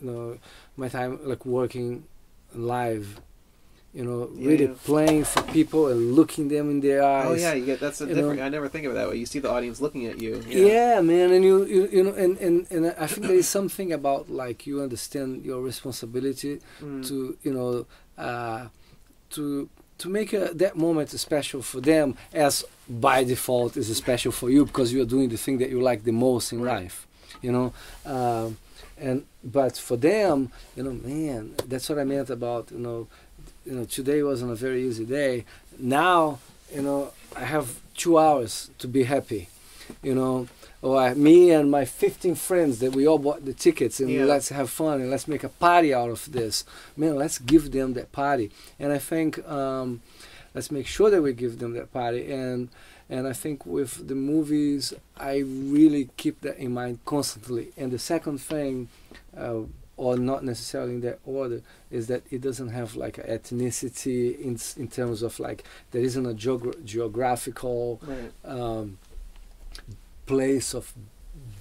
you 0.00 0.06
know 0.10 0.38
my 0.76 0.88
time 0.88 1.18
like 1.24 1.44
working 1.46 2.04
live 2.54 3.20
you 3.94 4.04
know 4.04 4.30
Yeah, 4.34 4.48
really 4.48 4.64
yeah. 4.66 4.74
playing 4.84 5.24
for 5.24 5.42
people 5.42 5.88
and 5.88 6.12
looking 6.14 6.48
them 6.48 6.70
in 6.70 6.80
their 6.80 7.02
eyes 7.02 7.26
Oh 7.28 7.34
yeah, 7.34 7.54
you 7.54 7.64
get 7.64 7.80
that's 7.80 8.00
a 8.00 8.06
different. 8.06 8.38
know. 8.38 8.44
I 8.44 8.48
never 8.50 8.68
think 8.68 8.84
of 8.84 8.92
it 8.92 8.94
that 8.96 9.08
way. 9.08 9.16
You 9.16 9.26
see 9.26 9.38
the 9.38 9.50
audience 9.50 9.80
looking 9.80 10.04
at 10.06 10.20
you. 10.20 10.42
yeah. 10.46 11.00
man 11.00 11.32
and 11.32 11.42
you, 11.44 11.64
you 11.64 11.88
you 11.88 12.02
know 12.04 12.12
and, 12.12 12.36
and 12.38 12.66
and 12.70 12.94
i 12.98 13.06
think 13.06 13.26
there 13.26 13.36
is 13.44 13.48
something 13.48 13.92
about 13.92 14.28
like 14.30 14.66
you 14.66 14.82
understand 14.82 15.44
your 15.44 15.60
responsibility 15.62 16.60
Mm. 16.82 17.06
to 17.08 17.36
you 17.42 17.52
know 17.56 17.86
uh, 18.18 18.68
to 19.30 19.68
to 19.98 20.08
make 20.10 20.30
a, 20.34 20.50
that 20.62 20.76
moment 20.76 21.08
special 21.10 21.62
for 21.62 21.80
them 21.80 22.14
as 22.34 22.64
by 22.88 23.24
default 23.24 23.76
is 23.78 23.86
special 23.96 24.30
for 24.40 24.50
you 24.50 24.66
because 24.66 24.92
you 24.92 25.00
are 25.00 25.06
doing 25.16 25.28
the 25.30 25.38
thing 25.38 25.56
that 25.58 25.70
you 25.70 25.80
like 25.80 26.04
the 26.04 26.12
most 26.12 26.52
in 26.52 26.60
Right. 26.60 26.82
life 26.82 27.06
you 27.40 27.50
know 27.56 27.72
um, 28.04 28.58
and 28.98 29.24
but 29.44 29.76
for 29.76 29.96
them 29.96 30.50
you 30.76 30.82
know 30.82 30.92
man 30.92 31.54
that's 31.68 31.88
what 31.88 31.98
i 31.98 32.04
meant 32.04 32.30
about 32.30 32.70
you 32.70 32.78
know 32.78 33.06
you 33.64 33.72
know 33.72 33.84
today 33.84 34.22
wasn't 34.22 34.50
a 34.50 34.54
very 34.54 34.84
easy 34.86 35.04
day. 35.04 35.44
Now 35.78 36.38
you 36.74 36.82
know 36.82 37.12
i 37.36 37.44
have 37.44 37.80
two 37.94 38.18
hours 38.18 38.70
to 38.78 38.86
be 38.88 39.02
happy. 39.04 39.48
You 40.02 40.14
know 40.14 40.48
or 40.82 40.98
I, 41.00 41.14
me 41.14 41.50
and 41.50 41.70
my 41.70 41.84
15 41.84 42.34
friends 42.34 42.78
that 42.80 42.92
we 42.94 43.06
all 43.08 43.18
bought 43.18 43.44
the 43.44 43.52
tickets 43.54 43.98
and 43.98 44.10
Yeah. 44.10 44.24
let's 44.24 44.50
have 44.50 44.68
fun 44.70 45.00
and 45.00 45.10
let's 45.10 45.26
make 45.26 45.42
a 45.44 45.48
party 45.48 45.92
out 45.94 46.10
of 46.10 46.30
this. 46.32 46.64
Man 46.96 47.16
let's 47.16 47.38
give 47.38 47.72
them 47.72 47.94
that 47.94 48.12
party. 48.12 48.50
And 48.78 48.92
i 48.92 48.98
think 48.98 49.30
um, 49.48 50.00
let's 50.54 50.70
make 50.70 50.86
sure 50.86 51.10
that 51.10 51.22
we 51.22 51.32
give 51.32 51.58
them 51.58 51.72
that 51.74 51.92
party. 51.92 52.30
And 52.32 52.68
and 53.08 53.26
i 53.26 53.32
think 53.32 53.64
with 53.66 54.06
the 54.08 54.14
movies 54.14 54.92
i 55.16 55.36
really 55.38 56.08
keep 56.16 56.40
that 56.40 56.56
in 56.58 56.72
mind 56.72 56.98
constantly 57.04 57.68
and 57.76 57.92
the 57.92 57.98
second 57.98 58.38
thing 58.38 58.88
uh, 59.36 59.60
or 59.98 60.16
not 60.18 60.44
necessarily 60.44 60.94
in 60.94 61.00
that 61.00 61.18
order 61.24 61.62
is 61.90 62.06
that 62.08 62.22
it 62.30 62.40
doesn't 62.42 62.68
have 62.68 62.96
like 62.96 63.16
ethnicity 63.26 64.38
in 64.40 64.58
in 64.82 64.88
terms 64.88 65.22
of 65.22 65.38
like 65.40 65.64
there 65.92 66.02
isn't 66.02 66.26
a 66.26 66.34
geogra- 66.34 66.84
geographical 66.84 68.00
Right. 68.02 68.32
um, 68.44 68.98
place 70.26 70.74
of 70.74 70.92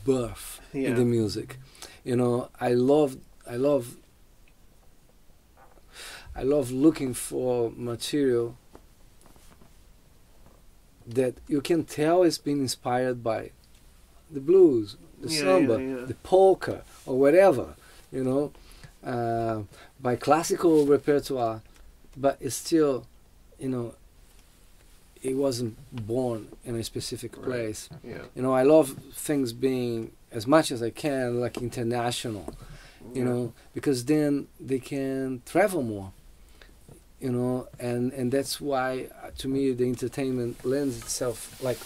birth 0.04 0.60
Yeah. 0.74 0.90
in 0.90 0.96
the 0.96 1.06
music. 1.06 1.58
You 2.04 2.16
know, 2.16 2.50
I 2.60 2.74
love, 2.74 3.18
I 3.50 3.56
love, 3.58 3.96
I 6.36 6.44
love 6.44 6.72
looking 6.72 7.14
for 7.14 7.72
material 7.76 8.58
that 11.08 11.36
you 11.48 11.62
can 11.62 11.84
tell 11.84 12.24
it's 12.24 12.38
been 12.38 12.60
inspired 12.60 13.24
by 13.24 13.52
the 14.32 14.40
blues, 14.40 14.98
the 15.22 15.30
Yeah, 15.30 15.40
samba, 15.42 15.82
yeah, 15.82 15.96
yeah. 16.00 16.06
the 16.06 16.16
polka, 16.16 16.84
or 17.06 17.20
whatever. 17.20 17.76
You 18.12 18.24
know, 18.24 18.52
uh, 19.04 19.64
by 20.02 20.16
classical 20.16 20.86
repertoire, 20.86 21.62
but 22.18 22.38
it's 22.40 22.56
still, 22.56 23.06
you 23.60 23.70
know, 23.70 23.94
it 25.22 25.36
wasn't 25.36 25.76
born 26.08 26.48
in 26.64 26.76
a 26.76 26.84
specific 26.84 27.36
Right. 27.38 27.46
place. 27.46 27.90
Yeah. 28.04 28.24
You 28.36 28.42
know, 28.44 28.54
I 28.54 28.64
love 28.64 28.96
things 29.14 29.54
being 29.54 30.12
as 30.32 30.46
much 30.48 30.72
as 30.72 30.82
I 30.84 30.90
can 30.92 31.40
like 31.42 31.58
international. 31.62 32.54
You 33.14 33.24
know, 33.24 33.54
because 33.74 34.06
then 34.06 34.48
they 34.60 34.80
can 34.80 35.42
travel 35.46 35.84
more. 35.84 36.12
You 37.26 37.32
know, 37.32 37.68
and 37.80 38.14
and 38.14 38.32
that's 38.32 38.62
why 38.62 39.08
uh, 39.24 39.32
to 39.40 39.48
me 39.48 39.72
the 39.72 39.86
entertainment 39.86 40.64
lends 40.64 41.00
itself 41.00 41.60
like 41.60 41.80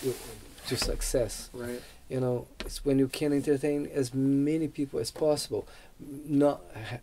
to 0.67 0.75
success. 0.75 1.49
Right. 1.53 1.81
You 2.09 2.19
know, 2.19 2.47
it's 2.65 2.83
when 2.83 2.99
you 2.99 3.07
can 3.07 3.31
entertain 3.31 3.87
as 3.93 4.13
many 4.13 4.67
people 4.67 4.99
as 4.99 5.11
possible, 5.11 5.65
not 5.97 6.59
ha- 6.75 6.97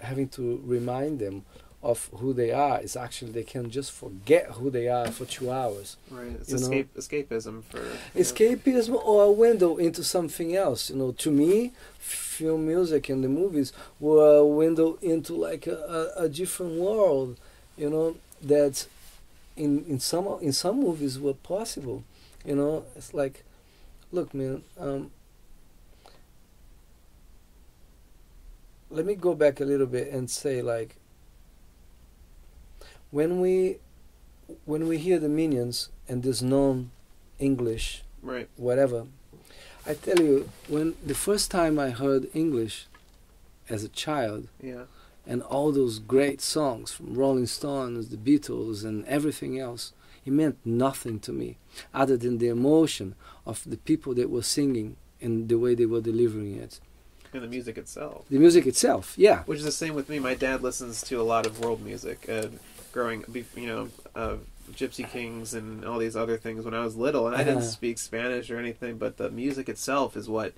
having 0.00 0.28
to 0.36 0.60
remind 0.62 1.20
them 1.20 1.46
of 1.82 2.10
who 2.16 2.34
they 2.34 2.52
are. 2.52 2.80
It's 2.80 2.96
actually 2.96 3.32
they 3.32 3.44
can 3.44 3.70
just 3.70 3.92
forget 3.92 4.50
who 4.50 4.68
they 4.68 4.88
are 4.88 5.10
for 5.10 5.24
two 5.24 5.50
hours. 5.50 5.96
Right. 6.10 6.32
It's 6.32 6.50
know? 6.50 6.58
escape 6.58 6.94
escapism 6.94 7.64
for 7.64 7.80
escapism 8.14 9.02
or 9.02 9.24
a 9.24 9.32
window 9.32 9.78
into 9.78 10.04
something 10.04 10.54
else. 10.54 10.90
You 10.90 10.96
know, 10.96 11.12
to 11.12 11.30
me, 11.30 11.72
film 11.98 12.66
music 12.66 13.08
and 13.08 13.24
the 13.24 13.30
movies 13.30 13.72
were 13.98 14.36
a 14.36 14.46
window 14.46 14.98
into 15.00 15.32
like 15.34 15.66
a, 15.66 16.12
a, 16.18 16.24
a 16.24 16.28
different 16.28 16.74
world. 16.74 17.40
You 17.80 17.88
know 17.88 18.16
that 18.42 18.86
in 19.56 19.86
in 19.88 19.98
some 20.00 20.26
in 20.42 20.52
some 20.52 20.80
movies 20.80 21.18
were 21.18 21.32
possible. 21.32 22.04
You 22.44 22.54
know, 22.56 22.84
it's 22.94 23.14
like, 23.14 23.42
look, 24.12 24.34
man. 24.34 24.62
Um, 24.78 25.10
let 28.90 29.06
me 29.06 29.14
go 29.14 29.34
back 29.34 29.60
a 29.60 29.64
little 29.64 29.86
bit 29.86 30.12
and 30.12 30.28
say 30.28 30.60
like 30.60 30.96
when 33.10 33.40
we 33.40 33.78
when 34.66 34.86
we 34.86 34.98
hear 34.98 35.18
the 35.18 35.28
minions 35.28 35.88
and 36.08 36.22
this 36.22 36.42
non 36.42 36.90
english 37.38 38.02
Right. 38.22 38.48
whatever. 38.58 39.06
I 39.86 39.94
tell 39.94 40.20
you, 40.20 40.50
when 40.68 40.94
the 41.06 41.14
first 41.14 41.50
time 41.50 41.78
I 41.78 41.88
heard 41.88 42.28
English 42.34 42.86
as 43.70 43.82
a 43.82 43.88
child, 43.88 44.48
Yeah. 44.62 44.84
And 45.26 45.42
all 45.42 45.72
those 45.72 45.98
great 45.98 46.40
songs 46.40 46.92
from 46.92 47.14
Rolling 47.14 47.46
Stones, 47.46 48.08
the 48.08 48.16
Beatles, 48.16 48.84
and 48.84 49.04
everything 49.06 49.58
else, 49.58 49.92
it 50.24 50.32
meant 50.32 50.58
nothing 50.64 51.18
to 51.20 51.32
me 51.32 51.56
other 51.94 52.16
than 52.16 52.38
the 52.38 52.48
emotion 52.48 53.14
of 53.46 53.62
the 53.66 53.76
people 53.76 54.14
that 54.14 54.30
were 54.30 54.42
singing 54.42 54.96
and 55.20 55.48
the 55.48 55.58
way 55.58 55.74
they 55.74 55.86
were 55.86 56.00
delivering 56.00 56.56
it. 56.56 56.80
And 57.32 57.42
the 57.42 57.48
music 57.48 57.78
itself. 57.78 58.24
The 58.28 58.38
music 58.38 58.66
itself, 58.66 59.14
yeah. 59.16 59.44
Which 59.44 59.58
is 59.60 59.64
the 59.64 59.70
same 59.72 59.94
with 59.94 60.08
me. 60.08 60.18
My 60.18 60.34
dad 60.34 60.62
listens 60.62 61.00
to 61.02 61.20
a 61.20 61.22
lot 61.22 61.46
of 61.46 61.60
world 61.60 61.80
music. 61.82 62.28
Uh, 62.28 62.48
growing, 62.92 63.24
you 63.54 63.66
know, 63.66 63.88
uh, 64.16 64.36
Gypsy 64.72 65.08
Kings 65.08 65.54
and 65.54 65.84
all 65.84 65.98
these 65.98 66.16
other 66.16 66.36
things 66.36 66.64
when 66.64 66.74
I 66.74 66.82
was 66.84 66.96
little, 66.96 67.26
and 67.28 67.36
I 67.36 67.44
didn't 67.44 67.58
Uh-huh. 67.58 67.66
speak 67.66 67.98
Spanish 67.98 68.50
or 68.50 68.58
anything, 68.58 68.98
but 68.98 69.16
the 69.16 69.30
music 69.30 69.68
itself 69.68 70.16
is 70.16 70.28
what 70.28 70.54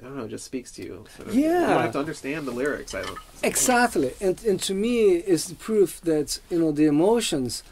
I 0.00 0.04
don't 0.04 0.16
know, 0.16 0.28
just 0.28 0.44
speaks 0.44 0.70
to 0.72 0.82
you. 0.82 1.04
Sort 1.16 1.28
of. 1.28 1.34
Yeah. 1.34 1.60
you 1.62 1.66
don't 1.74 1.82
have 1.82 1.92
to 1.92 1.98
understand 1.98 2.46
the 2.46 2.52
lyrics. 2.52 2.94
I 2.94 3.02
don't. 3.02 3.18
Exactly, 3.42 4.12
and 4.20 4.42
and 4.44 4.60
to 4.62 4.74
me, 4.74 5.16
it's 5.32 5.46
the 5.48 5.54
proof 5.56 6.00
that 6.02 6.38
you 6.50 6.58
know 6.60 6.72
the 6.72 6.86
emotions 6.86 7.62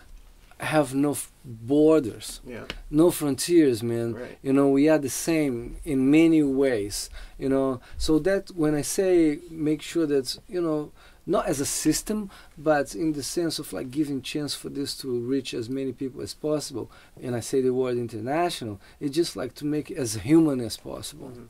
have 0.58 0.94
no 0.94 1.10
f- 1.12 1.30
borders. 1.44 2.40
Yeah. 2.46 2.64
no 2.90 3.10
frontiers 3.10 3.82
man 3.82 4.14
Right. 4.14 4.38
you 4.42 4.52
know 4.54 4.68
we 4.70 4.88
are 4.88 4.98
the 4.98 5.10
same 5.10 5.76
in 5.84 6.10
many 6.10 6.42
ways 6.42 7.10
you 7.38 7.48
know 7.50 7.80
so 7.98 8.18
that 8.20 8.44
when 8.62 8.74
i 8.74 8.80
say 8.82 9.38
make 9.50 9.82
sure 9.82 10.06
that 10.06 10.38
you 10.48 10.62
know 10.62 10.92
not 11.26 11.44
as 11.46 11.60
a 11.60 11.66
system 11.66 12.30
but 12.56 12.94
in 12.94 13.12
the 13.12 13.22
sense 13.22 13.58
of 13.58 13.72
like 13.72 13.90
giving 13.90 14.22
chance 14.22 14.54
for 14.54 14.70
this 14.70 14.96
to 15.02 15.08
reach 15.32 15.52
as 15.52 15.68
many 15.68 15.92
people 15.92 16.22
as 16.22 16.32
possible 16.32 16.90
and 17.22 17.36
i 17.36 17.40
say 17.40 17.60
the 17.60 17.74
word 17.74 17.96
international 17.98 18.80
it's 19.00 19.14
just 19.14 19.36
like 19.36 19.52
to 19.54 19.64
make 19.66 19.90
it 19.90 19.98
as 19.98 20.14
human 20.14 20.58
as 20.60 20.76
possible 20.78 21.28
Mhm. 21.34 21.48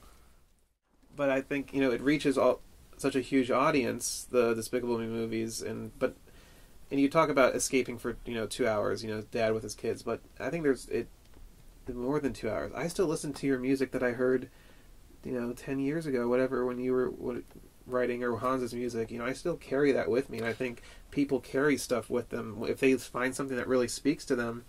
But 1.17 1.31
I 1.31 1.41
think 1.41 1.73
you 1.73 1.81
know 1.81 1.91
it 1.91 2.01
reaches 2.01 2.37
all 2.37 2.61
such 2.97 3.17
a 3.17 3.21
huge 3.21 3.51
audience. 3.51 4.27
The 4.31 4.55
Despicable 4.55 4.99
Me 4.99 5.07
movies, 5.07 5.63
and 5.63 5.97
but 5.99 6.15
and 6.91 7.01
you 7.01 7.09
talk 7.09 7.29
about 7.29 7.55
escaping 7.55 7.99
for 7.99 8.17
you 8.25 8.35
know 8.35 8.47
two 8.47 8.69
hours. 8.69 9.03
You 9.03 9.11
know, 9.11 9.23
dad 9.23 9.55
with 9.55 9.63
his 9.63 9.75
kids, 9.75 10.03
but 10.03 10.21
I 10.39 10.51
think 10.51 10.63
there's 10.63 10.87
it 10.89 11.09
more 11.93 12.21
than 12.21 12.33
two 12.33 12.51
hours. 12.51 12.73
I 12.75 12.89
still 12.89 13.07
listen 13.07 13.33
to 13.35 13.47
your 13.47 13.59
music 13.59 13.93
that 13.93 14.03
I 14.03 14.13
heard, 14.13 14.49
you 15.25 15.33
know, 15.33 15.53
ten 15.53 15.79
years 15.79 16.07
ago, 16.07 16.29
whatever, 16.29 16.67
when 16.67 16.79
you 16.79 16.93
were 16.93 17.11
what, 17.11 17.43
writing 17.87 18.23
or 18.25 18.39
Hans's 18.39 18.75
music. 18.75 19.11
You 19.11 19.19
know, 19.19 19.27
I 19.27 19.33
still 19.33 19.57
carry 19.57 19.93
that 19.93 20.11
with 20.11 20.29
me, 20.31 20.39
and 20.39 20.47
I 20.47 20.53
think 20.53 20.83
people 21.11 21.41
carry 21.41 21.77
stuff 21.77 22.11
with 22.11 22.31
them 22.31 22.63
if 22.69 22.81
they 22.81 22.95
find 22.97 23.35
something 23.35 23.57
that 23.57 23.69
really 23.69 23.89
speaks 23.89 24.25
to 24.27 24.37
them. 24.37 24.65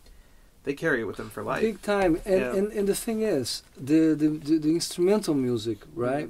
They 0.68 0.76
carry 0.86 1.00
it 1.04 1.08
with 1.10 1.18
them 1.22 1.30
for 1.36 1.42
life. 1.52 1.62
big 1.70 1.80
time 1.96 2.14
and, 2.34 2.42
Yeah. 2.44 2.58
and 2.58 2.68
and 2.78 2.86
the 2.94 3.00
thing 3.06 3.20
is 3.38 3.48
the 3.90 4.02
the, 4.22 4.30
the, 4.48 4.56
the 4.66 4.72
instrumental 4.80 5.36
music 5.48 5.78
right 6.08 6.30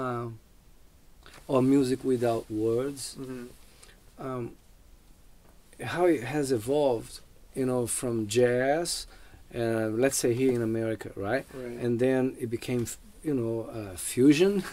um, 0.00 0.26
or 1.52 1.58
music 1.74 1.98
without 2.12 2.44
words 2.66 3.02
hmm 3.20 3.44
um, 4.26 4.44
how 5.94 6.04
it 6.16 6.22
has 6.34 6.46
evolved, 6.52 7.14
you 7.54 7.64
know, 7.70 7.86
from 7.86 8.14
jazz, 8.38 9.06
uh, 9.54 9.88
let's 10.02 10.18
say 10.22 10.32
here 10.34 10.52
in 10.58 10.62
America, 10.62 11.08
right? 11.16 11.46
Right. 11.54 11.78
And 11.84 11.98
then 11.98 12.36
it 12.38 12.50
became, 12.50 12.82
f- 12.82 12.98
you 13.28 13.34
know, 13.40 13.56
uh, 13.78 13.96
fusion, 13.96 14.52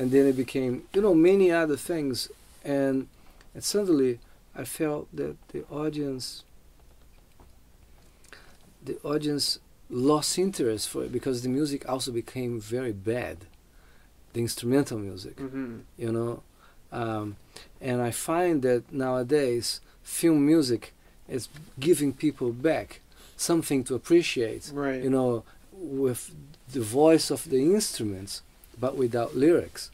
and 0.00 0.06
then 0.14 0.24
it 0.32 0.36
became, 0.36 0.72
you 0.94 1.00
know, 1.00 1.14
many 1.14 1.50
other 1.62 1.76
things, 1.90 2.28
and 2.64 3.08
and 3.54 3.64
suddenly 3.64 4.12
I 4.54 4.64
felt 4.64 5.04
that 5.20 5.36
the 5.52 5.62
audience, 5.82 6.44
the 8.86 8.96
audience 9.04 9.58
lost 9.90 10.38
interest 10.38 10.88
for 10.88 11.04
it 11.04 11.12
because 11.12 11.42
the 11.42 11.48
music 11.48 11.88
also 11.88 12.10
became 12.12 12.60
very 12.60 12.92
bad, 12.92 13.36
the 14.32 14.40
instrumental 14.40 14.98
music, 14.98 15.38
hmm 15.38 15.78
you 15.98 16.10
know, 16.12 16.42
um, 16.92 17.36
and 17.80 18.00
I 18.00 18.10
find 18.10 18.62
that 18.62 18.82
nowadays 18.92 19.80
film 20.02 20.46
music 20.46 20.92
is 21.28 21.48
giving 21.80 22.12
people 22.12 22.52
back 22.52 23.00
something 23.36 23.84
to 23.84 23.94
appreciate, 23.94 24.70
Right. 24.72 25.02
you 25.02 25.10
know, 25.10 25.42
with 25.72 26.30
the 26.72 26.80
voice 26.80 27.30
of 27.30 27.40
the 27.50 27.60
instruments, 27.74 28.42
but 28.80 28.96
without 28.96 29.36
lyrics, 29.36 29.90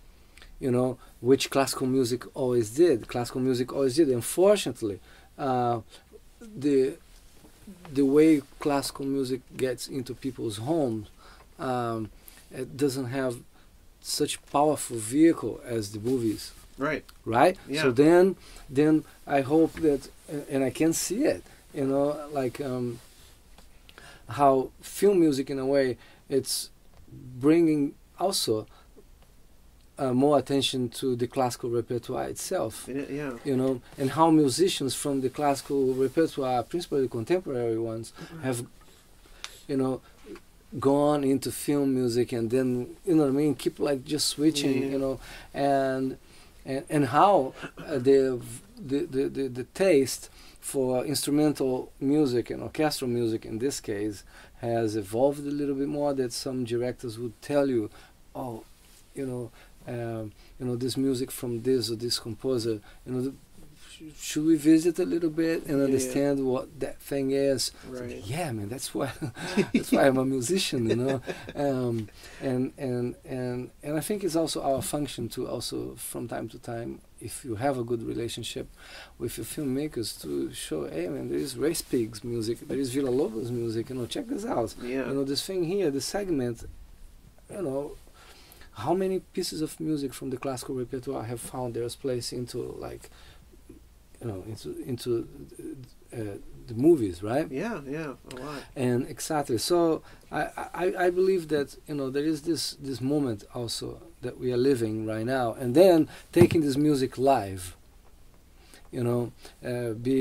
you 0.61 0.70
know, 0.70 0.99
which 1.20 1.51
classical 1.51 1.86
music 1.86 2.20
always 2.36 2.70
did. 2.70 3.09
Classical 3.09 3.40
music 3.40 3.72
always 3.72 3.97
did. 3.97 4.09
Unfortunately, 4.09 5.01
uh, 5.38 5.80
the 6.40 6.97
the 7.92 8.04
way 8.04 8.42
classical 8.58 9.04
music 9.06 9.40
gets 9.56 9.86
into 9.88 10.14
people's 10.14 10.58
homes, 10.58 11.08
um, 11.58 12.10
it 12.50 12.76
doesn't 12.76 13.06
have 13.06 13.36
such 14.00 14.44
powerful 14.46 14.96
vehicle 14.96 15.60
as 15.64 15.92
the 15.92 16.00
movies 16.00 16.52
Right. 16.78 17.04
right 17.24 17.56
Yeah. 17.68 17.82
so 17.82 17.90
then 17.92 18.34
then 18.68 19.04
i 19.26 19.42
hope 19.42 19.74
that 19.74 20.08
and 20.50 20.64
i 20.64 20.70
can 20.70 20.92
see 20.92 21.22
it 21.24 21.44
you 21.72 21.86
know 21.86 22.18
like 22.32 22.60
um 22.60 22.98
how 24.28 24.70
film 24.80 25.20
music 25.20 25.50
in 25.50 25.58
a 25.58 25.66
way 25.66 25.96
it's 26.28 26.70
bringing 27.40 27.94
also 28.18 28.66
uh, 30.03 30.12
more 30.12 30.36
attention 30.42 30.88
to 30.88 31.07
the 31.22 31.26
classical 31.36 31.68
repertoire 31.70 32.24
itself 32.34 32.74
yeah. 32.88 33.32
you 33.44 33.57
know 33.61 33.72
and 34.00 34.09
how 34.18 34.26
musicians 34.30 34.92
from 35.03 35.14
the 35.24 35.30
classical 35.38 35.94
repertoire 35.94 36.62
principally 36.72 37.09
contemporary 37.18 37.78
ones 37.78 38.07
have 38.42 38.59
you 39.70 39.76
know 39.76 39.94
gone 40.80 41.22
into 41.32 41.50
film 41.53 41.88
music 41.94 42.32
and 42.32 42.50
then 42.50 42.68
you 43.07 43.14
know 43.14 43.22
what 43.24 43.28
I 43.28 43.32
mean 43.42 43.55
keep 43.55 43.78
like 43.78 44.00
just 44.14 44.26
switching 44.34 44.76
Yeah. 44.82 44.88
you 44.92 44.98
know 45.05 45.14
and 45.53 46.07
and 46.64 46.84
and 46.94 47.05
how 47.16 47.34
uh, 47.78 47.98
the, 48.09 48.40
the 48.90 48.98
the 49.14 49.22
the 49.36 49.44
the 49.59 49.64
taste 49.84 50.30
for 50.61 51.05
instrumental 51.05 51.74
music 52.00 52.44
and 52.50 52.62
orchestral 52.62 53.11
music 53.11 53.44
in 53.44 53.59
this 53.59 53.80
case 53.80 54.18
has 54.61 54.96
evolved 54.96 55.44
a 55.53 55.55
little 55.61 55.74
bit 55.82 55.88
more 55.88 56.14
that 56.14 56.32
some 56.32 56.64
directors 56.64 57.18
would 57.18 57.36
tell 57.42 57.66
you 57.68 57.90
oh 58.34 58.64
you 59.14 59.26
know 59.26 59.50
um, 59.89 60.33
you 60.59 60.66
know 60.66 60.76
this 60.76 60.97
music 60.97 61.30
from 61.30 61.62
this 61.62 61.91
or 61.91 61.97
this 61.97 62.18
composer 62.18 62.80
you 63.07 63.12
know 63.12 63.20
the, 63.22 63.35
sh- 63.91 64.03
should 64.18 64.45
we 64.47 64.57
visit 64.57 64.99
a 64.99 65.05
little 65.05 65.30
bit 65.30 65.61
and 65.66 65.68
Yeah, 65.70 65.76
yeah. 65.78 65.85
understand 65.85 66.47
what 66.47 66.80
that 66.80 67.01
thing 67.01 67.30
is 67.33 67.72
Right. 67.89 68.22
yeah 68.24 68.53
man 68.53 68.68
that's 68.68 68.95
why 68.95 69.11
that's 69.74 69.93
why 69.93 70.07
i'm 70.07 70.18
a 70.18 70.24
musician 70.24 70.89
you 70.89 70.97
know 70.97 71.20
um, 71.57 72.09
and 72.41 72.72
and 72.78 73.16
and 73.24 73.70
and 73.83 73.97
i 73.97 74.01
think 74.01 74.22
it's 74.24 74.37
also 74.37 74.62
our 74.62 74.83
function 74.83 75.28
to 75.30 75.47
also 75.49 75.95
from 75.97 76.28
time 76.28 76.49
to 76.49 76.59
time 76.59 77.01
if 77.20 77.45
you 77.45 77.55
have 77.57 77.78
a 77.78 77.85
good 77.85 78.03
relationship 78.03 78.66
with 79.18 79.37
your 79.39 79.47
filmmakers 79.47 80.20
to 80.22 80.53
show 80.53 80.89
hey 80.89 81.09
man 81.09 81.28
there 81.28 81.39
is 81.39 81.55
Respighi's 81.55 82.24
music 82.24 82.59
there 82.68 82.78
is 82.78 82.93
villa 82.95 83.11
lobos 83.11 83.51
music 83.51 83.91
you 83.91 83.97
know 83.97 84.07
check 84.07 84.26
this 84.28 84.45
out 84.45 84.74
Yeah. 84.83 85.07
you 85.09 85.14
know 85.14 85.24
this 85.24 85.45
thing 85.47 85.64
here 85.64 85.91
this 85.91 86.05
segment 86.05 86.64
you 87.51 87.62
know 87.62 87.93
how 88.74 88.94
many 88.94 89.20
pieces 89.20 89.60
of 89.60 89.78
music 89.80 90.14
from 90.14 90.30
the 90.30 90.36
classical 90.36 90.74
repertoire 90.74 91.24
have 91.24 91.40
found 91.40 91.74
their 91.74 91.88
place 91.90 92.32
into 92.32 92.58
like 92.78 93.10
you 94.20 94.26
know 94.28 94.42
into 94.46 94.80
into 94.84 95.28
uh, 96.12 96.38
the 96.66 96.74
movies 96.74 97.22
right 97.22 97.50
yeah. 97.50 97.80
Yeah. 97.86 98.14
A 98.32 98.36
lot. 98.36 98.62
and 98.76 99.06
exactly 99.08 99.58
so 99.58 100.02
I, 100.30 100.42
I 100.74 100.94
i 101.06 101.10
believe 101.10 101.48
that 101.48 101.76
you 101.88 101.94
know 101.94 102.08
there 102.10 102.24
is 102.24 102.42
this 102.42 102.76
this 102.80 103.00
moment 103.00 103.44
also 103.54 104.00
that 104.22 104.38
we 104.38 104.52
are 104.52 104.56
living 104.56 105.06
right 105.06 105.26
now 105.26 105.54
and 105.54 105.74
then 105.74 106.08
taking 106.30 106.60
this 106.60 106.76
music 106.76 107.18
live 107.18 107.76
you 108.92 109.02
know 109.02 109.32
uh, 109.66 109.92
be 109.94 110.12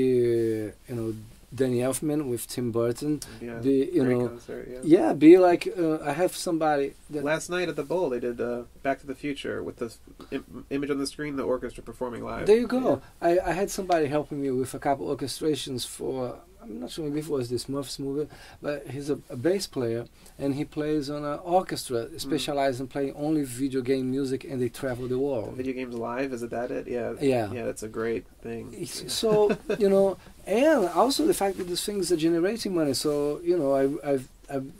you 0.88 0.94
know 0.94 1.14
danny 1.54 1.78
elfman 1.78 2.28
with 2.28 2.46
tim 2.46 2.72
burton 2.72 3.20
Yeah. 3.40 3.58
be 3.58 3.90
you 3.92 4.04
know 4.04 4.28
concert, 4.28 4.68
yeah. 4.70 4.80
yeah 4.84 5.12
be 5.12 5.38
like 5.38 5.68
uh, 5.78 5.98
i 6.04 6.12
have 6.12 6.34
somebody 6.34 6.94
Last 7.10 7.50
night 7.50 7.68
at 7.68 7.76
the 7.76 7.82
Bowl, 7.82 8.08
they 8.10 8.20
did 8.20 8.40
uh, 8.40 8.62
Back 8.82 9.00
to 9.00 9.06
the 9.06 9.14
Future 9.14 9.62
with 9.62 9.76
the 9.76 9.94
Im- 10.30 10.64
image 10.70 10.88
on 10.90 10.98
the 10.98 11.06
screen, 11.06 11.36
the 11.36 11.42
orchestra 11.42 11.82
performing 11.82 12.24
live. 12.24 12.46
There 12.46 12.56
you 12.56 12.66
go. 12.66 13.02
I, 13.20 13.38
I 13.38 13.52
had 13.52 13.70
somebody 13.70 14.06
helping 14.06 14.40
me 14.40 14.50
with 14.50 14.72
a 14.72 14.78
couple 14.78 15.14
orchestrations 15.14 15.86
for 15.86 16.38
I'm 16.62 16.80
not 16.80 16.90
sure 16.90 17.06
if 17.06 17.26
it 17.26 17.28
was 17.28 17.50
this 17.50 17.64
Smurfs 17.64 17.98
movie, 17.98 18.28
but 18.60 18.86
he's 18.88 19.10
a, 19.10 19.18
a 19.28 19.36
bass 19.36 19.66
player 19.66 20.06
and 20.38 20.54
he 20.54 20.64
plays 20.64 21.10
on 21.10 21.24
an 21.24 21.40
orchestra 21.40 22.06
mm. 22.06 22.20
specialized 22.20 22.80
in 22.80 22.86
playing 22.86 23.14
only 23.14 23.42
video 23.42 23.80
game 23.80 24.10
music 24.10 24.44
and 24.44 24.62
they 24.62 24.68
travel 24.68 25.08
the 25.08 25.18
world. 25.18 25.54
Video 25.54 25.72
games 25.72 25.94
live, 25.94 26.32
is 26.32 26.42
it 26.42 26.50
that 26.50 26.70
it? 26.70 26.86
Yeah. 26.86 27.14
Yeah. 27.20 27.52
Yeah, 27.52 27.64
that's 27.64 27.82
a 27.82 27.88
great 27.88 28.26
thing. 28.42 28.86
So 28.86 29.56
you 29.78 29.88
know, 29.88 30.16
and 30.46 30.88
also 30.90 31.26
the 31.26 31.34
fact 31.34 31.58
that 31.58 31.64
these 31.64 31.84
things 31.84 32.12
are 32.12 32.16
generating 32.16 32.74
money. 32.74 32.94
So 32.94 33.40
you 33.42 33.58
know, 33.58 33.74
I, 33.74 34.12
I've, 34.12 34.28
I've 34.50 34.70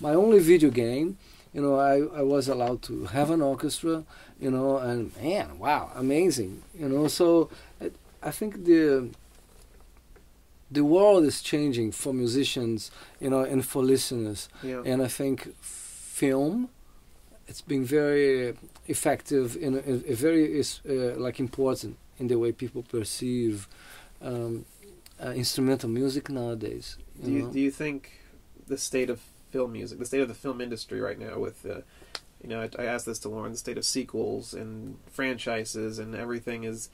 my 0.00 0.14
only 0.14 0.38
video 0.38 0.70
game. 0.70 1.18
You 1.52 1.62
know, 1.62 1.80
I, 1.80 1.96
I 2.20 2.22
was 2.22 2.48
allowed 2.48 2.82
to 2.82 3.06
have 3.06 3.30
an 3.30 3.42
orchestra. 3.42 4.04
You 4.38 4.50
know, 4.50 4.78
and 4.78 5.14
man, 5.16 5.58
wow, 5.58 5.90
amazing. 5.94 6.62
You 6.78 6.88
know, 6.88 7.08
so 7.08 7.50
I, 7.80 7.90
I 8.22 8.30
think 8.30 8.64
the 8.64 9.10
the 10.70 10.84
world 10.84 11.24
is 11.24 11.42
changing 11.42 11.92
for 11.92 12.12
musicians. 12.12 12.90
You 13.20 13.30
know, 13.30 13.40
and 13.40 13.64
for 13.64 13.82
listeners. 13.82 14.48
Yeah. 14.62 14.82
And 14.84 15.02
I 15.02 15.08
think 15.08 15.54
film, 15.60 16.68
it's 17.46 17.60
been 17.60 17.84
very 17.84 18.54
effective 18.86 19.56
in 19.56 19.74
a, 19.74 20.12
a 20.12 20.14
very 20.14 20.60
uh, 20.60 21.18
like 21.18 21.40
important 21.40 21.96
in 22.18 22.28
the 22.28 22.38
way 22.38 22.52
people 22.52 22.82
perceive 22.82 23.66
um, 24.22 24.66
uh, 25.22 25.30
instrumental 25.30 25.88
music 25.88 26.28
nowadays. 26.28 26.96
You 27.18 27.24
Do 27.24 27.30
you 27.32 27.42
know? 27.42 27.52
do 27.52 27.60
you 27.60 27.70
think 27.70 28.12
the 28.66 28.78
state 28.78 29.10
of 29.10 29.20
film 29.50 29.72
music, 29.72 29.98
the 29.98 30.06
state 30.06 30.20
of 30.20 30.28
the 30.28 30.34
film 30.34 30.60
industry 30.60 31.00
right 31.00 31.18
now, 31.18 31.38
with 31.38 31.66
uh, 31.66 31.80
you 32.42 32.48
know, 32.48 32.60
I, 32.62 32.82
I 32.82 32.84
asked 32.86 33.06
this 33.06 33.18
to 33.20 33.28
Lauren, 33.28 33.52
the 33.52 33.58
state 33.58 33.76
of 33.76 33.84
sequels 33.84 34.54
and 34.54 34.98
franchises 35.10 35.98
and 35.98 36.14
everything 36.14 36.64
is 36.64 36.88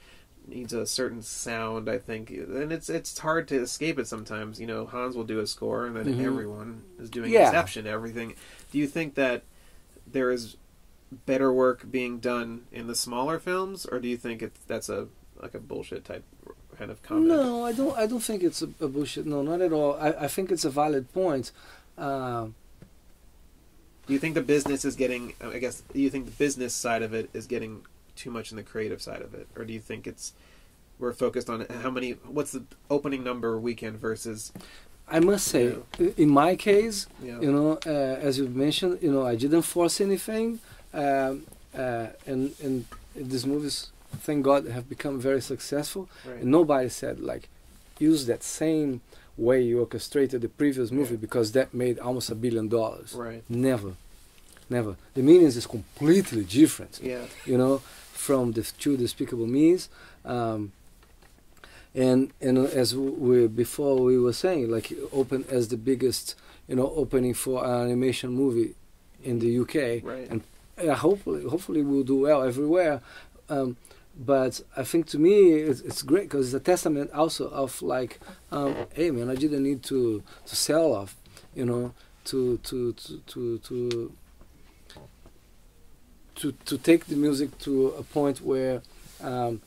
needs 0.48 0.72
a 0.72 0.86
certain 0.86 1.22
sound. 1.22 1.88
I 1.88 1.98
think, 1.98 2.30
and 2.30 2.72
it's 2.72 2.88
it's 2.88 3.18
hard 3.18 3.48
to 3.48 3.56
escape 3.60 3.98
it 3.98 4.06
sometimes. 4.06 4.60
You 4.60 4.66
know, 4.66 4.86
Hans 4.86 5.16
will 5.16 5.24
do 5.24 5.40
a 5.40 5.46
score, 5.46 5.86
and 5.86 5.96
then 5.96 6.06
Mhm. 6.06 6.24
everyone 6.24 6.82
is 6.98 7.10
doing 7.10 7.32
Yeah. 7.32 7.46
Inception. 7.46 7.86
Everything. 7.86 8.34
Do 8.70 8.78
you 8.78 8.86
think 8.86 9.14
that 9.14 9.42
there 10.06 10.30
is 10.30 10.56
better 11.24 11.52
work 11.52 11.90
being 11.90 12.18
done 12.18 12.66
in 12.72 12.86
the 12.88 12.94
smaller 12.94 13.38
films, 13.38 13.86
or 13.86 13.98
do 14.00 14.08
you 14.08 14.16
think 14.16 14.42
it's 14.42 14.60
that's 14.66 14.88
a 14.88 15.08
like 15.40 15.54
a 15.54 15.58
bullshit 15.60 16.04
type 16.04 16.24
kind 16.78 16.90
of 16.90 17.02
comment? 17.02 17.28
No, 17.28 17.64
I 17.64 17.72
don't. 17.72 17.96
I 17.96 18.06
don't 18.06 18.22
think 18.22 18.42
it's 18.42 18.62
a, 18.62 18.68
a 18.80 18.88
bullshit. 18.88 19.26
No, 19.26 19.42
not 19.42 19.60
at 19.60 19.72
all. 19.72 19.94
I, 19.94 20.10
I 20.12 20.28
think 20.28 20.50
it's 20.52 20.64
a 20.64 20.70
valid 20.70 21.12
point. 21.12 21.50
Uh, 21.98 22.48
Do 24.06 24.12
you 24.12 24.18
think 24.20 24.34
the 24.34 24.42
business 24.42 24.84
is 24.84 24.94
getting? 24.94 25.34
I 25.40 25.58
guess. 25.58 25.82
Do 25.92 26.00
you 26.00 26.10
think 26.10 26.26
the 26.26 26.30
business 26.32 26.74
side 26.74 27.02
of 27.02 27.12
it 27.14 27.28
is 27.32 27.46
getting 27.46 27.84
too 28.16 28.30
much 28.30 28.50
in 28.50 28.56
the 28.56 28.62
creative 28.62 29.00
side 29.02 29.22
of 29.22 29.34
it, 29.34 29.46
or 29.56 29.64
do 29.64 29.72
you 29.72 29.80
think 29.80 30.06
it's 30.06 30.32
we're 30.98 31.12
focused 31.12 31.48
on 31.50 31.66
how 31.82 31.90
many? 31.90 32.12
What's 32.26 32.52
the 32.52 32.64
opening 32.90 33.22
number 33.22 33.58
weekend 33.58 33.98
versus? 33.98 34.52
I 35.08 35.20
must 35.20 35.46
say, 35.46 35.74
i- 36.00 36.14
in 36.16 36.30
my 36.30 36.56
case, 36.56 37.06
Yeah. 37.22 37.38
you 37.40 37.52
know, 37.52 37.78
uh, 37.86 37.90
as 38.28 38.38
you 38.38 38.48
mentioned, 38.48 38.98
you 39.02 39.12
know, 39.12 39.24
I 39.24 39.36
didn't 39.36 39.62
force 39.62 40.00
anything, 40.00 40.58
um, 40.92 41.44
uh, 41.76 42.08
and 42.26 42.54
and 42.64 42.86
these 43.14 43.46
movies, 43.46 43.90
thank 44.26 44.42
God, 44.44 44.66
have 44.66 44.88
become 44.88 45.20
very 45.20 45.40
successful. 45.40 46.08
right. 46.26 46.40
And 46.42 46.50
nobody 46.50 46.88
said 46.88 47.20
like, 47.20 47.48
use 48.00 48.26
that 48.26 48.42
same 48.42 49.00
way 49.36 49.60
you 49.62 49.80
orchestrated 49.80 50.40
the 50.40 50.48
previous 50.48 50.90
movie 50.90 51.14
Yeah. 51.14 51.20
because 51.26 51.52
that 51.52 51.72
made 51.74 51.98
almost 51.98 52.30
a 52.30 52.34
billion 52.34 52.68
dollars. 52.68 53.12
Right. 53.14 53.42
Never, 53.48 53.92
never. 54.70 54.96
The 55.14 55.22
Minions 55.22 55.56
is 55.56 55.66
completely 55.66 56.44
different. 56.44 56.98
Yeah. 57.02 57.24
You 57.44 57.58
know, 57.58 57.82
from 58.16 58.52
the 58.52 58.62
two 58.62 58.96
despicable 58.96 59.46
means. 59.46 59.88
Um, 60.24 60.72
and 61.94 62.32
and 62.40 62.58
as 62.58 62.94
we 62.94 63.46
before 63.46 63.96
we 63.96 64.18
were 64.18 64.32
saying, 64.32 64.70
like 64.70 64.92
open 65.12 65.44
as 65.48 65.68
the 65.68 65.76
biggest, 65.76 66.34
you 66.68 66.76
know, 66.76 66.92
opening 66.94 67.34
for 67.34 67.64
an 67.64 67.86
animation 67.86 68.30
movie 68.30 68.74
in 69.22 69.38
the 69.38 69.58
UK. 69.60 70.04
Right. 70.04 70.28
And 70.30 70.42
yeah, 70.82 70.94
hopefully, 70.94 71.48
hopefully 71.48 71.82
we'll 71.82 72.02
do 72.02 72.20
well 72.20 72.42
everywhere. 72.42 73.00
Um, 73.48 73.76
but 74.18 74.62
I 74.76 74.82
think 74.82 75.06
to 75.08 75.18
me 75.18 75.52
it's, 75.52 75.80
it's 75.80 76.02
great 76.02 76.24
because 76.24 76.52
it's 76.52 76.62
a 76.62 76.64
testament 76.64 77.10
also 77.12 77.48
of 77.48 77.80
like, 77.82 78.18
um, 78.50 78.74
hey 78.94 79.10
man, 79.10 79.30
I 79.30 79.34
didn't 79.34 79.62
need 79.62 79.82
to 79.84 80.22
to 80.46 80.56
sell 80.56 80.92
off, 80.92 81.16
you 81.54 81.64
know, 81.64 81.94
to 82.26 82.58
to 82.58 82.92
to 82.92 83.20
to 83.26 83.58
to 83.58 84.12
to, 86.36 86.52
to 86.66 86.78
take 86.78 87.06
the 87.06 87.16
music 87.16 87.56
to 87.60 87.88
a 87.98 88.02
point 88.02 88.40
where 88.40 88.82
um, 89.22 89.60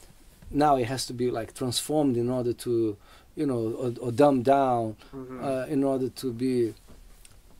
now 0.51 0.75
it 0.77 0.85
has 0.85 1.05
to 1.07 1.13
be 1.13 1.29
like 1.31 1.53
transformed 1.53 2.15
in 2.17 2.29
order 2.29 2.53
to, 2.53 2.95
you 3.35 3.45
know, 3.45 3.61
or, 3.83 3.93
or 4.07 4.11
dumbed 4.11 4.45
down 4.45 4.95
Mhm. 5.13 5.43
uh, 5.43 5.65
in 5.67 5.83
order 5.83 6.09
to 6.09 6.31
be 6.33 6.73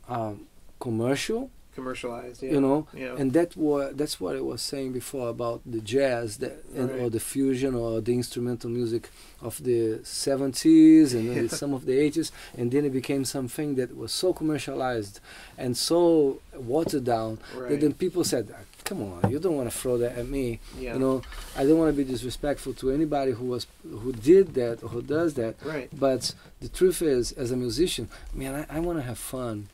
um, 0.08 0.46
commercial 0.80 1.50
Commercialized, 1.76 2.44
yeah. 2.44 2.52
you 2.52 2.60
know 2.60 2.88
yeah. 2.94 3.16
and 3.18 3.32
that 3.32 3.56
what 3.56 3.98
that's 3.98 4.20
what 4.20 4.36
I 4.36 4.42
was 4.42 4.62
saying 4.62 4.92
before 4.92 5.30
about 5.30 5.62
the 5.66 5.80
jazz 5.80 6.38
that 6.40 6.66
and, 6.76 6.90
or 7.00 7.10
the 7.10 7.22
fusion 7.22 7.74
or 7.74 8.02
the 8.02 8.14
instrumental 8.14 8.70
music 8.70 9.10
of 9.42 9.64
the 9.64 10.00
70s 10.04 11.14
and 11.14 11.30
then 11.30 11.48
some 11.62 11.74
of 11.74 11.86
the 11.86 11.94
80s 11.94 12.32
and 12.58 12.72
then 12.72 12.84
it 12.84 12.90
became 12.92 13.24
something 13.24 13.76
that 13.76 13.96
was 13.96 14.12
so 14.12 14.34
commercialized 14.34 15.22
and 15.58 15.78
so 15.78 16.42
watered 16.56 17.06
down 17.06 17.38
that 17.54 17.60
right. 17.62 17.80
then 17.80 17.94
people 17.94 18.24
said 18.26 18.54
"Ah, 18.54 18.64
come 18.90 19.02
on 19.14 19.32
you 19.32 19.40
don't 19.40 19.56
want 19.60 19.70
to 19.72 19.78
throw 19.82 19.96
that 20.04 20.14
at 20.22 20.28
me 20.28 20.60
yeah. 20.78 20.94
you 20.94 21.00
know 21.04 21.16
I 21.60 21.62
don't 21.66 21.78
want 21.82 21.90
to 21.96 21.98
be 22.04 22.08
disrespectful 22.16 22.74
to 22.82 22.86
anybody 22.98 23.32
who 23.38 23.46
was 23.54 23.64
who 24.04 24.12
did 24.32 24.46
that 24.56 24.76
or 24.84 24.90
who 24.96 25.02
does 25.18 25.32
that 25.36 25.54
right. 25.64 25.90
but 26.06 26.34
the 26.62 26.68
truth 26.68 27.02
is, 27.02 27.32
as 27.34 27.52
a 27.52 27.56
musician, 27.56 28.10
man, 28.34 28.54
I, 28.70 28.78
I 28.78 28.80
want 28.82 29.00
to 29.00 29.04
have 29.04 29.18
fun, 29.18 29.70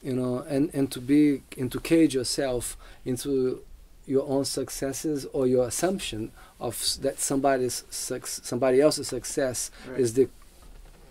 you 0.00 0.14
know, 0.14 0.38
and, 0.48 0.70
and 0.72 0.90
to 0.92 1.00
be 1.00 1.42
and 1.58 1.70
to 1.72 1.80
cage 1.80 2.14
yourself 2.14 2.76
into 3.04 3.62
your 4.06 4.26
own 4.28 4.44
successes 4.44 5.26
or 5.32 5.46
your 5.46 5.66
assumption 5.66 6.30
of 6.60 6.78
that 7.02 7.18
somebody's 7.18 7.84
somebody 7.90 8.80
else's 8.80 9.08
success 9.08 9.70
Right. 9.88 10.00
is 10.00 10.14
the 10.14 10.28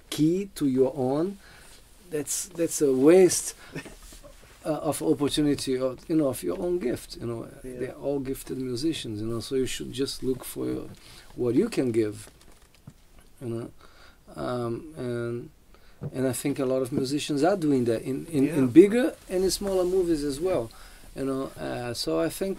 key 0.09 0.49
to 0.55 0.67
your 0.67 0.93
own. 0.95 1.37
That's 2.09 2.47
that's 2.47 2.81
a 2.81 2.93
waste 2.93 3.55
uh, 4.69 4.89
of 4.89 5.01
opportunity 5.13 5.73
of 5.87 5.97
you 6.09 6.15
know 6.19 6.27
of 6.33 6.39
your 6.47 6.57
own 6.65 6.75
gift. 6.89 7.09
You 7.21 7.27
know, 7.29 7.39
Yeah. 7.63 7.79
they're 7.79 7.99
all 8.05 8.19
gifted 8.31 8.57
musicians. 8.71 9.15
You 9.21 9.27
know, 9.31 9.41
so 9.47 9.55
you 9.55 9.65
should 9.75 9.91
just 10.03 10.15
look 10.29 10.41
for 10.53 10.63
your, 10.73 10.85
what 11.41 11.53
you 11.61 11.67
can 11.77 11.87
give. 12.01 12.15
You 13.41 13.49
know, 13.53 13.65
um, 14.43 14.73
and 15.05 15.49
and 16.15 16.23
I 16.27 16.33
think 16.41 16.59
a 16.59 16.65
lot 16.73 16.81
of 16.85 16.89
musicians 17.01 17.43
are 17.49 17.57
doing 17.65 17.83
that 17.89 18.01
in 18.03 18.17
in, 18.37 18.43
in 18.57 18.63
bigger 18.81 19.07
and 19.33 19.43
in 19.43 19.51
smaller 19.51 19.85
movies 19.95 20.23
as 20.31 20.37
well. 20.47 20.63
You 21.17 21.25
know, 21.29 21.43
uh, 21.67 21.93
so 21.93 22.19
I 22.27 22.29
think 22.39 22.57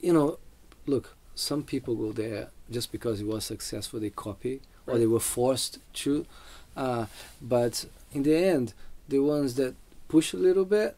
you 0.00 0.12
know, 0.12 0.38
look, 0.86 1.16
some 1.34 1.62
people 1.62 1.94
go 1.94 2.12
there 2.12 2.48
just 2.70 2.92
because 2.92 3.20
it 3.20 3.26
was 3.26 3.44
successful. 3.44 4.00
They 4.00 4.10
copy 4.10 4.60
or 4.86 4.98
they 4.98 5.06
were 5.06 5.20
forced 5.20 5.78
to. 6.04 6.26
Uh, 6.78 7.06
but 7.42 7.84
in 8.12 8.22
the 8.22 8.36
end, 8.36 8.72
the 9.08 9.18
ones 9.18 9.54
that 9.56 9.74
push 10.08 10.32
a 10.32 10.36
little 10.36 10.64
bit, 10.64 10.96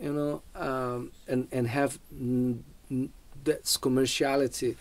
you 0.00 0.12
know, 0.12 0.42
um, 0.66 1.12
and 1.28 1.46
and 1.52 1.68
have 1.68 1.92
n- 2.12 2.64
n- 2.90 3.10
that's 3.44 3.76
commerciality 3.78 4.74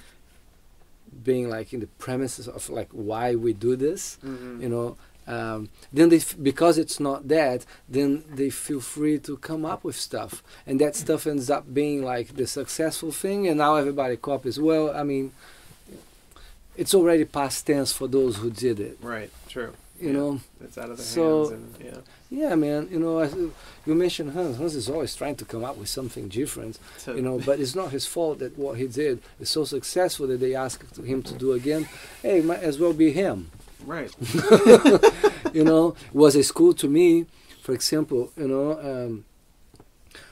being 1.23 1.49
like 1.49 1.73
in 1.73 1.79
the 1.81 1.87
premises 2.05 2.47
of 2.47 2.69
like 2.69 2.89
why 2.91 3.35
we 3.35 3.53
do 3.53 3.75
this, 3.75 4.17
Mhm. 4.25 4.61
you 4.63 4.69
know. 4.69 4.97
Um, 5.27 5.69
then 5.93 6.09
they, 6.09 6.17
f- 6.17 6.35
because 6.41 6.79
it's 6.79 6.99
not 6.99 7.27
that, 7.27 7.63
then 7.87 8.23
they 8.33 8.49
feel 8.49 8.81
free 8.81 9.19
to 9.19 9.37
come 9.37 9.63
up 9.73 9.83
with 9.83 9.95
stuff, 9.95 10.41
and 10.65 10.81
that 10.81 10.95
stuff 10.95 11.27
ends 11.27 11.49
up 11.51 11.71
being 11.71 12.01
like 12.03 12.27
the 12.35 12.47
successful 12.47 13.11
thing, 13.11 13.47
and 13.47 13.57
now 13.59 13.75
everybody 13.75 14.17
copies. 14.17 14.59
Well, 14.59 14.89
I 14.89 15.03
mean, 15.03 15.31
it's 16.75 16.95
already 16.95 17.25
past 17.25 17.67
tense 17.67 17.91
for 17.93 18.07
those 18.07 18.37
who 18.37 18.49
did 18.49 18.79
it, 18.79 18.97
Right. 19.03 19.29
True. 19.47 19.73
You 19.99 20.07
Yeah. 20.09 20.13
know. 20.13 20.39
It's 20.63 20.77
out 20.77 20.89
of 20.89 20.97
their 20.97 21.05
So- 21.05 21.49
hands. 21.49 21.75
And, 21.79 21.85
yeah. 21.85 21.97
Yeah, 22.31 22.55
man. 22.55 22.87
You 22.91 22.99
know, 22.99 23.19
I, 23.21 23.27
you 23.87 23.95
mentioned 23.95 24.31
Hans. 24.33 24.57
Hans 24.57 24.75
is 24.75 24.87
always 24.89 25.15
trying 25.15 25.35
to 25.37 25.45
come 25.45 25.63
up 25.63 25.77
with 25.77 25.89
something 25.89 26.27
different. 26.27 26.77
So, 26.97 27.15
You 27.15 27.21
know, 27.23 27.39
but 27.39 27.59
it's 27.59 27.73
not 27.75 27.91
his 27.91 28.05
fault 28.05 28.37
that 28.39 28.57
what 28.57 28.77
he 28.77 28.87
did 28.87 29.21
is 29.39 29.49
so 29.49 29.63
successful 29.65 30.27
that 30.27 30.39
they 30.39 30.53
asked 30.55 30.95
him 30.97 31.23
to 31.23 31.33
do 31.33 31.53
again. 31.53 31.87
Hey, 32.21 32.41
might 32.41 32.61
as 32.61 32.77
well 32.77 32.93
be 32.93 33.11
him. 33.11 33.49
Right. 33.85 34.11
you 35.53 35.63
know, 35.63 35.95
was 36.13 36.35
a 36.35 36.43
school 36.43 36.73
to 36.73 36.87
me, 36.87 37.25
for 37.61 37.73
example. 37.73 38.31
You 38.37 38.47
know, 38.47 38.79
um, 38.79 39.25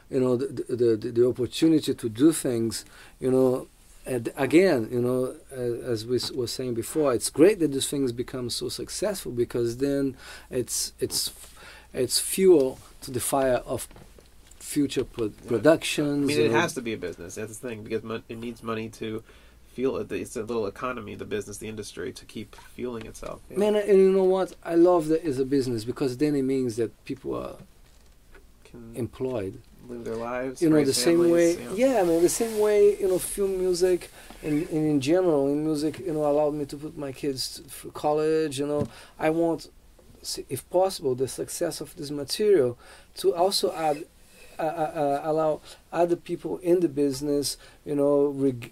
you 0.10 0.20
know 0.20 0.36
the, 0.38 0.48
the 0.76 0.96
the 0.98 1.12
the 1.12 1.28
opportunity 1.28 1.94
to 1.94 2.10
do 2.10 2.32
things. 2.32 2.86
You 3.20 3.32
know, 3.32 3.68
and 4.08 4.32
again, 4.38 4.88
you 4.92 5.02
know, 5.02 5.36
as 5.52 6.06
we 6.06 6.20
were 6.34 6.48
saying 6.48 6.74
before, 6.74 7.14
it's 7.14 7.30
great 7.30 7.60
that 7.60 7.72
these 7.72 7.88
things 7.90 8.12
become 8.12 8.50
so 8.50 8.70
successful 8.70 9.32
because 9.32 9.78
then 9.78 10.16
it's 10.50 10.94
it's 11.00 11.32
it's 11.94 12.20
fuel 12.20 12.80
to 13.02 13.12
the 13.12 13.20
fire 13.20 13.62
of 13.66 13.88
future 14.60 15.04
pro- 15.04 15.28
I 15.28 15.48
productions. 15.48 16.26
mean, 16.28 16.40
it 16.40 16.52
has 16.52 16.74
to 16.76 16.82
be 16.82 16.94
a 16.94 16.98
business. 16.98 17.36
That's 17.36 17.58
the 17.58 17.68
thing 17.68 17.84
because 17.84 18.04
mon- 18.04 18.24
it 18.30 18.38
needs 18.38 18.64
money 18.64 18.90
to 18.90 19.24
fuel 19.74 19.98
it. 19.98 20.12
It's 20.12 20.36
a 20.36 20.42
little 20.44 20.68
economy, 20.68 21.16
the 21.16 21.26
business, 21.26 21.58
the 21.58 21.68
industry, 21.68 22.12
to 22.14 22.26
keep 22.26 22.56
fueling 22.76 23.06
itself. 23.06 23.42
Yeah. 23.50 23.60
Man, 23.60 23.76
and 23.76 23.98
you 23.98 24.12
know 24.12 24.24
what? 24.24 24.54
I 24.64 24.76
love 24.76 25.08
that 25.10 25.28
it's 25.28 25.38
a 25.38 25.46
business 25.46 25.84
because 25.86 26.18
then 26.18 26.36
it 26.36 26.44
means 26.44 26.76
that 26.78 26.92
people 27.06 27.36
are 27.36 27.56
Can 28.64 28.96
employed. 28.96 29.62
Live 29.90 30.04
their 30.04 30.16
lives. 30.16 30.62
you 30.62 30.70
know 30.70 30.84
the 30.84 30.94
same 30.94 31.30
way 31.30 31.58
yeah. 31.76 32.00
I 32.00 32.04
mean, 32.04 32.22
the 32.22 32.30
same 32.30 32.60
way 32.60 32.98
you 33.00 33.08
know 33.08 33.20
film 33.20 33.58
music 33.60 34.12
and, 34.44 34.68
and 34.70 34.86
in 34.94 35.02
general 35.02 35.48
in 35.48 35.64
music 35.64 36.00
you 36.00 36.14
know 36.14 36.26
allowed 36.26 36.54
me 36.54 36.66
to 36.66 36.78
put 36.78 36.98
my 36.98 37.12
kids 37.12 37.62
through 37.68 37.92
college 37.92 38.60
you 38.60 38.68
know 38.68 38.88
i 39.20 39.30
want 39.30 39.70
if 40.50 40.70
possible 40.70 41.16
the 41.16 41.28
success 41.28 41.80
of 41.80 41.96
this 41.96 42.12
material 42.12 42.78
to 43.16 43.34
also 43.34 43.74
add 43.74 44.06
uh, 44.60 44.64
uh, 44.64 44.92
uh, 44.96 45.22
allow 45.24 45.62
other 45.92 46.16
people 46.16 46.58
in 46.60 46.80
the 46.80 46.90
business, 46.90 47.58
you 47.86 47.96
know, 47.96 48.26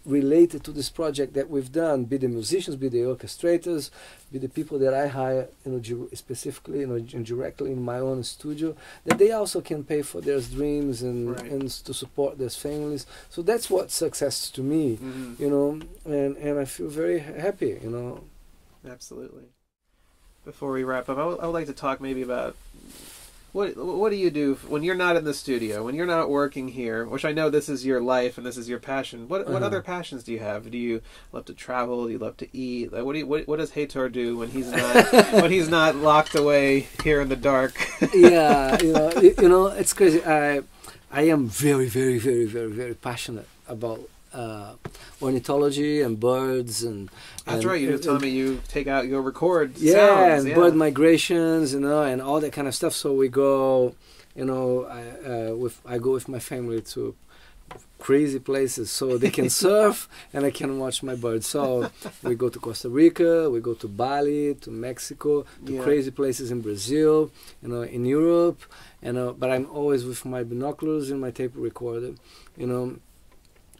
related 0.05 0.63
to 0.63 0.71
this 0.71 0.89
project 0.89 1.33
that 1.33 1.49
we've 1.49 1.71
done, 1.71 2.05
be 2.05 2.17
the 2.17 2.27
musicians, 2.27 2.75
be 2.75 2.89
the 2.89 2.99
orchestrators, 2.99 3.89
be 4.31 4.39
the 4.39 4.49
people 4.49 4.77
that 4.79 4.93
I 4.93 5.07
hire, 5.07 5.47
you 5.65 5.71
know, 5.71 6.07
specifically, 6.13 6.79
you 6.79 6.87
know, 6.87 6.95
and 6.95 7.25
directly 7.25 7.71
in 7.71 7.81
my 7.81 7.99
own 7.99 8.23
studio, 8.23 8.75
that 9.05 9.17
they 9.17 9.31
also 9.31 9.61
can 9.61 9.83
pay 9.83 10.01
for 10.01 10.21
their 10.21 10.39
dreams 10.41 11.01
and 11.01 11.31
Right. 11.31 11.51
and 11.51 11.69
to 11.69 11.93
support 11.93 12.37
their 12.37 12.49
families. 12.49 13.05
So 13.29 13.41
that's 13.41 13.69
what 13.69 13.91
success 13.91 14.49
to 14.51 14.61
me, 14.61 14.97
Mhm. 14.97 15.39
you 15.39 15.49
know, 15.49 15.79
and 16.05 16.37
and 16.37 16.59
I 16.59 16.65
feel 16.65 16.89
very 16.89 17.19
happy, 17.19 17.79
you 17.83 17.89
know. 17.89 18.21
Absolutely. 18.87 19.45
Before 20.43 20.71
we 20.73 20.83
wrap 20.83 21.09
up, 21.09 21.17
I 21.17 21.25
would, 21.25 21.39
I 21.39 21.45
would 21.47 21.53
like 21.53 21.65
to 21.67 21.73
talk 21.73 21.99
maybe 21.99 22.21
about 22.21 22.55
what 23.55 23.77
what 23.77 24.09
do 24.09 24.17
you 24.17 24.29
do 24.29 24.55
when 24.67 24.83
you're 24.83 24.95
not 25.05 25.15
in 25.15 25.23
the 25.23 25.33
studio, 25.33 25.81
when 25.85 25.95
you're 25.95 26.05
not 26.05 26.29
working 26.29 26.67
here, 26.67 27.05
which 27.05 27.23
I 27.23 27.31
know 27.31 27.49
this 27.49 27.69
is 27.69 27.85
your 27.85 28.01
life 28.01 28.37
and 28.37 28.45
this 28.45 28.57
is 28.57 28.67
your 28.67 28.79
passion. 28.79 29.29
What 29.29 29.45
what 29.47 29.55
Uh-huh. 29.57 29.65
other 29.67 29.81
passions 29.81 30.23
do 30.25 30.33
you 30.33 30.39
have? 30.39 30.69
Do 30.69 30.77
you 30.77 31.01
love 31.31 31.45
to 31.45 31.53
travel? 31.53 32.05
Do 32.05 32.11
you 32.11 32.17
love 32.19 32.35
to 32.37 32.47
eat? 32.55 32.91
Like, 32.91 33.03
what 33.05 33.13
do 33.13 33.19
you, 33.19 33.27
what, 33.27 33.47
what 33.47 33.59
does 33.59 33.71
Heitor 33.71 34.11
do 34.11 34.35
when 34.37 34.49
he's 34.49 34.69
not 34.71 35.13
when 35.41 35.51
he's 35.51 35.69
not 35.69 35.95
locked 35.95 36.35
away 36.35 36.87
here 37.03 37.21
in 37.21 37.29
the 37.29 37.37
dark? 37.37 37.73
yeah, 38.13 38.77
you 38.83 38.91
know, 38.91 39.11
you, 39.21 39.33
you 39.41 39.49
know, 39.49 39.67
it's 39.67 39.93
crazy. 39.93 40.21
I, 40.25 40.61
I 41.09 41.21
am 41.23 41.47
very, 41.47 41.87
very, 41.87 42.19
very, 42.19 42.45
very, 42.45 42.71
very 42.71 42.93
passionate 42.93 43.47
about 43.69 44.01
uh, 44.35 44.75
ornithology 45.21 46.01
and 46.01 46.19
birds 46.19 46.83
and. 46.83 47.09
That's 47.45 47.57
and- 47.57 47.65
right. 47.65 47.81
You 47.81 47.91
just 47.91 48.03
told 48.03 48.21
me 48.21 48.29
you 48.29 48.61
take 48.67 48.87
out 48.87 49.07
you 49.07 49.19
record 49.19 49.77
Yeah, 49.77 49.93
sounds. 49.93 50.39
and 50.43 50.49
yeah. 50.49 50.55
bird 50.55 50.75
migrations, 50.75 51.73
you 51.73 51.79
know, 51.79 52.01
and 52.03 52.21
all 52.21 52.39
that 52.41 52.53
kind 52.53 52.67
of 52.67 52.75
stuff. 52.75 52.93
So 52.93 53.13
we 53.13 53.27
go, 53.29 53.95
you 54.35 54.45
know, 54.45 54.85
I, 54.99 55.01
uh, 55.51 55.55
with 55.55 55.79
I 55.85 55.97
go 55.97 56.11
with 56.17 56.27
my 56.27 56.39
family 56.39 56.81
to 56.93 57.15
crazy 57.99 58.37
places 58.39 58.91
so 58.91 59.17
they 59.17 59.31
can 59.31 59.49
surf 59.65 60.07
and 60.33 60.45
I 60.45 60.51
can 60.51 60.77
watch 60.79 61.01
my 61.01 61.15
birds. 61.15 61.47
So 61.47 61.89
we 62.23 62.35
go 62.35 62.49
to 62.49 62.59
Costa 62.59 62.89
Rica, 62.89 63.49
we 63.49 63.59
go 63.59 63.73
to 63.73 63.87
Bali, 63.87 64.53
to 64.55 64.69
Mexico, 64.69 65.45
to 65.65 65.71
Yeah. 65.73 65.81
crazy 65.81 66.11
places 66.11 66.51
in 66.51 66.61
Brazil, 66.61 67.31
you 67.63 67.69
know, 67.69 67.81
in 67.81 68.05
Europe, 68.05 68.59
you 69.01 69.13
know, 69.13 69.33
but 69.33 69.49
I'm 69.49 69.65
always 69.71 70.05
with 70.05 70.25
my 70.25 70.43
binoculars 70.43 71.09
and 71.09 71.19
my 71.19 71.31
tape 71.31 71.53
recorder, 71.55 72.13
you 72.57 72.67
know. 72.67 72.97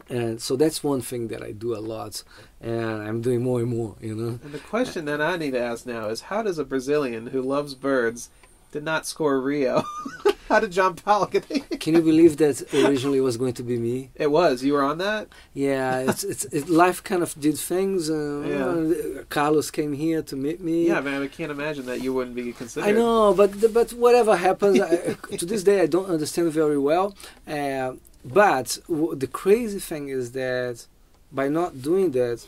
And 0.08 0.40
so 0.40 0.54
that's 0.56 0.84
one 0.84 1.00
thing 1.00 1.28
that 1.28 1.42
I 1.42 1.52
do 1.52 1.74
a 1.76 1.80
lot, 1.80 2.22
and 2.60 3.02
I'm 3.02 3.20
doing 3.22 3.42
more 3.42 3.60
and 3.60 3.68
more, 3.68 3.96
you 4.00 4.14
know. 4.14 4.38
And 4.42 4.52
the 4.52 4.58
question 4.60 5.04
that 5.06 5.20
I 5.20 5.36
need 5.36 5.52
to 5.52 5.60
ask 5.60 5.84
now 5.86 6.08
is 6.08 6.22
how 6.22 6.42
does 6.42 6.58
a 6.58 6.64
Brazilian 6.64 7.28
who 7.28 7.42
loves 7.42 7.74
birds 7.74 8.30
did 8.72 8.84
not 8.84 9.06
score 9.06 9.40
Rio? 9.40 9.82
how 10.48 10.60
did 10.60 10.70
John 10.72 10.94
Powell 10.94 11.26
get 11.26 11.50
it? 11.50 11.80
Can 11.80 11.94
you 11.94 12.02
believe 12.02 12.36
that 12.36 12.62
originally 12.72 13.20
was 13.20 13.36
going 13.36 13.54
to 13.54 13.62
be 13.62 13.78
me? 13.78 14.10
It 14.14 14.30
was. 14.30 14.62
You 14.62 14.74
were 14.74 14.82
on 14.82 14.98
that? 14.98 15.28
Yeah, 15.54 16.00
it's 16.00 16.22
it's 16.24 16.44
it, 16.46 16.68
life 16.68 17.02
kind 17.02 17.22
of 17.22 17.34
did 17.40 17.58
things. 17.58 18.10
Uh, 18.10 18.42
Yeah. 18.46 19.22
Carlos 19.28 19.70
came 19.70 19.92
here 19.92 20.22
to 20.22 20.36
meet 20.36 20.60
me. 20.60 20.86
Yeah, 20.88 21.00
man, 21.00 21.22
I 21.22 21.28
can't 21.28 21.50
imagine 21.50 21.86
that 21.86 22.00
you 22.02 22.12
wouldn't 22.12 22.36
be 22.36 22.52
considered. 22.52 22.88
I 22.88 22.92
know, 22.92 23.34
but 23.34 23.50
but 23.72 23.92
whatever 23.92 24.36
happens, 24.36 24.80
I, 24.80 25.14
to 25.36 25.46
this 25.46 25.62
day 25.64 25.80
I 25.80 25.86
don't 25.86 26.08
understand 26.08 26.52
very 26.52 26.78
well. 26.78 27.14
Uh, 27.46 27.92
but 28.26 28.78
the 28.88 29.28
crazy 29.32 29.78
thing 29.78 30.08
is 30.08 30.32
that 30.32 30.86
by 31.32 31.48
not 31.48 31.82
doing 31.82 32.10
that, 32.12 32.46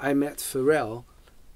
I 0.00 0.14
met 0.14 0.36
Pharrell 0.38 1.04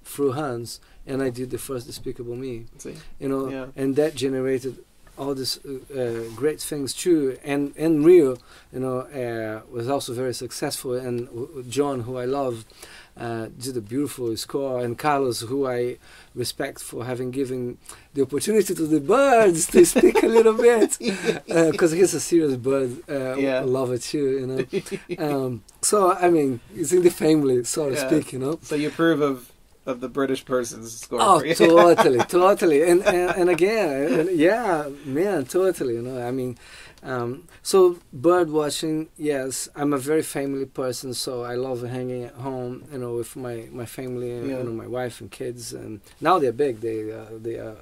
through 0.05 0.33
Hans, 0.33 0.81
and 1.07 1.23
I 1.23 1.31
did 1.31 1.51
the 1.51 1.59
first 1.59 1.87
Despicable 1.87 2.37
Me. 2.37 2.67
See? 2.79 2.95
You 3.21 3.29
know, 3.29 3.49
Yeah. 3.49 3.67
and 3.77 3.95
that 3.97 4.15
generated 4.15 4.85
all 5.19 5.35
these 5.35 5.59
uh, 5.65 6.01
uh, 6.01 6.29
great 6.35 6.61
things 6.61 6.95
too. 6.95 7.39
And 7.45 7.75
and 7.77 8.05
Rio, 8.05 8.37
you 8.73 8.81
know, 8.81 9.01
uh, 9.01 9.61
was 9.71 9.89
also 9.89 10.13
very 10.15 10.35
successful. 10.35 10.95
And 10.95 11.29
John, 11.71 12.01
who 12.01 12.17
I 12.17 12.25
love, 12.25 12.65
uh, 13.17 13.49
did 13.59 13.77
a 13.77 13.81
beautiful 13.81 14.35
score. 14.37 14.83
And 14.83 14.97
Carlos, 14.99 15.41
who 15.43 15.67
I 15.67 15.99
respect 16.35 16.81
for 16.81 17.05
having 17.05 17.31
given 17.31 17.77
the 18.15 18.23
opportunity 18.23 18.75
to 18.75 18.87
the 18.87 19.01
birds 19.01 19.67
to 19.69 19.85
speak 19.85 20.23
a 20.23 20.27
little 20.29 20.55
bit, 20.55 20.97
because 21.47 21.93
he's 21.93 22.15
a 22.15 22.21
serious 22.21 22.57
bird 22.57 22.97
uh, 23.09 23.37
Yeah. 23.37 23.61
lover 23.61 23.99
too. 23.99 24.39
You 24.41 24.47
know. 24.47 24.65
Um, 25.19 25.63
so 25.83 26.13
I 26.13 26.31
mean, 26.31 26.61
it's 26.75 26.93
in 26.93 27.03
the 27.03 27.11
family, 27.11 27.65
so 27.65 27.91
to 27.91 27.97
speak. 27.97 28.33
You 28.33 28.39
know. 28.39 28.59
So 28.63 28.75
you 28.77 28.89
approve 28.89 29.21
of 29.21 29.52
of 29.87 30.01
the 30.01 30.09
British 30.09 30.45
person's 30.45 30.93
score. 31.01 31.19
Oh, 31.21 31.41
totally, 31.55 32.19
totally, 32.29 32.83
and, 32.83 33.03
and 33.03 33.31
and 33.37 33.51
again, 33.51 34.13
and 34.21 34.31
yeah, 34.31 34.89
man, 35.05 35.45
totally. 35.45 35.95
You 35.95 36.03
know, 36.03 36.27
I 36.27 36.31
mean, 36.31 36.57
um, 37.03 37.49
so 37.63 37.99
bird 38.13 38.51
watching. 38.51 39.09
Yes, 39.17 39.69
I'm 39.75 39.93
a 39.93 39.99
very 39.99 40.23
family 40.23 40.67
person, 40.67 41.15
so 41.15 41.43
I 41.43 41.55
love 41.57 41.83
hanging 41.83 42.25
at 42.25 42.35
home. 42.35 42.85
You 42.93 42.99
know, 42.99 43.15
with 43.17 43.35
my 43.37 43.69
my 43.73 43.87
family, 43.87 44.31
and, 44.31 44.49
Yeah. 44.49 44.59
you 44.59 44.65
know, 44.65 44.73
my 44.73 44.87
wife 44.87 45.21
and 45.21 45.31
kids, 45.31 45.73
and 45.73 46.01
now 46.21 46.39
they're 46.39 46.53
big. 46.53 46.81
They 46.81 47.13
uh, 47.13 47.27
they 47.41 47.59
uh, 47.59 47.75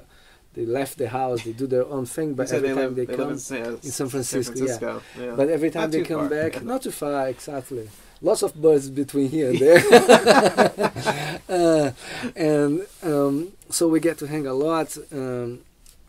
they 0.54 0.64
left 0.66 0.98
the 0.98 1.08
house. 1.08 1.44
They 1.44 1.52
do 1.52 1.66
their 1.66 1.86
own 1.86 2.06
thing, 2.06 2.34
but 2.34 2.50
every 2.50 2.68
they 2.68 2.74
time 2.74 2.82
live, 2.84 2.94
they, 2.96 3.04
they 3.06 3.16
come, 3.16 3.30
in, 3.32 3.38
San, 3.38 3.64
in 3.66 3.82
San 3.82 4.08
Francisco, 4.08 4.52
yeah. 4.52 4.78
Francisco, 4.78 5.02
yeah. 5.20 5.34
but 5.36 5.48
every 5.48 5.70
time 5.70 5.82
Not 5.82 5.90
they 5.92 6.02
come 6.02 6.28
far. 6.28 6.50
back, 6.50 6.62
not 6.64 6.82
too 6.82 6.90
far, 6.90 7.28
exactly. 7.28 7.88
Lots 8.22 8.42
of 8.42 8.54
birds 8.54 8.90
between 8.90 9.30
here 9.30 9.50
and 9.50 9.58
there. 9.58 9.78
uh, 11.48 11.90
and 12.36 12.86
um, 13.02 13.52
so 13.70 13.88
we 13.88 13.98
get 14.00 14.18
to 14.18 14.26
hang 14.26 14.46
a 14.46 14.52
lot. 14.52 14.96
Um, 15.10 15.60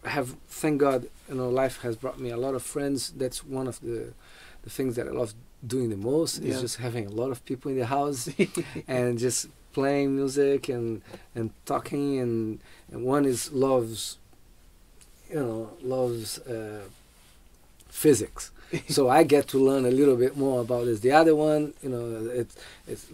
I 0.04 0.10
have, 0.10 0.36
thank 0.48 0.82
God, 0.82 1.08
you 1.30 1.36
know, 1.36 1.50
life 1.50 1.82
has 1.84 1.96
brought 1.96 2.20
me 2.20 2.32
a 2.32 2.38
lot 2.38 2.54
of 2.54 2.64
friends. 2.64 3.12
That's 3.12 3.46
one 3.46 3.68
of 3.68 3.80
the, 3.80 4.14
the 4.64 4.70
things 4.70 4.96
that 4.98 5.08
I 5.08 5.12
love 5.12 5.34
doing 5.66 5.90
the 5.90 5.98
most 5.98 6.40
is 6.40 6.60
just 6.60 6.78
having 6.78 7.06
a 7.06 7.12
lot 7.12 7.30
of 7.30 7.46
people 7.46 7.70
in 7.72 7.78
the 7.78 7.86
house 7.86 8.30
and 8.88 9.20
just 9.20 9.48
playing 9.74 10.16
music 10.16 10.70
and 10.70 11.02
and 11.36 11.52
talking 11.66 12.20
and, 12.20 12.60
and 12.92 13.04
one 13.06 13.26
is 13.26 13.52
loves 13.52 14.18
you 15.30 15.36
know 15.36 15.70
loves 15.82 16.40
uh, 16.40 16.82
physics 17.88 18.52
so 18.90 19.10
I 19.10 19.24
get 19.24 19.48
to 19.50 19.58
learn 19.58 19.86
a 19.86 19.92
little 19.92 20.16
bit 20.16 20.38
more 20.38 20.62
about 20.62 20.86
this 20.86 21.00
the 21.00 21.12
other 21.12 21.36
one 21.36 21.74
you 21.82 21.90
know 21.90 22.30
it's 22.34 22.56
it's 22.88 23.08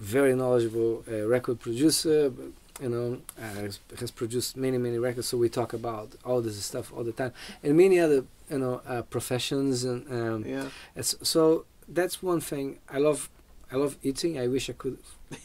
very 0.00 0.34
knowledgeable 0.34 1.04
uh, 1.10 1.26
record 1.26 1.60
producer 1.60 2.30
but, 2.30 2.46
you 2.82 2.88
know 2.88 3.20
has, 3.38 3.78
has 3.98 4.10
produced 4.10 4.56
many 4.56 4.78
many 4.78 4.98
records 4.98 5.28
so 5.28 5.38
we 5.38 5.48
talk 5.48 5.72
about 5.72 6.12
all 6.24 6.40
this 6.40 6.62
stuff 6.64 6.92
all 6.92 7.04
the 7.04 7.12
time 7.12 7.32
and 7.62 7.76
many 7.76 7.98
other 8.00 8.24
you 8.50 8.58
know 8.58 8.82
uh, 8.86 9.02
professions 9.02 9.84
and 9.84 10.10
um, 10.10 10.44
yeah. 10.44 10.68
it's, 10.96 11.14
so 11.22 11.64
that's 11.88 12.22
one 12.22 12.40
thing 12.40 12.78
I 12.88 12.98
love. 12.98 13.28
I 13.72 13.76
love 13.76 13.96
eating. 14.02 14.38
I 14.38 14.46
wish 14.46 14.70
I 14.70 14.74
could 14.74 14.98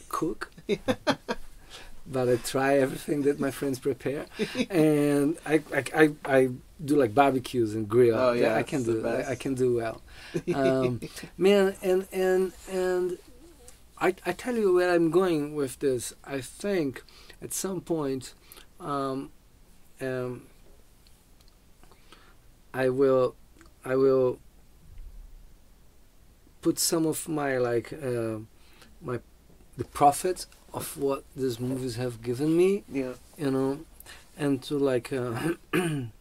cook, 0.08 0.50
but 2.06 2.28
I 2.28 2.36
try 2.36 2.78
everything 2.78 3.22
that 3.22 3.40
my 3.40 3.50
friends 3.50 3.78
prepare, 3.78 4.26
and 4.70 5.36
I 5.46 5.62
I, 5.72 5.84
I, 5.94 6.10
I 6.24 6.50
do 6.84 6.96
like 6.96 7.14
barbecues 7.14 7.74
and 7.74 7.88
grill. 7.88 8.18
Oh, 8.18 8.32
yeah, 8.32 8.56
I 8.56 8.62
can 8.62 8.82
do. 8.82 9.06
I. 9.06 9.30
I 9.30 9.34
can 9.34 9.54
do 9.54 9.76
well, 9.76 10.02
um, 10.54 11.00
man. 11.36 11.76
And 11.82 12.06
and 12.12 12.52
and 12.70 13.18
I 14.00 14.14
I 14.24 14.32
tell 14.32 14.56
you 14.56 14.74
where 14.74 14.92
I'm 14.94 15.10
going 15.10 15.54
with 15.54 15.78
this. 15.80 16.14
I 16.24 16.40
think 16.40 17.02
at 17.42 17.52
some 17.52 17.80
point, 17.80 18.34
um, 18.78 19.30
um, 20.00 20.42
I 22.72 22.88
will 22.88 23.34
I 23.84 23.96
will 23.96 24.38
put 26.62 26.78
some 26.78 27.06
of 27.06 27.28
my 27.28 27.58
like 27.58 27.92
uh, 27.92 28.38
my 29.00 29.20
the 29.76 29.84
profit 29.84 30.46
of 30.72 30.96
what 30.96 31.24
these 31.34 31.58
movies 31.58 31.96
have 31.96 32.22
given 32.22 32.56
me 32.56 32.84
yeah. 32.88 33.12
you 33.36 33.50
know 33.50 33.80
and 34.36 34.62
to 34.62 34.78
like 34.78 35.12
uh, 35.12 35.52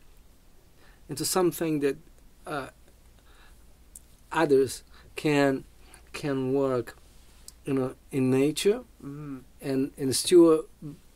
into 1.10 1.26
something 1.26 1.80
that 1.80 1.98
uh, 2.48 2.68
others 4.32 4.84
can 5.16 5.64
can 6.14 6.54
work 6.54 6.96
you 7.66 7.74
know 7.74 7.94
in 8.12 8.30
nature 8.30 8.82
Mm. 9.04 9.44
and 9.62 9.92
and 9.98 10.14
still 10.14 10.66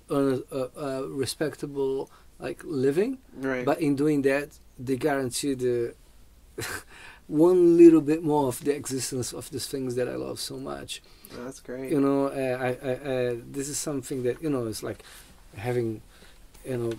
earn 0.09 0.41
a, 0.51 0.57
a, 0.57 0.63
a 1.03 1.07
respectable 1.09 2.09
like 2.39 2.61
living 2.63 3.17
Right. 3.35 3.65
but 3.65 3.79
in 3.81 3.95
doing 3.95 4.21
that, 4.23 4.49
they 4.79 4.95
guarantee 4.97 5.53
the 5.53 5.93
one 7.27 7.77
little 7.77 7.99
bit 8.01 8.23
more 8.23 8.47
of 8.47 8.63
the 8.63 8.73
existence 8.75 9.33
of 9.33 9.49
these 9.51 9.67
things 9.67 9.95
that 9.95 10.07
I 10.07 10.15
love 10.15 10.39
so 10.39 10.57
much. 10.57 11.01
That's 11.37 11.59
great. 11.61 11.91
You 11.91 11.99
know, 11.99 12.27
uh, 12.27 12.57
I, 12.67 12.69
I, 12.89 12.91
I, 12.91 13.37
this 13.51 13.67
is 13.69 13.77
something 13.77 14.23
that 14.23 14.41
you 14.41 14.49
know 14.49 14.65
is 14.67 14.81
like 14.83 15.03
having, 15.57 16.01
you 16.65 16.77
know, 16.77 16.91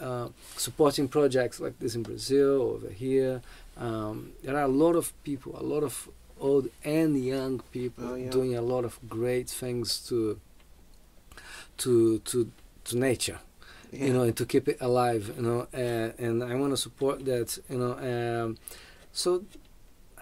uh, 0.00 0.28
supporting 0.56 1.08
projects 1.08 1.60
like 1.60 1.78
this 1.78 1.94
in 1.94 2.02
Brazil 2.02 2.62
over 2.62 2.88
here. 2.88 3.42
Um, 3.76 4.32
there 4.42 4.56
are 4.56 4.62
a 4.62 4.68
lot 4.68 4.96
of 4.96 5.12
people, 5.24 5.58
a 5.58 5.62
lot 5.62 5.82
of 5.82 6.08
old 6.40 6.68
and 6.84 7.22
young 7.22 7.60
people 7.72 8.04
Oh, 8.08 8.14
yeah. 8.14 8.30
doing 8.30 8.54
a 8.56 8.62
lot 8.62 8.84
of 8.84 8.98
great 9.08 9.48
things 9.48 10.06
to 10.08 10.38
to 11.78 12.18
to 12.20 12.50
to 12.84 12.96
nature 12.98 13.38
yeah. 13.92 14.06
you 14.06 14.12
know, 14.12 14.22
and 14.22 14.36
to 14.36 14.44
keep 14.46 14.68
it 14.68 14.78
alive, 14.80 15.32
you 15.36 15.42
know, 15.42 15.66
uh, 15.74 16.10
and 16.18 16.42
I 16.42 16.54
want 16.54 16.72
to 16.72 16.76
support 16.76 17.24
that, 17.26 17.58
you 17.68 17.78
know. 17.78 17.92
Um, 18.44 18.58
so 19.12 19.44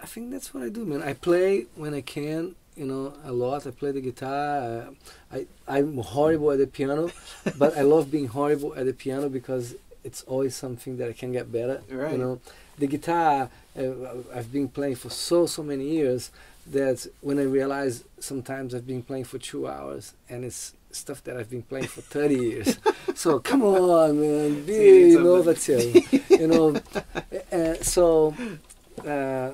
I 0.01 0.05
think 0.05 0.31
that's 0.31 0.53
what 0.53 0.63
I 0.63 0.69
do, 0.69 0.85
man. 0.85 1.01
I 1.01 1.13
play 1.13 1.65
when 1.75 1.93
I 1.93 2.01
can, 2.01 2.55
you 2.75 2.85
know, 2.85 3.13
a 3.23 3.31
lot. 3.31 3.65
I 3.67 3.71
play 3.71 3.91
the 3.91 4.01
guitar. 4.01 4.59
Uh, 4.59 4.85
I 5.31 5.45
I'm 5.67 5.97
horrible 5.97 6.51
at 6.51 6.59
the 6.59 6.67
piano, 6.67 7.11
but 7.57 7.77
I 7.77 7.81
love 7.81 8.11
being 8.11 8.27
horrible 8.27 8.75
at 8.75 8.85
the 8.85 8.93
piano 8.93 9.29
because 9.29 9.75
it's 10.03 10.21
always 10.23 10.55
something 10.55 10.97
that 10.97 11.09
I 11.09 11.13
can 11.13 11.31
get 11.31 11.51
better. 11.51 11.81
Right. 11.89 12.11
You 12.11 12.17
know, 12.17 12.39
the 12.77 12.87
guitar 12.87 13.49
uh, 13.77 13.83
I've 14.33 14.51
been 14.51 14.67
playing 14.67 14.95
for 14.95 15.09
so 15.09 15.45
so 15.45 15.63
many 15.63 15.85
years 15.89 16.31
that 16.67 17.05
when 17.21 17.39
I 17.39 17.43
realize 17.43 18.03
sometimes 18.19 18.73
I've 18.73 18.87
been 18.87 19.03
playing 19.03 19.25
for 19.25 19.37
two 19.37 19.67
hours 19.67 20.13
and 20.29 20.43
it's 20.43 20.73
stuff 20.91 21.23
that 21.25 21.37
I've 21.37 21.49
been 21.49 21.61
playing 21.61 21.87
for 21.87 22.01
30 22.01 22.35
years. 22.35 22.79
so 23.15 23.39
come 23.39 23.63
on, 23.63 24.19
man, 24.19 24.65
So 24.65 24.71
you 24.71 24.91
need 24.93 25.07
be 25.07 25.11
innovative. 25.13 26.13
you 26.29 26.47
know, 26.47 26.75
uh, 27.51 27.73
so 27.81 28.33
uh, 29.05 29.51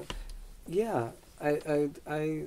yeah, 0.68 1.10
I 1.42 1.50
I 1.50 1.90
I. 2.08 2.44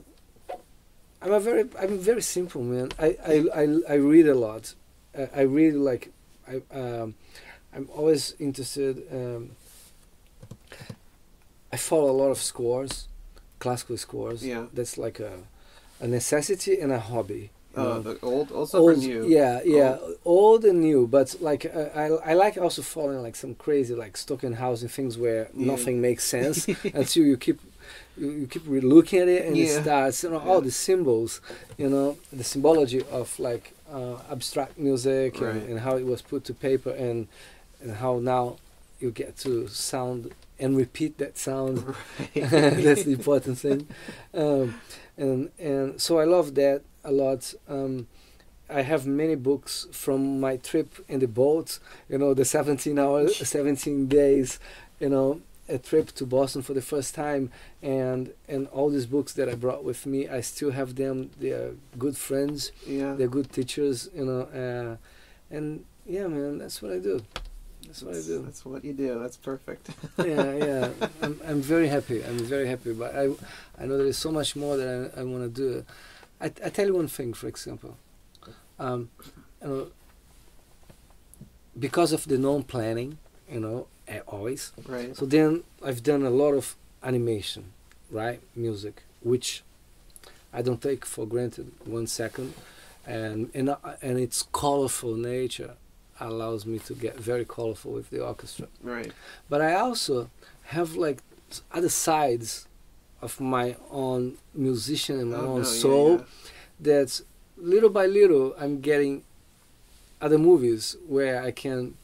I'm 1.25 1.33
a 1.33 1.41
very 1.41 1.65
I'm 1.81 1.99
very 1.99 2.23
simple 2.23 2.63
man. 2.63 2.91
I 2.99 3.17
I, 3.27 3.45
I, 3.63 3.63
I 3.89 3.95
read 3.95 4.29
a 4.29 4.35
lot. 4.35 4.75
Uh, 5.19 5.27
I 5.35 5.43
read 5.43 5.75
like 5.75 6.13
I 6.47 6.61
um, 6.79 7.15
I'm 7.75 7.89
always 7.97 8.35
interested. 8.39 9.03
Um, 9.11 9.51
I 11.73 11.77
follow 11.77 12.11
a 12.11 12.13
lot 12.23 12.31
of 12.31 12.39
scores, 12.39 13.09
classical 13.59 13.97
scores. 13.97 14.45
Yeah. 14.47 14.67
That's 14.73 14.97
like 14.99 15.19
a 15.21 15.33
a 16.01 16.07
necessity 16.07 16.79
and 16.81 16.93
a 16.93 17.01
hobby. 17.01 17.51
Oh, 17.77 17.99
the 17.99 18.17
old, 18.23 18.53
old 18.53 18.69
stuff 18.69 18.81
Old- 18.81 18.99
new? 18.99 19.27
Yeah, 19.27 19.61
yeah, 19.65 19.99
old 20.25 20.65
and 20.65 20.81
new. 20.81 21.09
But 21.09 21.35
like, 21.41 21.67
uh, 21.67 21.89
I 21.95 22.05
I 22.31 22.35
like 22.35 22.57
also 22.57 22.83
following 22.83 23.21
like 23.23 23.35
some 23.35 23.55
crazy 23.57 23.95
like 23.95 24.17
Stockhausen 24.17 24.89
things 24.89 25.19
where 25.19 25.49
Yeah. 25.55 25.73
nothing 25.73 26.01
makes 26.01 26.23
sense 26.25 26.69
until 26.95 27.25
you 27.25 27.37
keep 27.37 27.59
you, 28.17 28.47
keep 28.47 28.67
looking 28.67 29.21
at 29.21 29.29
it 29.29 29.47
and 29.47 29.57
it 29.57 29.83
starts. 29.83 30.23
You 30.23 30.31
know, 30.31 30.39
all 30.39 30.61
the 30.61 30.71
symbols, 30.71 31.41
you 31.77 31.89
know, 31.89 32.17
the 32.33 32.45
symbology 32.45 33.03
of 33.11 33.39
like 33.39 33.73
uh, 33.93 34.17
abstract 34.31 34.79
music 34.79 35.37
and, 35.41 35.43
Right. 35.47 35.69
and 35.69 35.81
how 35.81 35.97
it 35.97 36.07
was 36.07 36.23
put 36.23 36.45
to 36.45 36.55
paper 36.55 36.91
and 36.91 37.29
and 37.81 37.97
how 37.97 38.19
now 38.19 38.57
you 39.01 39.11
get 39.11 39.37
to 39.39 39.69
sound 39.69 40.33
and 40.59 40.77
repeat 40.77 41.19
that 41.19 41.37
sound. 41.37 41.79
That's 42.35 43.05
the 43.05 43.13
important 43.13 43.59
thing. 43.59 43.89
Um, 44.33 44.81
and 45.17 45.51
and 45.59 46.01
so 46.01 46.19
I 46.19 46.25
love 46.25 46.55
that 46.55 46.83
a 47.05 47.13
lot. 47.13 47.53
Um, 47.69 48.07
I 48.71 48.81
have 48.83 49.07
many 49.07 49.35
books 49.35 49.87
from 49.93 50.41
my 50.41 50.57
trip 50.57 50.95
in 51.09 51.21
the 51.21 51.29
boat. 51.29 51.79
You 52.09 52.19
know, 52.19 52.33
the 52.35 52.45
17 52.47 52.99
hours, 52.99 53.37
17 53.37 54.07
days. 54.07 54.59
You 55.01 55.11
know, 55.11 55.41
a 55.69 55.79
trip 55.79 56.13
to 56.13 56.27
Boston 56.27 56.63
for 56.63 56.75
the 56.75 56.83
first 56.83 57.15
time, 57.15 57.51
and 57.83 58.33
and 58.49 58.69
all 58.69 58.91
these 58.91 59.07
books 59.07 59.33
that 59.35 59.49
I 59.49 59.55
brought 59.55 59.85
with 59.85 60.07
me, 60.07 60.29
I 60.29 60.41
still 60.41 60.73
have 60.73 60.97
them. 60.97 61.31
They 61.39 61.51
are 61.51 61.75
good 61.99 62.17
friends. 62.17 62.73
Yeah. 62.87 63.15
They're 63.15 63.29
good 63.29 63.53
teachers. 63.53 64.09
You 64.15 64.25
know, 64.27 64.41
uh, 64.43 64.97
and 65.55 65.85
yeah, 66.07 66.27
man, 66.27 66.59
that's 66.59 66.83
what 66.83 66.93
I 66.93 66.99
do. 66.99 67.23
That's 67.87 68.03
what 68.03 68.17
I 68.17 68.23
do 68.23 68.43
that's 68.43 68.65
what 68.65 68.85
you 68.85 68.93
do. 68.93 69.19
That's 69.21 69.37
perfect. 69.37 69.91
yeah, 70.19 70.55
yeah. 70.55 70.89
I'm, 71.23 71.41
I'm 71.47 71.61
very 71.61 71.89
happy. 71.89 72.25
I'm 72.25 72.39
very 72.39 72.67
happy. 72.67 72.93
But 72.93 73.15
I, 73.15 73.31
I 73.79 73.87
know 73.87 73.99
there 73.99 74.07
is 74.07 74.19
so 74.19 74.33
much 74.33 74.57
more 74.57 74.77
that 74.77 75.13
I, 75.17 75.21
I 75.21 75.25
want 75.25 75.43
to 75.45 75.49
do. 75.49 75.85
I, 76.41 76.47
I 76.47 76.71
tell 76.71 76.87
you 76.87 76.95
one 76.95 77.09
thing, 77.09 77.35
for 77.35 77.47
example. 77.47 77.97
Um, 78.79 79.11
you 79.63 79.69
know, 79.69 79.87
because 81.79 82.13
of 82.13 82.27
the 82.27 82.39
non-planning, 82.39 83.19
you 83.51 83.61
know, 83.61 83.87
always. 84.27 84.73
Right. 84.87 85.17
So 85.17 85.27
then 85.27 85.65
I've 85.85 86.03
done 86.03 86.23
a 86.25 86.31
lot 86.31 86.53
of 86.55 86.77
animation, 87.03 87.73
right? 88.11 88.41
Music, 88.55 89.03
which 89.23 89.63
I 90.53 90.63
don't 90.63 90.81
take 90.81 91.05
for 91.05 91.27
granted 91.27 91.73
one 91.85 92.07
second, 92.07 92.55
and 93.07 93.51
and 93.55 93.71
I- 93.71 93.97
and 94.03 94.19
its 94.19 94.45
colorful 94.53 95.15
nature 95.17 95.75
allows 96.21 96.65
me 96.65 96.79
to 96.79 96.95
get 96.95 97.19
very 97.19 97.45
colorful 97.45 97.93
with 97.93 98.11
the 98.11 98.21
orchestra. 98.25 98.69
Right. 98.83 99.13
But 99.49 99.61
I 99.61 99.75
also 99.75 100.31
have 100.65 100.95
like 100.97 101.19
other 101.73 101.89
sides 101.89 102.67
of 103.21 103.41
my 103.41 103.77
own 103.91 104.37
musician 104.55 105.19
and 105.19 105.31
my 105.33 105.39
Oh, 105.39 105.55
own 105.55 105.63
no, 105.63 105.69
yeah, 105.69 105.81
soul 105.81 106.11
yeah. 106.19 106.25
that 106.81 107.21
little 107.57 107.91
by 107.91 108.07
little 108.07 108.55
I'm 108.59 108.81
getting 108.81 109.25
other 110.21 110.39
movies 110.39 110.97
where 111.09 111.43
I 111.43 111.51
can 111.51 111.97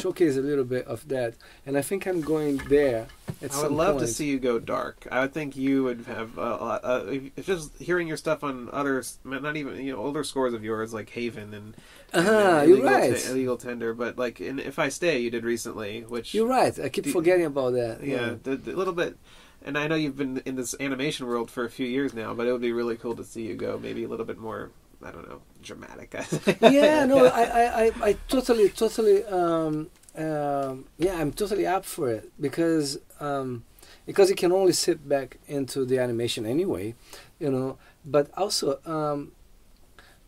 showcase 0.00 0.36
a 0.36 0.40
little 0.42 0.64
bit 0.64 0.86
of 0.86 1.06
that, 1.08 1.34
and 1.64 1.76
I 1.76 1.82
think 1.82 2.06
I'm 2.06 2.20
going 2.20 2.58
there 2.68 3.06
I 3.42 3.62
would 3.62 3.72
love 3.72 3.96
point. 3.96 4.06
to 4.06 4.12
see 4.12 4.26
you 4.26 4.38
go 4.38 4.58
dark. 4.58 5.06
I 5.10 5.20
would 5.20 5.32
think 5.34 5.56
you 5.56 5.84
would 5.84 6.04
have 6.06 6.38
a 6.38 6.40
lot. 6.40 6.80
Uh, 6.84 7.04
if 7.36 7.46
just 7.46 7.76
hearing 7.78 8.08
your 8.08 8.16
stuff 8.16 8.42
on 8.44 8.68
other, 8.72 9.02
not 9.24 9.56
even 9.56 9.76
you 9.84 9.92
know 9.92 9.98
older 9.98 10.24
scores 10.24 10.54
of 10.54 10.64
yours 10.64 10.94
like 10.94 11.10
Haven 11.10 11.52
and, 11.54 11.74
Uh-huh, 12.14 12.30
uh, 12.30 12.62
you're 12.62 12.78
Illegal, 12.78 12.90
right. 12.90 13.16
Te- 13.16 13.30
Illegal 13.30 13.56
Tender, 13.56 13.92
but 13.94 14.16
like 14.18 14.40
in 14.40 14.58
If 14.58 14.78
I 14.78 14.88
Stay, 14.88 15.18
you 15.20 15.30
did 15.30 15.44
recently, 15.44 16.02
which 16.08 16.34
You're 16.34 16.46
right. 16.48 16.78
I 16.78 16.88
keep 16.88 17.06
forgetting 17.06 17.44
about 17.46 17.72
that. 17.74 18.02
yeah, 18.02 18.34
the, 18.42 18.56
the 18.56 18.72
little 18.72 18.94
bit. 18.94 19.16
And 19.64 19.76
I 19.76 19.88
know 19.88 19.96
you've 19.96 20.16
been 20.16 20.42
in 20.46 20.54
this 20.54 20.76
animation 20.78 21.26
world 21.26 21.50
for 21.50 21.64
a 21.64 21.70
few 21.70 21.86
years 21.86 22.14
now, 22.14 22.32
but 22.34 22.46
it 22.46 22.52
would 22.52 22.60
be 22.60 22.72
really 22.72 22.96
cool 22.96 23.16
to 23.16 23.24
see 23.24 23.42
you 23.42 23.54
go 23.56 23.78
maybe 23.78 24.04
a 24.04 24.08
little 24.08 24.26
bit 24.26 24.38
more. 24.38 24.70
I 25.02 25.10
don't 25.10 25.28
know, 25.28 25.42
dramatic. 25.62 26.14
yeah, 26.60 27.04
no, 27.04 27.26
I, 27.40 27.42
I, 27.42 27.84
I, 27.84 27.92
I 28.02 28.12
totally, 28.28 28.68
totally, 28.70 29.24
um, 29.24 29.90
um, 30.16 30.86
yeah, 30.98 31.16
I'm 31.20 31.32
totally 31.32 31.66
up 31.66 31.84
for 31.84 32.10
it 32.10 32.30
because, 32.40 32.98
um, 33.20 33.64
because 34.06 34.30
it 34.30 34.36
can 34.36 34.52
only 34.52 34.72
sit 34.72 35.08
back 35.08 35.38
into 35.46 35.84
the 35.84 35.98
animation 35.98 36.46
anyway, 36.46 36.94
you 37.38 37.50
know. 37.50 37.78
But 38.04 38.30
also, 38.36 38.78
um, 38.86 39.32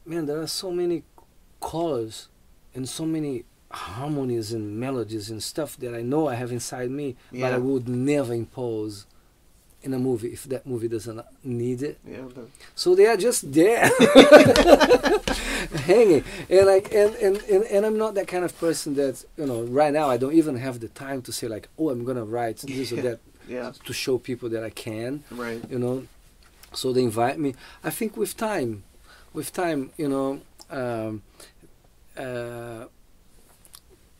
man, 0.04 0.26
there 0.26 0.40
are 0.40 0.46
so 0.46 0.70
many 0.70 1.04
colors 1.60 2.28
and 2.74 2.88
so 2.88 3.04
many 3.04 3.44
harmonies 3.70 4.52
and 4.52 4.78
melodies 4.78 5.30
and 5.30 5.42
stuff 5.42 5.76
that 5.78 5.94
I 5.94 6.02
know 6.02 6.28
I 6.28 6.34
have 6.34 6.52
inside 6.52 6.90
me, 6.90 7.16
but 7.32 7.52
I 7.52 7.58
would 7.58 7.88
never 7.88 8.32
impose 8.34 9.06
in 9.82 9.94
a 9.94 9.98
movie 9.98 10.28
if 10.28 10.44
that 10.44 10.66
movie 10.66 10.88
doesn't 10.88 11.20
need 11.44 11.82
it. 11.82 11.98
yeah, 12.06 12.24
So 12.74 12.94
they 12.94 13.06
are 13.06 13.16
just 13.16 13.52
there, 13.52 13.88
hanging, 15.86 16.24
and 16.50 16.66
like, 16.66 16.92
and, 16.92 17.14
and 17.16 17.36
and 17.42 17.64
and 17.64 17.86
I'm 17.86 17.96
not 17.96 18.14
that 18.14 18.26
kind 18.26 18.44
of 18.44 18.58
person 18.58 18.94
that 18.94 19.24
you 19.36 19.46
know. 19.46 19.62
Right 19.62 19.92
now, 19.92 20.10
I 20.10 20.16
don't 20.16 20.34
even 20.34 20.56
have 20.56 20.80
the 20.80 20.88
time 20.88 21.22
to 21.22 21.32
say 21.32 21.46
like, 21.48 21.68
oh, 21.78 21.90
I'm 21.90 22.04
gonna 22.04 22.24
write 22.24 22.58
this 22.58 22.92
or 22.92 23.00
that 23.02 23.20
yeah, 23.48 23.72
to 23.84 23.92
show 23.92 24.18
people 24.18 24.48
that 24.50 24.64
I 24.64 24.70
can, 24.70 25.24
right. 25.30 25.62
you 25.70 25.78
know. 25.78 26.06
So 26.72 26.92
they 26.92 27.02
invite 27.02 27.38
me. 27.38 27.54
I 27.82 27.90
think 27.90 28.16
with 28.16 28.36
time, 28.36 28.84
with 29.32 29.52
time, 29.52 29.90
you 29.96 30.08
know, 30.08 30.40
um, 30.70 31.22
uh, 32.16 32.86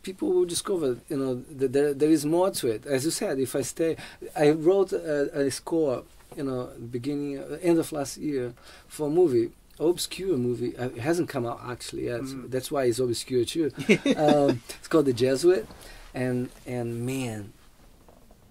people 0.09 0.27
will 0.35 0.45
discover, 0.55 0.89
you 1.11 1.17
know, 1.21 1.33
that 1.59 1.71
there, 1.75 1.93
there 1.93 2.09
is 2.17 2.25
more 2.25 2.49
to 2.59 2.65
it. 2.75 2.81
As 2.95 3.05
you 3.05 3.11
said, 3.11 3.37
if 3.39 3.55
I 3.55 3.61
stay, 3.61 3.95
I 4.35 4.49
wrote 4.51 4.91
a, 4.93 5.41
a 5.41 5.51
score, 5.51 6.03
you 6.37 6.43
know, 6.43 6.61
beginning, 6.97 7.31
end 7.61 7.77
of 7.79 7.91
last 7.91 8.17
year 8.17 8.53
for 8.87 9.07
a 9.07 9.09
movie, 9.09 9.51
obscure 9.79 10.37
movie. 10.37 10.75
Uh, 10.75 10.89
it 10.97 11.03
hasn't 11.09 11.29
come 11.29 11.45
out 11.45 11.59
actually 11.73 12.05
yet. 12.05 12.21
Mm. 12.21 12.49
That's 12.53 12.69
why 12.71 12.85
it's 12.85 12.99
obscure 12.99 13.45
too. 13.45 13.71
um, 14.17 14.61
it's 14.79 14.87
called 14.87 15.05
The 15.05 15.13
Jesuit, 15.13 15.67
and 16.13 16.49
and 16.65 17.05
man, 17.05 17.53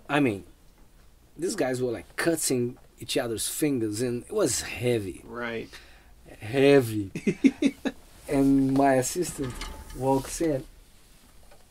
I 0.08 0.20
mean, 0.20 0.44
these 1.36 1.56
guys 1.56 1.82
were 1.82 1.90
like 1.98 2.06
cutting 2.16 2.78
each 3.00 3.16
other's 3.16 3.48
fingers, 3.48 4.00
and 4.00 4.22
it 4.30 4.32
was 4.32 4.62
heavy 4.62 5.22
Right. 5.24 5.68
heavy. 6.40 7.10
and 8.28 8.74
my 8.74 8.94
assistant 8.94 9.52
walks 9.96 10.40
in. 10.40 10.62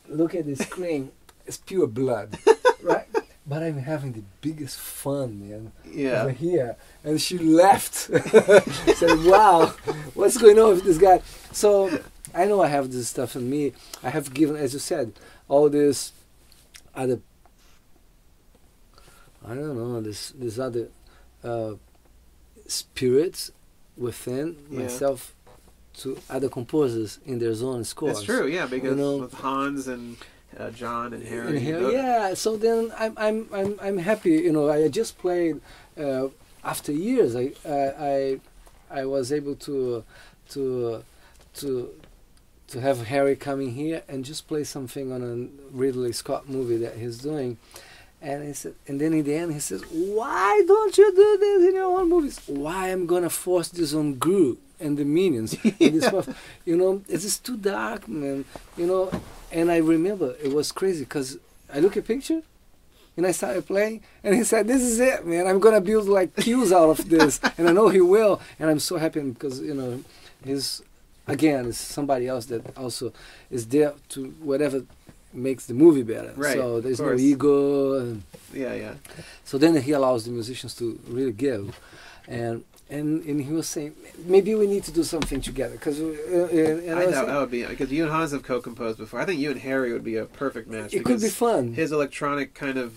Look 0.08 0.34
at 0.34 0.46
the 0.46 0.56
screen. 0.56 1.12
It's 1.46 1.56
pure 1.58 1.86
blood, 1.86 2.38
right? 2.82 3.06
But 3.46 3.62
I'm 3.62 3.78
having 3.78 4.12
the 4.12 4.22
biggest 4.42 4.78
fun, 4.78 5.48
man. 5.48 5.72
Yeah. 5.90 6.22
Over 6.22 6.30
here, 6.32 6.76
and 7.04 7.20
she 7.20 7.38
left. 7.38 7.94
Said, 8.96 9.24
"Wow, 9.24 9.74
what's 10.14 10.36
going 10.36 10.58
on 10.58 10.74
with 10.74 10.84
this 10.84 10.98
guy?" 10.98 11.22
So 11.52 11.88
I 12.34 12.44
know 12.44 12.60
I 12.62 12.68
have 12.68 12.90
this 12.92 13.08
stuff 13.08 13.36
in 13.36 13.48
me. 13.48 13.72
I 14.02 14.10
have 14.10 14.34
given, 14.34 14.56
as 14.56 14.74
you 14.74 14.78
said, 14.78 15.12
all 15.48 15.70
this 15.70 16.12
other. 16.94 17.20
I 19.46 19.54
don't 19.54 19.76
know 19.76 20.00
this 20.02 20.30
this 20.32 20.58
other 20.58 20.88
uh, 21.42 21.74
spirits 22.66 23.50
within 23.96 24.56
Yeah. 24.70 24.80
myself 24.82 25.34
to 25.98 26.18
other 26.30 26.48
composers 26.48 27.18
in 27.26 27.38
their 27.38 27.52
own 27.62 27.84
scores. 27.84 28.18
It's 28.18 28.22
true, 28.26 28.46
yeah, 28.46 28.66
because 28.66 28.96
know- 28.96 29.18
with 29.18 29.34
Hans 29.34 29.88
and 29.88 30.16
uh, 30.58 30.70
John 30.70 31.12
and 31.12 31.22
Harry. 31.24 31.58
Here, 31.60 31.80
tho- 31.80 31.90
yeah. 31.90 32.34
So 32.34 32.56
then 32.56 32.92
I'm 32.98 33.14
I'm 33.16 33.48
I'm 33.52 33.78
I'm 33.80 33.98
happy. 33.98 34.30
You 34.30 34.52
know, 34.52 34.70
I 34.70 34.88
just 34.88 35.18
played 35.18 35.60
uh, 35.98 36.28
after 36.64 36.92
years. 36.92 37.36
I 37.36 37.52
I 37.66 37.80
I, 37.98 38.40
I 38.90 39.04
was 39.04 39.32
able 39.32 39.56
to 39.56 40.04
to 40.50 41.04
to 41.56 41.90
to 42.68 42.80
have 42.80 43.06
Harry 43.06 43.36
coming 43.36 43.72
here 43.72 44.02
and 44.08 44.24
just 44.24 44.46
play 44.46 44.64
something 44.64 45.10
on 45.12 45.22
a 45.22 45.76
Ridley 45.76 46.12
Scott 46.12 46.48
movie 46.48 46.76
that 46.78 46.96
he's 46.96 47.18
doing. 47.18 47.56
And 48.20 48.44
he 48.44 48.52
said, 48.52 48.74
and 48.88 49.00
then 49.00 49.12
in 49.12 49.22
the 49.24 49.34
end 49.34 49.52
he 49.52 49.60
says, 49.60 49.82
"Why 49.90 50.62
don't 50.66 50.96
you 50.98 51.14
do 51.14 51.38
this 51.38 51.68
in 51.68 51.74
your 51.76 51.98
own 51.98 52.08
movies? 52.08 52.40
Why 52.46 52.88
am 52.88 53.02
I'm 53.02 53.06
gonna 53.06 53.30
force 53.30 53.68
this 53.68 53.94
on 53.94 54.14
Gru 54.14 54.58
and 54.80 54.96
the 54.96 55.04
minions? 55.04 55.56
and 55.64 55.74
this 55.78 56.06
stuff? 56.06 56.28
You 56.64 56.76
know, 56.76 57.02
it's 57.08 57.22
just 57.24 57.44
too 57.44 57.56
dark, 57.56 58.08
man. 58.08 58.44
You 58.76 58.86
know." 58.86 59.10
And 59.50 59.70
I 59.70 59.78
remember 59.78 60.34
it 60.42 60.52
was 60.52 60.72
crazy 60.72 61.04
because 61.04 61.38
I 61.72 61.80
look 61.80 61.96
at 61.96 62.06
picture 62.06 62.42
and 63.16 63.26
I 63.26 63.32
started 63.32 63.66
playing, 63.66 64.02
and 64.22 64.34
he 64.34 64.44
said, 64.44 64.68
"This 64.68 64.82
is 64.82 65.00
it, 65.00 65.26
man. 65.26 65.46
I'm 65.46 65.58
gonna 65.58 65.80
build 65.80 66.06
like 66.08 66.36
cues 66.36 66.72
out 66.72 66.90
of 66.90 67.08
this," 67.08 67.40
and 67.58 67.68
I 67.68 67.72
know 67.72 67.88
he 67.88 68.00
will. 68.00 68.40
And 68.58 68.70
I'm 68.70 68.78
so 68.78 68.96
happy 68.96 69.20
because 69.20 69.60
you 69.60 69.74
know, 69.74 70.02
he's 70.44 70.82
again 71.26 71.66
is 71.66 71.76
somebody 71.78 72.28
else 72.28 72.46
that 72.46 72.76
also 72.76 73.12
is 73.50 73.66
there 73.66 73.94
to 74.10 74.26
whatever 74.40 74.84
makes 75.32 75.66
the 75.66 75.74
movie 75.74 76.02
better. 76.02 76.32
Right, 76.36 76.54
So 76.54 76.80
there's 76.80 77.00
no 77.00 77.14
ego. 77.14 78.18
Yeah, 78.52 78.74
yeah. 78.74 78.94
so 79.44 79.58
then 79.58 79.76
he 79.82 79.92
allows 79.92 80.24
the 80.24 80.30
musicians 80.30 80.74
to 80.76 80.98
really 81.08 81.32
give, 81.32 81.78
and 82.26 82.64
and 82.90 83.22
and 83.24 83.42
he 83.42 83.52
was 83.52 83.68
saying 83.68 83.94
maybe 84.24 84.54
we 84.54 84.66
need 84.66 84.84
to 84.84 84.92
do 84.92 85.04
something 85.04 85.40
together 85.40 85.74
because. 85.74 86.00
Uh, 86.00 86.48
and, 86.50 86.80
and 86.84 86.98
I 86.98 87.02
I 87.02 87.06
know 87.06 87.26
that 87.26 87.40
would 87.40 87.50
be 87.50 87.64
because 87.64 87.92
you 87.92 88.04
and 88.04 88.12
Hans 88.12 88.32
have 88.32 88.42
co-composed 88.42 88.98
before. 88.98 89.20
I 89.20 89.24
think 89.24 89.40
you 89.40 89.50
and 89.50 89.60
Harry 89.60 89.92
would 89.92 90.04
be 90.04 90.16
a 90.16 90.24
perfect 90.24 90.68
match. 90.68 90.94
it 90.94 91.04
could 91.04 91.20
be 91.20 91.28
fun. 91.28 91.74
His 91.74 91.92
electronic 91.92 92.54
kind 92.54 92.78
of 92.78 92.94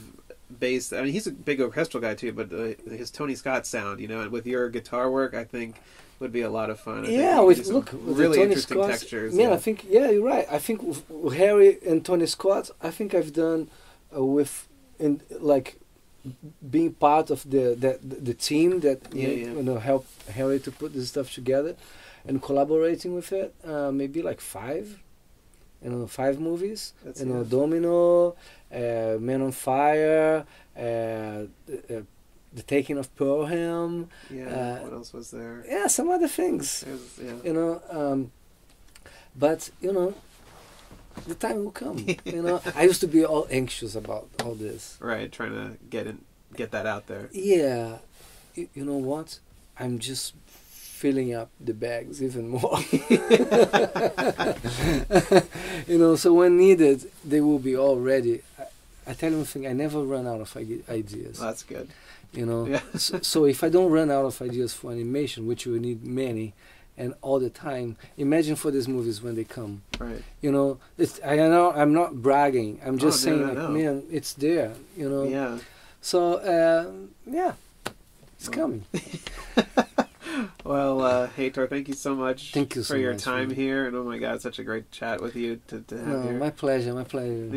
bass. 0.60 0.94
I 0.94 1.02
mean, 1.04 1.12
he's 1.14 1.28
a 1.28 1.32
big 1.32 1.62
orchestral 1.62 2.02
guy 2.02 2.16
too, 2.16 2.32
but 2.34 2.52
uh, 2.54 2.74
his 2.90 3.12
Tony 3.12 3.36
Scott 3.36 3.66
sound, 3.66 4.00
you 4.00 4.08
know, 4.08 4.22
and 4.22 4.32
with 4.32 4.46
your 4.48 4.70
guitar 4.70 5.10
work, 5.12 5.34
I 5.34 5.44
think 5.44 5.76
would 6.20 6.32
be 6.32 6.42
a 6.42 6.50
lot 6.50 6.70
of 6.70 6.80
fun. 6.80 7.06
I 7.06 7.10
Yeah, 7.10 7.40
with 7.42 7.66
look 7.68 7.92
with 7.92 8.18
really 8.18 8.38
Tony 8.38 8.50
interesting 8.50 8.78
Scott. 8.78 8.92
textures. 8.92 9.34
Man, 9.34 9.50
yeah. 9.50 9.56
I 9.56 9.58
think 9.58 9.86
yeah, 9.90 10.10
you're 10.12 10.24
right. 10.24 10.46
I 10.50 10.60
think 10.60 10.82
Harry 11.34 11.80
and 11.86 12.06
Tony 12.06 12.28
Scott, 12.28 12.70
I 12.82 12.92
think 12.92 13.14
I've 13.14 13.34
done 13.34 13.70
uh, 14.16 14.24
with 14.24 14.68
in 15.00 15.22
like 15.40 15.81
being 16.70 16.94
part 16.94 17.30
of 17.32 17.44
the 17.50 17.76
the, 17.84 18.00
the 18.30 18.34
team 18.34 18.80
that 18.82 19.00
Yeah, 19.14 19.28
made- 19.28 19.40
yeah. 19.40 19.54
you 19.58 19.64
know 19.64 19.78
help 19.80 20.06
Harry 20.38 20.60
to 20.60 20.72
put 20.72 20.94
this 20.94 21.10
stuff 21.10 21.34
together, 21.34 21.76
and 22.28 22.42
collaborating 22.42 23.14
with 23.16 23.32
it. 23.32 23.54
Uh, 23.66 23.92
maybe 23.92 24.22
like 24.22 24.40
five, 24.42 25.00
you 25.84 25.90
know, 25.90 26.08
five 26.08 26.40
movies. 26.40 26.94
That's 27.04 27.20
you 27.22 27.28
know. 27.28 27.44
Domino, 27.44 28.36
uh, 28.72 29.18
Man 29.20 29.42
on 29.42 29.52
Fire, 29.52 30.46
uh, 30.78 30.82
the, 31.68 31.78
uh, 31.98 32.02
the 32.54 32.64
Taking 32.64 32.98
of 32.98 33.08
Pelham. 33.16 34.10
yeah. 34.30 34.46
uh, 34.46 34.84
what 34.84 34.94
else 34.94 35.14
was 35.14 35.32
there? 35.32 35.64
Yeah, 35.68 35.88
some 35.88 36.10
other 36.10 36.28
things 36.28 36.82
There's, 36.82 37.20
yeah. 37.28 37.38
you 37.48 37.54
know 37.54 37.82
um, 37.90 38.32
but 39.36 39.70
you 39.82 39.92
know 39.94 40.14
the 41.28 41.36
time 41.36 41.64
will 41.64 41.72
come 41.72 41.98
you 42.26 42.42
know? 42.42 42.62
I 42.76 42.84
used 42.84 43.02
to 43.02 43.08
be 43.08 43.26
all 43.26 43.48
anxious 43.52 43.96
about 43.96 44.30
all 44.44 44.56
this. 44.56 44.98
Right, 45.00 45.32
trying 45.32 45.52
to 45.54 45.78
get 45.90 46.08
in, 46.08 46.22
get 46.56 46.72
that 46.72 46.86
out 46.86 47.08
there. 47.08 47.30
yeah. 47.32 47.98
You, 48.56 48.68
you 48.74 48.84
know 48.86 48.98
what? 48.98 49.40
I'm 49.80 50.00
just 50.00 50.34
filling 50.46 51.34
up 51.34 51.50
the 51.60 51.74
bags 51.74 52.22
even 52.22 52.50
more. 52.50 52.78
You 55.88 55.98
know 55.98 56.16
so 56.16 56.34
when 56.34 56.58
needed 56.58 57.10
they 57.26 57.42
will 57.42 57.60
be 57.60 57.76
all 57.76 57.98
ready. 57.98 58.42
I, 58.60 58.64
I 59.08 59.14
tell 59.14 59.32
you 59.32 59.38
one 59.38 59.46
thing 59.46 59.66
i 59.68 59.74
never 59.74 60.02
run 60.04 60.28
out 60.28 60.42
of 60.42 60.56
ideas. 60.90 61.40
That's 61.40 61.64
good. 61.64 61.90
you 62.34 62.46
know? 62.46 62.66
Yeah. 62.68 62.82
so, 62.96 63.20
so 63.22 63.46
if 63.46 63.64
i 63.64 63.70
don't 63.70 63.92
run 63.92 64.10
out 64.12 64.26
of 64.26 64.42
ideas 64.42 64.74
for 64.74 64.92
animation 64.92 65.48
which 65.48 65.66
we 65.66 65.80
need 65.80 66.04
many 66.06 66.54
and 66.98 67.14
all 67.22 67.40
the 67.40 67.50
time. 67.50 67.98
Imagine 68.18 68.56
for 68.56 68.72
these 68.72 68.88
movies 68.88 69.22
when 69.22 69.36
they 69.36 69.44
come. 69.44 69.82
Right. 70.00 70.22
You 70.42 70.52
know, 70.52 70.80
it's 70.98 71.20
I 71.26 71.36
know 71.36 71.72
I'm 71.72 71.94
not 71.94 72.22
bragging. 72.22 72.80
I'm 72.86 72.98
just 72.98 73.26
Oh, 73.28 73.32
saying, 73.32 73.56
like, 73.56 73.70
man, 73.70 74.04
it's 74.12 74.34
there. 74.34 74.74
You 74.98 75.10
know. 75.10 75.24
Yeah. 75.24 75.60
So 76.02 76.36
uh, 76.36 76.92
yeah, 77.26 77.54
it's 78.38 78.50
Well, 78.50 78.58
coming. 78.60 78.86
Well, 80.64 81.02
uh, 81.02 81.28
Heitor, 81.28 81.68
thank 81.70 81.88
you 81.88 81.94
so 81.94 82.16
much 82.16 82.54
Thank 82.54 82.76
you 82.76 82.84
for 82.84 82.96
your 82.96 83.14
much, 83.14 83.24
time 83.24 83.48
man. 83.50 83.56
here. 83.58 83.88
And 83.88 83.96
oh 83.96 84.04
my 84.04 84.18
God, 84.18 84.42
such 84.42 84.60
a 84.60 84.64
great 84.64 84.90
chat 84.92 85.22
with 85.22 85.36
you 85.36 85.60
to, 85.68 85.82
to 85.82 85.98
have 85.98 86.08
No, 86.08 86.22
here. 86.22 86.34
my 86.34 86.50
pleasure. 86.52 86.94
My 86.94 87.04
pleasure. 87.04 87.50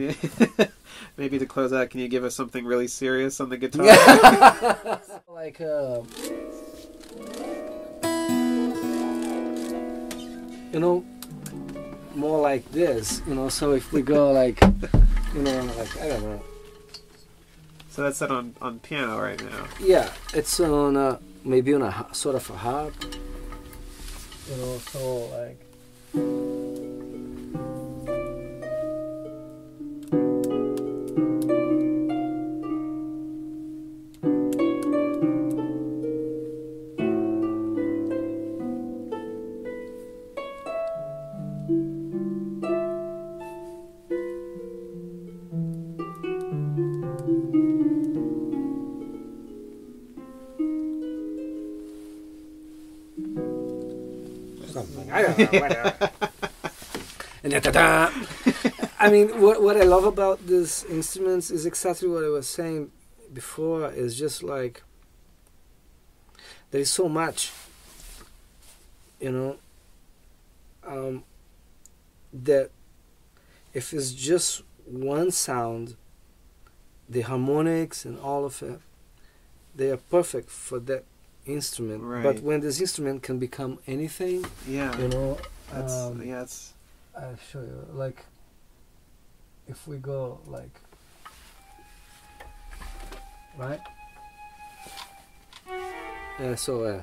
Yeah. 0.58 0.66
Maybe 1.16 1.38
to 1.38 1.46
close 1.46 1.72
out, 1.72 1.90
can 1.90 2.00
you 2.00 2.08
give 2.08 2.24
us 2.24 2.34
something 2.34 2.64
really 2.64 2.88
serious 2.88 3.40
on 3.40 3.48
the 3.50 3.56
guitar? 3.64 5.00
like 5.28 5.60
uh, 5.60 6.00
you 10.74 10.80
know 10.80 11.04
more 12.16 12.40
like 12.40 12.68
this 12.72 13.22
you 13.28 13.34
know 13.34 13.48
so 13.48 13.72
if 13.72 13.92
we 13.92 14.02
go 14.02 14.32
like 14.32 14.60
you 15.32 15.42
know 15.42 15.64
like 15.78 16.00
i 16.00 16.08
don't 16.08 16.22
know 16.24 16.42
so 17.90 18.02
that's 18.02 18.18
set 18.18 18.32
on, 18.32 18.52
on 18.60 18.80
piano 18.80 19.20
right 19.20 19.40
now. 19.44 19.66
yeah 19.78 20.10
it's 20.32 20.58
on 20.58 20.96
a, 20.96 21.20
maybe 21.44 21.72
on 21.72 21.82
a 21.82 22.06
sort 22.10 22.34
of 22.34 22.50
a 22.50 22.56
harp 22.56 22.92
you 23.04 24.56
know 24.56 24.78
so 24.78 25.30
like 25.38 26.73
whatever. 55.34 56.10
and! 57.44 58.26
I 58.98 59.10
mean, 59.10 59.40
what 59.40 59.62
what 59.62 59.76
I 59.76 59.82
love 59.82 60.04
about 60.04 60.46
these 60.46 60.84
instruments 60.84 61.50
is 61.50 61.66
exactly 61.66 62.08
what 62.08 62.24
I 62.24 62.28
was 62.28 62.48
saying 62.48 62.90
before. 63.32 63.90
Is 63.92 64.18
just 64.18 64.42
like 64.42 64.82
there 66.70 66.80
is 66.80 66.90
so 66.90 67.08
much, 67.08 67.52
you 69.20 69.30
know, 69.30 69.56
um, 70.86 71.24
that 72.32 72.70
if 73.74 73.92
it's 73.92 74.12
just 74.12 74.62
one 74.86 75.30
sound, 75.30 75.96
the 77.08 77.22
harmonics 77.22 78.04
and 78.04 78.18
all 78.20 78.44
of 78.44 78.62
it, 78.62 78.80
they 79.74 79.90
are 79.90 79.98
perfect 79.98 80.50
for 80.50 80.78
that 80.80 81.04
instrument. 81.46 82.02
But 82.22 82.40
when 82.40 82.60
this 82.60 82.80
instrument 82.80 83.22
can 83.22 83.38
become 83.38 83.78
anything, 83.86 84.44
Yeah. 84.66 84.96
you 84.98 85.08
know, 85.08 85.38
That's, 85.72 85.92
um, 85.92 86.22
yeah, 86.22 86.42
it's, 86.42 86.72
I'll 87.16 87.36
show 87.50 87.60
you. 87.60 87.86
Like, 87.92 88.24
if 89.68 89.86
we 89.88 89.96
go 89.96 90.40
like, 90.46 90.74
right? 93.56 93.80
Yeah. 96.40 96.54
So. 96.56 96.84
Uh, 96.84 97.02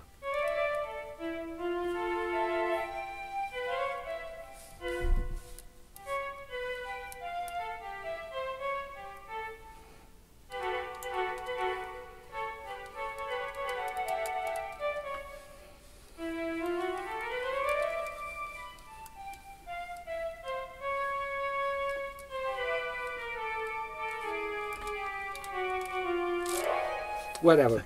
whatever. 27.43 27.83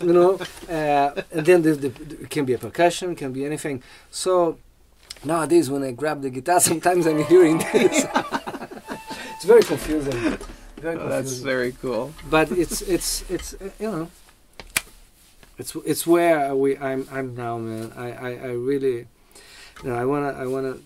You 0.00 0.12
know 0.12 0.38
uh, 0.68 1.22
and 1.32 1.46
then 1.46 1.62
the, 1.62 1.72
the, 1.74 1.88
it 2.22 2.30
can 2.30 2.44
be 2.44 2.54
a 2.54 2.58
percussion 2.58 3.14
can 3.14 3.32
be 3.32 3.44
anything. 3.44 3.82
So 4.10 4.58
nowadays 5.24 5.70
when 5.70 5.82
i 5.82 5.90
grab 5.90 6.22
the 6.22 6.30
guitar 6.30 6.60
sometimes 6.70 7.06
i'm 7.06 7.24
hearing 7.24 7.58
this. 7.72 8.06
It's 9.34 9.44
very 9.44 9.62
confusing. 9.62 10.38
Very 10.76 10.96
oh, 10.96 11.08
that's 11.08 11.38
very 11.38 11.72
cool. 11.72 12.12
but 12.30 12.50
it's 12.52 12.82
it's 12.82 13.28
it's 13.30 13.54
uh, 13.54 13.70
you 13.78 13.90
know 13.90 14.10
it's 15.58 15.74
it's 15.84 16.06
where 16.06 16.54
we 16.54 16.76
I'm 16.78 17.08
I'm 17.10 17.34
now 17.34 17.58
man. 17.58 17.92
I 17.96 18.12
I, 18.12 18.30
I 18.30 18.52
really 18.52 19.06
you 19.82 19.88
know 19.90 19.94
I 19.96 20.04
wanna 20.04 20.32
I 20.32 20.46
wanna 20.46 20.76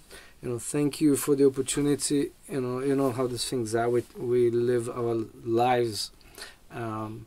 you 0.43 0.49
know 0.49 0.59
thank 0.59 1.01
you 1.01 1.16
for 1.16 1.35
the 1.35 1.47
opportunity. 1.47 2.31
You 2.49 2.61
know 2.61 2.81
you 2.81 2.95
know 2.95 3.11
how 3.12 3.27
these 3.27 3.49
things 3.49 3.75
are. 3.75 3.89
We 3.91 4.05
we 4.16 4.51
live 4.51 4.89
our 4.89 5.14
lives 5.45 6.11
um 6.73 7.27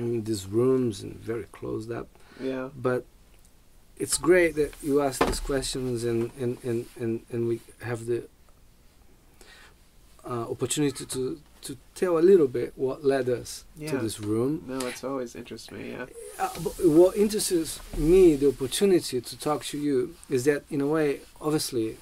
in 0.00 0.24
these 0.24 0.46
rooms 0.46 1.02
and 1.02 1.14
very 1.20 1.44
closed 1.52 1.90
up 1.92 2.08
Yeah. 2.40 2.68
but 2.76 3.04
it's 3.96 4.16
great 4.18 4.54
that 4.56 4.72
you 4.82 5.02
ask 5.02 5.24
these 5.24 5.40
questions 5.40 6.04
and 6.04 6.30
and 6.38 6.58
and 6.64 6.86
and, 6.98 7.20
and 7.32 7.48
we 7.48 7.60
have 7.82 8.06
the 8.06 8.26
uh, 10.24 10.50
opportunity 10.50 11.04
to 11.06 11.40
to 11.62 11.76
tell 11.94 12.16
a 12.18 12.20
little 12.30 12.48
bit 12.48 12.72
what 12.76 13.04
led 13.04 13.28
us 13.28 13.64
to 13.86 13.98
this 13.98 14.18
room 14.18 14.64
No, 14.66 14.78
it's 14.86 15.04
always 15.04 15.34
interests 15.36 15.70
me. 15.70 15.90
Yeah. 15.90 16.06
uh, 16.38 16.48
what 16.98 17.16
interests 17.16 17.78
me 17.98 18.34
the 18.36 18.48
opportunity 18.48 19.20
to 19.20 19.38
talk 19.38 19.64
to 19.66 19.78
you 19.78 20.14
is 20.30 20.44
that 20.44 20.62
in 20.70 20.80
a 20.80 20.86
way 20.86 21.20
obviously 21.40 21.96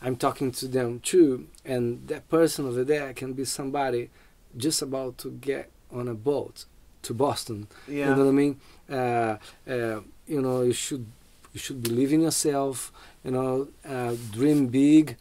i'm 0.00 0.16
talking 0.16 0.50
to 0.50 0.66
them 0.66 0.98
too 0.98 1.46
and 1.64 2.08
that 2.08 2.28
person 2.28 2.66
over 2.66 2.82
there 2.82 3.12
can 3.14 3.32
be 3.34 3.44
somebody 3.44 4.10
just 4.56 4.82
about 4.82 5.16
to 5.18 5.30
get 5.30 5.70
on 5.92 6.08
a 6.08 6.14
boat 6.14 6.64
to 7.02 7.14
boston 7.14 7.66
Yeah. 7.88 8.08
you 8.10 8.14
know 8.16 8.24
what 8.24 8.28
I 8.28 8.32
mean? 8.32 8.60
Uh, 8.90 9.36
uh, 9.68 10.00
you 10.26 10.40
know, 10.40 10.62
you 10.62 10.72
should 10.72 11.06
you 11.52 11.60
should 11.60 11.82
believe 11.82 12.12
in 12.12 12.20
yourself. 12.22 12.92
You 13.24 13.30
know, 13.32 13.68
uh, 13.88 14.14
dream 14.32 14.68
big. 14.68 15.16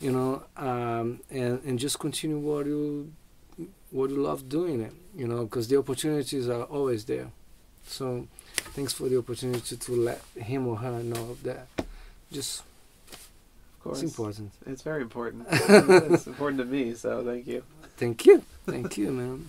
You 0.00 0.12
know, 0.12 0.42
um, 0.56 1.20
and 1.30 1.62
and 1.64 1.78
just 1.78 1.98
continue 1.98 2.38
what 2.38 2.66
you 2.66 3.12
what 3.90 4.10
you 4.10 4.16
love 4.16 4.48
doing 4.48 4.80
it. 4.82 4.92
You 5.16 5.26
know, 5.26 5.44
because 5.44 5.68
the 5.68 5.78
opportunities 5.78 6.48
are 6.48 6.64
always 6.64 7.04
there. 7.06 7.28
So, 7.86 8.26
thanks 8.74 8.92
for 8.92 9.08
the 9.08 9.16
opportunity 9.18 9.76
to 9.76 9.92
let 9.92 10.20
him 10.34 10.66
or 10.66 10.76
her 10.76 11.02
know 11.02 11.36
that. 11.44 11.66
Just 12.32 12.62
of 13.10 13.80
course. 13.82 14.02
it's 14.02 14.10
important. 14.10 14.52
It's 14.66 14.82
very 14.82 15.02
important. 15.02 15.46
it's 15.50 16.26
important 16.26 16.58
to 16.58 16.64
me. 16.66 16.94
So 16.94 17.24
thank 17.24 17.46
you. 17.46 17.62
Thank 17.96 18.26
you. 18.26 18.42
Thank 18.66 18.98
you, 18.98 19.12
man. 19.12 19.48